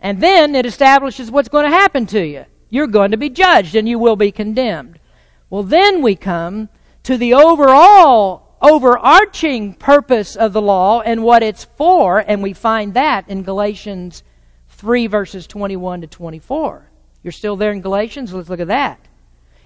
And 0.01 0.19
then 0.19 0.55
it 0.55 0.65
establishes 0.65 1.32
what's 1.32 1.47
going 1.47 1.63
to 1.63 1.78
happen 1.78 2.05
to 2.07 2.19
you. 2.19 2.43
You're 2.69 2.88
going 2.88 3.11
to 3.11 3.17
be 3.17 3.30
judged 3.30 3.75
and 3.75 3.88
you 3.88 3.97
will 3.97 4.17
be 4.17 4.34
condemned. 4.34 4.99
Well, 5.49 5.63
then 5.63 6.01
we 6.01 6.17
come 6.17 6.67
to 7.03 7.15
the 7.15 7.34
overall 7.34 8.46
overarching 8.61 9.73
purpose 9.73 10.35
of 10.35 10.53
the 10.53 10.61
law 10.61 11.01
and 11.01 11.23
what 11.23 11.43
it's 11.43 11.65
for, 11.65 12.19
and 12.19 12.41
we 12.41 12.53
find 12.53 12.93
that 12.93 13.29
in 13.29 13.43
Galatians 13.43 14.23
3, 14.69 15.07
verses 15.07 15.47
21 15.47 16.01
to 16.01 16.07
24. 16.07 16.89
You're 17.23 17.31
still 17.31 17.55
there 17.55 17.71
in 17.71 17.81
Galatians? 17.81 18.33
Let's 18.33 18.49
look 18.49 18.59
at 18.59 18.67
that. 18.67 18.99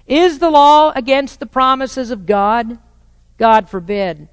Is 0.06 0.38
the 0.38 0.50
law 0.50 0.92
against 0.94 1.40
the 1.40 1.46
promises 1.46 2.10
of 2.10 2.26
God? 2.26 2.78
God 3.38 3.68
forbid. 3.68 4.28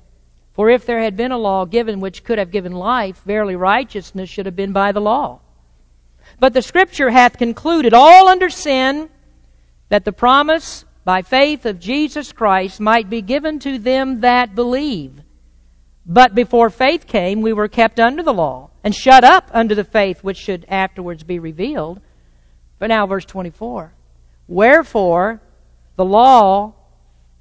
For 0.53 0.69
if 0.69 0.85
there 0.85 1.01
had 1.01 1.15
been 1.15 1.31
a 1.31 1.37
law 1.37 1.65
given 1.65 1.99
which 1.99 2.23
could 2.23 2.37
have 2.37 2.51
given 2.51 2.73
life, 2.73 3.21
verily 3.23 3.55
righteousness 3.55 4.29
should 4.29 4.45
have 4.45 4.55
been 4.55 4.73
by 4.73 4.91
the 4.91 4.99
law. 4.99 5.39
But 6.39 6.53
the 6.53 6.61
Scripture 6.61 7.09
hath 7.09 7.37
concluded 7.37 7.93
all 7.93 8.27
under 8.27 8.49
sin 8.49 9.09
that 9.89 10.05
the 10.05 10.11
promise 10.11 10.85
by 11.09 11.23
faith 11.23 11.65
of 11.65 11.79
Jesus 11.79 12.31
Christ 12.31 12.79
might 12.79 13.09
be 13.09 13.23
given 13.23 13.57
to 13.61 13.79
them 13.79 14.21
that 14.21 14.53
believe. 14.53 15.23
But 16.05 16.35
before 16.35 16.69
faith 16.69 17.07
came, 17.07 17.41
we 17.41 17.51
were 17.51 17.67
kept 17.67 17.99
under 17.99 18.21
the 18.21 18.31
law 18.31 18.69
and 18.83 18.93
shut 18.93 19.23
up 19.23 19.49
under 19.51 19.73
the 19.73 19.83
faith 19.83 20.23
which 20.23 20.37
should 20.37 20.67
afterwards 20.69 21.23
be 21.23 21.39
revealed. 21.39 21.99
But 22.77 22.89
now, 22.89 23.07
verse 23.07 23.25
24. 23.25 23.91
Wherefore, 24.47 25.41
the 25.95 26.05
law 26.05 26.75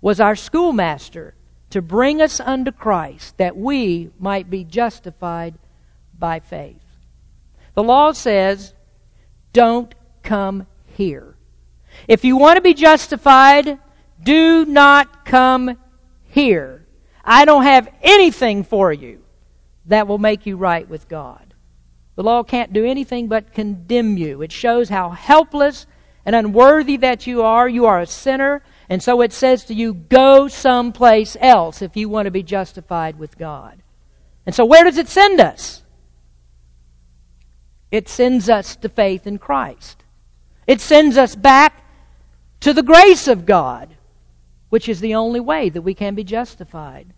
was 0.00 0.18
our 0.18 0.34
schoolmaster 0.34 1.34
to 1.68 1.82
bring 1.82 2.22
us 2.22 2.40
unto 2.40 2.72
Christ 2.72 3.36
that 3.36 3.54
we 3.54 4.08
might 4.18 4.48
be 4.48 4.64
justified 4.64 5.56
by 6.18 6.40
faith. 6.40 6.80
The 7.74 7.82
law 7.82 8.12
says, 8.12 8.72
don't 9.52 9.94
come 10.22 10.66
here. 10.86 11.27
If 12.06 12.24
you 12.24 12.36
want 12.36 12.56
to 12.56 12.62
be 12.62 12.74
justified, 12.74 13.78
do 14.22 14.64
not 14.64 15.24
come 15.24 15.78
here. 16.24 16.86
I 17.24 17.44
don't 17.44 17.64
have 17.64 17.92
anything 18.02 18.62
for 18.62 18.92
you 18.92 19.22
that 19.86 20.06
will 20.06 20.18
make 20.18 20.46
you 20.46 20.56
right 20.56 20.88
with 20.88 21.08
God. 21.08 21.54
The 22.16 22.22
law 22.22 22.42
can't 22.42 22.72
do 22.72 22.84
anything 22.84 23.28
but 23.28 23.52
condemn 23.52 24.16
you. 24.16 24.42
It 24.42 24.52
shows 24.52 24.88
how 24.88 25.10
helpless 25.10 25.86
and 26.24 26.34
unworthy 26.34 26.96
that 26.98 27.26
you 27.26 27.42
are. 27.42 27.68
You 27.68 27.86
are 27.86 28.00
a 28.00 28.06
sinner. 28.06 28.62
And 28.88 29.02
so 29.02 29.20
it 29.20 29.32
says 29.32 29.64
to 29.64 29.74
you, 29.74 29.94
go 29.94 30.48
someplace 30.48 31.36
else 31.40 31.80
if 31.80 31.96
you 31.96 32.08
want 32.08 32.26
to 32.26 32.30
be 32.30 32.42
justified 32.42 33.18
with 33.18 33.38
God. 33.38 33.82
And 34.46 34.54
so 34.54 34.64
where 34.64 34.84
does 34.84 34.98
it 34.98 35.08
send 35.08 35.40
us? 35.40 35.82
It 37.90 38.08
sends 38.08 38.48
us 38.48 38.76
to 38.76 38.88
faith 38.88 39.26
in 39.26 39.38
Christ. 39.38 40.02
It 40.66 40.80
sends 40.80 41.16
us 41.16 41.36
back 41.36 41.84
to 42.60 42.72
the 42.72 42.82
grace 42.82 43.28
of 43.28 43.46
God, 43.46 43.96
which 44.68 44.88
is 44.88 45.00
the 45.00 45.14
only 45.14 45.40
way 45.40 45.68
that 45.68 45.82
we 45.82 45.94
can 45.94 46.14
be 46.14 46.24
justified. 46.24 47.12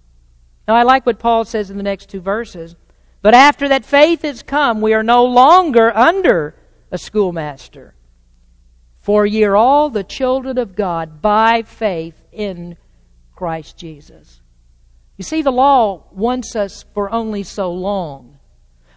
Now, 0.69 0.75
I 0.75 0.83
like 0.83 1.07
what 1.07 1.19
Paul 1.19 1.45
says 1.45 1.71
in 1.71 1.77
the 1.77 1.83
next 1.83 2.09
two 2.09 2.21
verses. 2.21 2.77
But 3.23 3.35
after 3.35 3.69
that 3.69 3.85
faith 3.85 4.23
has 4.23 4.43
come, 4.43 4.81
we 4.81 4.95
are 4.95 5.03
no 5.03 5.25
longer 5.25 5.95
under 5.97 6.55
a 6.91 6.99
schoolmaster. 6.99 7.95
For 9.01 9.27
ye 9.27 9.45
are 9.45 9.57
all 9.57 9.91
the 9.91 10.05
children 10.05 10.59
of 10.59 10.77
God 10.77 11.21
by 11.21 11.63
faith 11.63 12.23
in 12.33 12.77
Christ 13.35 13.77
Jesus. 13.77 14.41
You 15.17 15.25
see, 15.25 15.43
the 15.43 15.51
law 15.51 16.05
wants 16.13 16.55
us 16.57 16.85
for 16.95 17.11
only 17.11 17.43
so 17.43 17.73
long. 17.73 18.39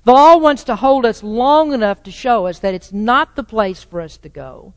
The 0.05 0.13
law 0.13 0.37
wants 0.37 0.65
to 0.65 0.75
hold 0.75 1.05
us 1.05 1.23
long 1.23 1.73
enough 1.73 2.03
to 2.03 2.11
show 2.11 2.45
us 2.45 2.59
that 2.59 2.73
it's 2.73 2.91
not 2.91 3.35
the 3.35 3.43
place 3.43 3.83
for 3.83 4.01
us 4.01 4.17
to 4.17 4.29
go. 4.29 4.73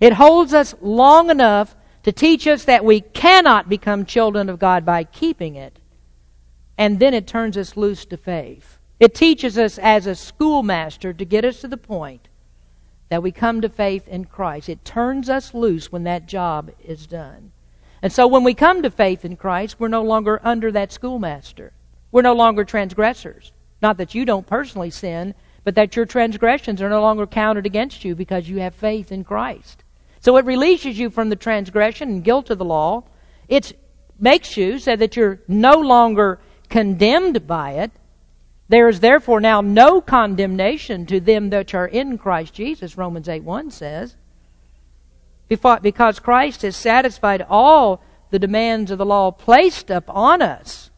It 0.00 0.14
holds 0.14 0.54
us 0.54 0.74
long 0.80 1.30
enough 1.30 1.76
to 2.02 2.12
teach 2.12 2.46
us 2.46 2.64
that 2.64 2.84
we 2.84 3.02
cannot 3.02 3.68
become 3.68 4.06
children 4.06 4.48
of 4.48 4.58
God 4.58 4.86
by 4.86 5.04
keeping 5.04 5.54
it. 5.54 5.78
And 6.78 6.98
then 6.98 7.12
it 7.12 7.26
turns 7.26 7.58
us 7.58 7.76
loose 7.76 8.06
to 8.06 8.16
faith. 8.16 8.78
It 8.98 9.14
teaches 9.14 9.58
us 9.58 9.78
as 9.78 10.06
a 10.06 10.14
schoolmaster 10.14 11.12
to 11.12 11.24
get 11.24 11.44
us 11.44 11.60
to 11.60 11.68
the 11.68 11.76
point 11.76 12.28
that 13.10 13.22
we 13.22 13.32
come 13.32 13.60
to 13.60 13.68
faith 13.68 14.08
in 14.08 14.24
Christ. 14.24 14.68
It 14.68 14.84
turns 14.84 15.28
us 15.28 15.52
loose 15.52 15.92
when 15.92 16.04
that 16.04 16.26
job 16.26 16.70
is 16.82 17.06
done. 17.06 17.52
And 18.02 18.12
so 18.12 18.26
when 18.26 18.44
we 18.44 18.54
come 18.54 18.82
to 18.82 18.90
faith 18.90 19.24
in 19.24 19.36
Christ, 19.36 19.76
we're 19.78 19.88
no 19.88 20.02
longer 20.02 20.40
under 20.42 20.72
that 20.72 20.92
schoolmaster. 20.92 21.72
We're 22.12 22.22
no 22.22 22.34
longer 22.34 22.64
transgressors. 22.64 23.52
Not 23.82 23.98
that 23.98 24.14
you 24.14 24.24
don't 24.24 24.46
personally 24.46 24.90
sin, 24.90 25.34
but 25.64 25.74
that 25.74 25.96
your 25.96 26.06
transgressions 26.06 26.80
are 26.80 26.88
no 26.88 27.02
longer 27.02 27.26
counted 27.26 27.66
against 27.66 28.04
you 28.04 28.14
because 28.14 28.48
you 28.48 28.60
have 28.60 28.74
faith 28.74 29.12
in 29.12 29.24
Christ. 29.24 29.84
So 30.20 30.36
it 30.36 30.44
releases 30.44 30.98
you 30.98 31.10
from 31.10 31.30
the 31.30 31.36
transgression 31.36 32.08
and 32.10 32.24
guilt 32.24 32.50
of 32.50 32.58
the 32.58 32.64
law. 32.64 33.04
It 33.48 33.72
makes 34.18 34.56
you 34.56 34.78
so 34.78 34.94
that 34.96 35.16
you're 35.16 35.40
no 35.48 35.72
longer 35.72 36.38
condemned 36.68 37.46
by 37.46 37.72
it. 37.72 37.90
There 38.68 38.88
is 38.88 39.00
therefore 39.00 39.40
now 39.40 39.60
no 39.60 40.00
condemnation 40.00 41.06
to 41.06 41.18
them 41.18 41.50
that 41.50 41.74
are 41.74 41.86
in 41.86 42.18
Christ 42.18 42.54
Jesus, 42.54 42.96
Romans 42.96 43.28
8 43.28 43.42
1 43.42 43.70
says. 43.70 44.16
Because 45.48 46.20
Christ 46.20 46.62
has 46.62 46.76
satisfied 46.76 47.44
all 47.48 48.00
the 48.30 48.38
demands 48.38 48.92
of 48.92 48.98
the 48.98 49.04
law 49.04 49.32
placed 49.32 49.90
upon 49.90 50.40
us, 50.40 50.90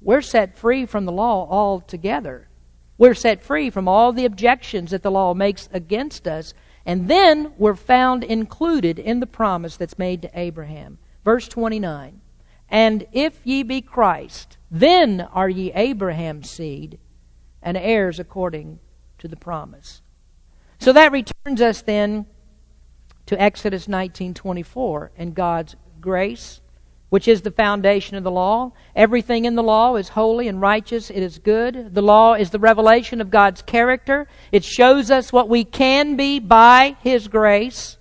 we're 0.00 0.22
set 0.22 0.56
free 0.56 0.86
from 0.86 1.04
the 1.04 1.12
law 1.12 1.46
altogether. 1.50 2.48
We're 2.96 3.14
set 3.14 3.42
free 3.42 3.68
from 3.68 3.86
all 3.86 4.12
the 4.12 4.24
objections 4.24 4.92
that 4.92 5.02
the 5.02 5.10
law 5.10 5.34
makes 5.34 5.68
against 5.72 6.26
us, 6.26 6.54
and 6.88 7.06
then 7.06 7.52
we're 7.58 7.74
found 7.74 8.24
included 8.24 8.98
in 8.98 9.20
the 9.20 9.26
promise 9.26 9.76
that's 9.76 9.98
made 9.98 10.22
to 10.22 10.30
Abraham. 10.32 10.96
Verse 11.22 11.46
29 11.46 12.22
And 12.70 13.06
if 13.12 13.40
ye 13.44 13.62
be 13.62 13.82
Christ, 13.82 14.56
then 14.70 15.20
are 15.20 15.50
ye 15.50 15.70
Abraham's 15.74 16.48
seed 16.48 16.98
and 17.62 17.76
heirs 17.76 18.18
according 18.18 18.78
to 19.18 19.28
the 19.28 19.36
promise. 19.36 20.00
So 20.78 20.94
that 20.94 21.12
returns 21.12 21.60
us 21.60 21.82
then 21.82 22.24
to 23.26 23.38
Exodus 23.38 23.86
19:24 23.86 25.10
and 25.18 25.34
God's 25.34 25.76
grace, 26.00 26.62
which 27.10 27.26
is 27.26 27.42
the 27.42 27.50
foundation 27.50 28.16
of 28.16 28.24
the 28.24 28.30
law. 28.30 28.72
Everything 28.94 29.44
in 29.44 29.54
the 29.54 29.62
law 29.62 29.96
is 29.96 30.10
holy 30.10 30.48
and 30.48 30.60
righteous. 30.60 31.10
It 31.10 31.22
is 31.22 31.38
good. 31.38 31.94
The 31.94 32.02
law 32.02 32.34
is 32.34 32.50
the 32.50 32.58
revelation 32.58 33.20
of 33.20 33.30
God's 33.30 33.62
character. 33.62 34.28
It 34.52 34.64
shows 34.64 35.10
us 35.10 35.32
what 35.32 35.48
we 35.48 35.64
can 35.64 36.16
be 36.16 36.38
by 36.38 36.96
his 37.02 37.28
grace. 37.28 37.96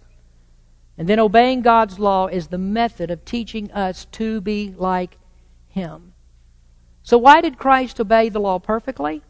And 0.98 1.08
then 1.08 1.20
obeying 1.20 1.62
God's 1.62 2.00
law 2.00 2.28
is 2.28 2.48
the 2.48 2.58
method 2.58 3.12
of 3.12 3.24
teaching 3.24 3.72
us 3.72 4.06
to 4.14 4.42
be 4.42 4.74
like 4.78 5.18
him. 5.70 6.14
So 7.04 7.18
why 7.18 7.40
did 7.40 7.58
Christ 7.58 8.02
obey 8.02 8.30
the 8.30 8.40
law 8.40 8.60
perfectly? 8.60 9.22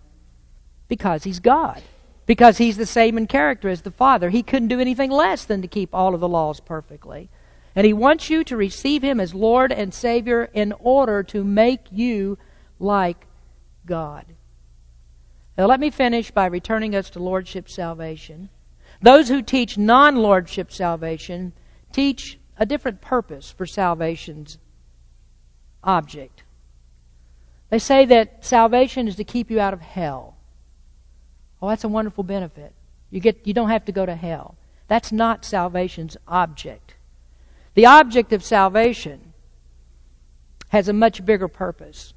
Because 0.88 1.24
he's 1.24 1.40
God. 1.40 1.84
Because 2.26 2.58
he's 2.58 2.78
the 2.78 2.86
same 2.86 3.18
in 3.18 3.28
character 3.28 3.70
as 3.70 3.82
the 3.82 3.92
Father. 3.92 4.30
He 4.30 4.42
couldn't 4.42 4.70
do 4.70 4.80
anything 4.80 5.12
less 5.12 5.46
than 5.46 5.62
to 5.62 5.68
keep 5.68 5.94
all 5.94 6.16
of 6.16 6.20
the 6.20 6.28
laws 6.28 6.60
perfectly. 6.60 7.30
And 7.78 7.86
he 7.86 7.94
wants 7.94 8.32
you 8.32 8.44
to 8.46 8.58
receive 8.58 9.04
him 9.04 9.20
as 9.20 9.36
Lord 9.36 9.72
and 9.72 9.94
Savior 9.94 10.50
in 10.52 10.74
order 10.80 11.22
to 11.22 11.44
make 11.44 11.82
you 11.92 12.40
like 12.80 13.28
God. 13.86 14.26
Now, 15.56 15.68
let 15.68 15.80
me 15.80 15.92
finish 15.92 16.32
by 16.32 16.48
returning 16.48 16.96
us 16.96 17.12
to 17.12 17.20
Lordship 17.20 17.70
salvation. 17.70 18.50
Those 19.00 19.30
who 19.30 19.44
teach 19.44 19.78
non 19.78 20.16
Lordship 20.16 20.72
salvation 20.72 21.54
teach 21.92 22.40
a 22.58 22.66
different 22.66 23.00
purpose 23.00 23.52
for 23.52 23.68
salvation's 23.68 24.58
object. 25.84 26.42
They 27.70 27.78
say 27.78 28.06
that 28.06 28.44
salvation 28.44 29.08
is 29.08 29.18
to 29.18 29.24
keep 29.24 29.52
you 29.52 29.60
out 29.60 29.76
of 29.76 29.82
hell. 29.82 30.36
Oh, 31.62 31.70
that's 31.70 31.84
a 31.84 31.90
wonderful 31.90 32.24
benefit. 32.24 32.74
You 33.12 33.20
get 33.20 33.46
you 33.46 33.54
don't 33.54 33.70
have 33.70 33.86
to 33.86 33.92
go 33.92 34.04
to 34.04 34.16
hell. 34.16 34.58
That's 34.88 35.12
not 35.12 35.46
salvation's 35.46 36.18
object. 36.28 36.96
The 37.78 37.86
object 37.86 38.34
of 38.34 38.44
salvation 38.44 39.34
has 40.70 40.88
a 40.88 40.94
much 40.94 41.24
bigger 41.24 41.48
purpose. 41.48 42.16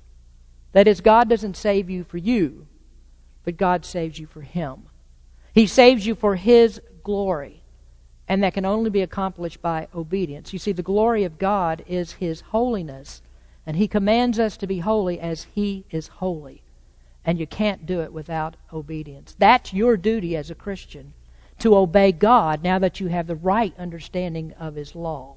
That 0.73 0.89
is, 0.89 1.03
God 1.03 1.29
doesn't 1.29 1.55
save 1.55 1.91
you 1.91 2.03
for 2.03 2.17
you, 2.17 2.67
but 3.45 3.59
God 3.59 3.85
saves 3.85 4.19
you 4.19 4.27
for 4.27 4.41
Him. 4.41 4.85
He 5.53 5.67
saves 5.67 6.07
you 6.07 6.15
for 6.15 6.37
His 6.37 6.81
glory, 7.03 7.63
and 8.27 8.43
that 8.43 8.55
can 8.55 8.65
only 8.65 8.89
be 8.89 9.03
accomplished 9.03 9.61
by 9.61 9.87
obedience. 9.95 10.55
You 10.55 10.59
see, 10.59 10.73
the 10.73 10.83
glory 10.83 11.25
of 11.25 11.39
God 11.39 11.85
is 11.87 12.13
His 12.13 12.41
holiness, 12.41 13.21
and 13.67 13.77
He 13.77 13.87
commands 13.87 14.39
us 14.39 14.57
to 14.57 14.67
be 14.67 14.79
holy 14.79 15.21
as 15.21 15.47
He 15.55 15.85
is 15.91 16.09
holy. 16.09 16.63
And 17.23 17.39
you 17.39 17.47
can't 17.47 17.85
do 17.85 18.01
it 18.01 18.15
without 18.15 18.57
obedience. 18.73 19.37
That's 19.39 19.75
your 19.75 19.99
duty 19.99 20.39
as 20.39 20.51
a 20.51 20.55
Christian 20.55 21.13
to 21.59 21.77
obey 21.77 22.13
God 22.13 22.63
now 22.63 22.79
that 22.79 22.99
you 22.99 23.09
have 23.09 23.27
the 23.27 23.37
right 23.37 23.75
understanding 23.79 24.55
of 24.59 24.75
His 24.75 24.95
law. 24.95 25.37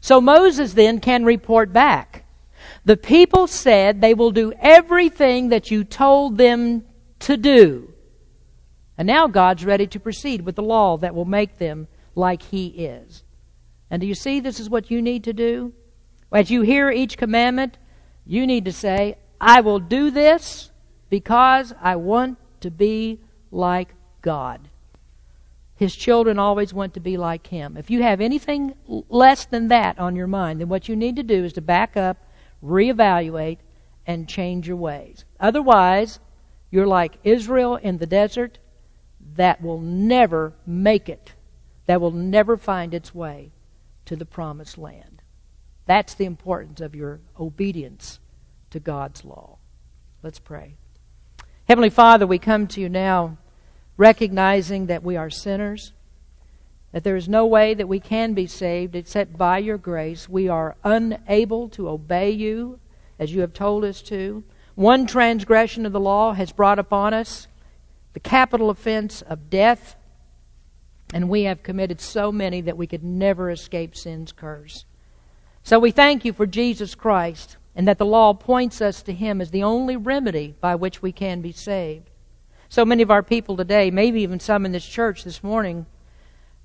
So 0.00 0.20
Moses 0.20 0.72
then 0.72 1.00
can 1.00 1.24
report 1.24 1.72
back. 1.72 2.24
The 2.84 2.96
people 2.96 3.46
said 3.46 4.00
they 4.00 4.14
will 4.14 4.30
do 4.30 4.52
everything 4.60 5.50
that 5.50 5.70
you 5.70 5.84
told 5.84 6.38
them 6.38 6.84
to 7.20 7.36
do. 7.36 7.92
And 8.96 9.06
now 9.06 9.26
God's 9.26 9.64
ready 9.64 9.86
to 9.88 10.00
proceed 10.00 10.42
with 10.42 10.56
the 10.56 10.62
law 10.62 10.96
that 10.98 11.14
will 11.14 11.24
make 11.24 11.58
them 11.58 11.88
like 12.14 12.42
He 12.42 12.68
is. 12.68 13.24
And 13.90 14.00
do 14.00 14.06
you 14.06 14.14
see 14.14 14.40
this 14.40 14.60
is 14.60 14.70
what 14.70 14.90
you 14.90 15.02
need 15.02 15.24
to 15.24 15.32
do? 15.32 15.72
As 16.32 16.50
you 16.50 16.62
hear 16.62 16.90
each 16.90 17.18
commandment, 17.18 17.76
you 18.24 18.46
need 18.46 18.64
to 18.66 18.72
say, 18.72 19.16
I 19.40 19.60
will 19.62 19.80
do 19.80 20.10
this 20.10 20.70
because 21.08 21.74
I 21.80 21.96
want 21.96 22.38
to 22.60 22.70
be 22.70 23.20
like 23.50 23.94
God. 24.22 24.69
His 25.80 25.96
children 25.96 26.38
always 26.38 26.74
want 26.74 26.92
to 26.92 27.00
be 27.00 27.16
like 27.16 27.46
Him. 27.46 27.78
If 27.78 27.88
you 27.88 28.02
have 28.02 28.20
anything 28.20 28.74
less 28.86 29.46
than 29.46 29.68
that 29.68 29.98
on 29.98 30.14
your 30.14 30.26
mind, 30.26 30.60
then 30.60 30.68
what 30.68 30.90
you 30.90 30.94
need 30.94 31.16
to 31.16 31.22
do 31.22 31.42
is 31.42 31.54
to 31.54 31.62
back 31.62 31.96
up, 31.96 32.18
reevaluate, 32.62 33.56
and 34.06 34.28
change 34.28 34.68
your 34.68 34.76
ways. 34.76 35.24
Otherwise, 35.40 36.20
you're 36.70 36.86
like 36.86 37.16
Israel 37.24 37.76
in 37.76 37.96
the 37.96 38.04
desert 38.04 38.58
that 39.36 39.62
will 39.62 39.80
never 39.80 40.52
make 40.66 41.08
it, 41.08 41.32
that 41.86 42.02
will 42.02 42.10
never 42.10 42.58
find 42.58 42.92
its 42.92 43.14
way 43.14 43.50
to 44.04 44.16
the 44.16 44.26
promised 44.26 44.76
land. 44.76 45.22
That's 45.86 46.12
the 46.12 46.26
importance 46.26 46.82
of 46.82 46.94
your 46.94 47.20
obedience 47.38 48.20
to 48.68 48.80
God's 48.80 49.24
law. 49.24 49.56
Let's 50.22 50.40
pray. 50.40 50.74
Heavenly 51.64 51.88
Father, 51.88 52.26
we 52.26 52.38
come 52.38 52.66
to 52.66 52.82
you 52.82 52.90
now 52.90 53.38
recognizing 54.00 54.86
that 54.86 55.02
we 55.02 55.14
are 55.14 55.28
sinners, 55.28 55.92
that 56.90 57.04
there 57.04 57.16
is 57.16 57.28
no 57.28 57.44
way 57.44 57.74
that 57.74 57.86
we 57.86 58.00
can 58.00 58.32
be 58.32 58.46
saved 58.46 58.96
except 58.96 59.36
by 59.36 59.58
your 59.58 59.76
grace. 59.76 60.26
We 60.26 60.48
are 60.48 60.74
unable 60.82 61.68
to 61.68 61.86
obey 61.86 62.30
you 62.30 62.80
as 63.18 63.34
you 63.34 63.42
have 63.42 63.52
told 63.52 63.84
us 63.84 64.00
to. 64.00 64.42
One 64.74 65.06
transgression 65.06 65.84
of 65.84 65.92
the 65.92 66.00
law 66.00 66.32
has 66.32 66.50
brought 66.50 66.78
upon 66.78 67.12
us 67.12 67.46
the 68.14 68.20
capital 68.20 68.70
offense 68.70 69.20
of 69.20 69.50
death, 69.50 69.96
and 71.12 71.28
we 71.28 71.42
have 71.42 71.62
committed 71.62 72.00
so 72.00 72.32
many 72.32 72.62
that 72.62 72.78
we 72.78 72.86
could 72.86 73.04
never 73.04 73.50
escape 73.50 73.94
sin's 73.94 74.32
curse. 74.32 74.86
So 75.62 75.78
we 75.78 75.90
thank 75.90 76.24
you 76.24 76.32
for 76.32 76.46
Jesus 76.46 76.94
Christ 76.94 77.58
and 77.76 77.86
that 77.86 77.98
the 77.98 78.06
law 78.06 78.32
points 78.32 78.80
us 78.80 79.02
to 79.02 79.12
Him 79.12 79.42
as 79.42 79.50
the 79.50 79.62
only 79.62 79.96
remedy 79.96 80.54
by 80.58 80.74
which 80.74 81.02
we 81.02 81.12
can 81.12 81.42
be 81.42 81.52
saved. 81.52 82.09
So 82.70 82.84
many 82.84 83.02
of 83.02 83.10
our 83.10 83.24
people 83.24 83.56
today, 83.56 83.90
maybe 83.90 84.22
even 84.22 84.38
some 84.38 84.64
in 84.64 84.70
this 84.70 84.86
church 84.86 85.24
this 85.24 85.42
morning, 85.42 85.86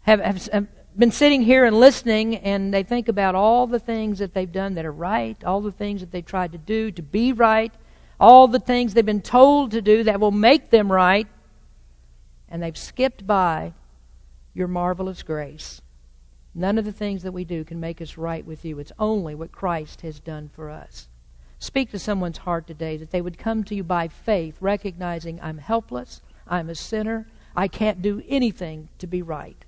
have, 0.02 0.20
have, 0.20 0.46
have 0.50 0.68
been 0.96 1.10
sitting 1.10 1.42
here 1.42 1.66
and 1.66 1.80
listening, 1.80 2.36
and 2.36 2.72
they 2.72 2.84
think 2.84 3.08
about 3.08 3.34
all 3.34 3.66
the 3.66 3.80
things 3.80 4.20
that 4.20 4.36
they've 4.36 4.52
done 4.52 4.76
that 4.76 4.86
are 4.86 4.92
right, 4.92 5.44
all 5.44 5.62
the 5.62 5.72
things 5.72 6.02
that 6.02 6.12
they've 6.12 6.24
tried 6.24 6.52
to 6.52 6.60
do 6.60 6.92
to 6.92 7.02
be 7.02 7.34
right, 7.34 7.74
all 8.20 8.48
the 8.48 8.60
things 8.60 8.94
they've 8.94 9.04
been 9.04 9.20
told 9.20 9.72
to 9.72 9.82
do 9.82 10.04
that 10.04 10.20
will 10.20 10.30
make 10.30 10.70
them 10.70 10.92
right, 10.92 11.28
and 12.50 12.62
they've 12.62 12.78
skipped 12.78 13.26
by 13.26 13.74
your 14.54 14.68
marvelous 14.68 15.24
grace. 15.24 15.82
None 16.54 16.78
of 16.78 16.86
the 16.86 16.92
things 16.92 17.24
that 17.24 17.32
we 17.32 17.46
do 17.46 17.64
can 17.64 17.80
make 17.80 18.00
us 18.00 18.16
right 18.16 18.46
with 18.46 18.64
you. 18.64 18.78
It's 18.78 18.92
only 19.00 19.34
what 19.34 19.52
Christ 19.52 20.02
has 20.02 20.20
done 20.20 20.52
for 20.54 20.70
us. 20.70 21.08
Speak 21.60 21.92
to 21.92 22.00
someone's 22.00 22.40
heart 22.40 22.68
today 22.68 22.98
that 22.98 23.12
they 23.12 23.22
would 23.22 23.38
come 23.38 23.64
to 23.64 23.76
you 23.76 23.84
by 23.84 24.08
faith, 24.08 24.58
recognizing 24.60 25.40
I'm 25.42 25.58
helpless, 25.58 26.22
I'm 26.48 26.70
a 26.70 26.76
sinner, 26.76 27.28
I 27.56 27.68
can't 27.68 28.02
do 28.02 28.22
anything 28.28 28.90
to 29.00 29.08
be 29.08 29.22
right. 29.22 29.64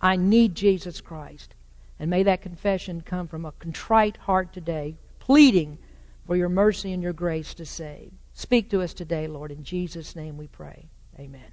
I 0.00 0.16
need 0.16 0.54
Jesus 0.54 1.00
Christ. 1.00 1.54
And 1.98 2.10
may 2.10 2.22
that 2.24 2.42
confession 2.42 3.00
come 3.00 3.28
from 3.28 3.44
a 3.44 3.52
contrite 3.52 4.16
heart 4.18 4.52
today, 4.52 4.96
pleading 5.18 5.78
for 6.26 6.36
your 6.36 6.48
mercy 6.48 6.92
and 6.92 7.02
your 7.02 7.12
grace 7.12 7.54
to 7.54 7.64
save. 7.64 8.12
Speak 8.34 8.70
to 8.70 8.82
us 8.82 8.92
today, 8.92 9.26
Lord. 9.28 9.50
In 9.50 9.64
Jesus' 9.64 10.14
name 10.14 10.36
we 10.36 10.46
pray. 10.46 10.88
Amen. 11.18 11.52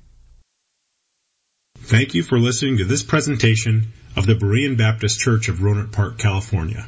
Thank 1.78 2.14
you 2.14 2.24
for 2.24 2.40
listening 2.40 2.78
to 2.78 2.86
this 2.86 3.04
presentation 3.04 3.92
of 4.16 4.26
the 4.26 4.36
Berean 4.36 4.78
Baptist 4.78 5.20
Church 5.20 5.50
of 5.50 5.58
Rohnert 5.58 5.92
Park, 5.92 6.18
California. 6.18 6.88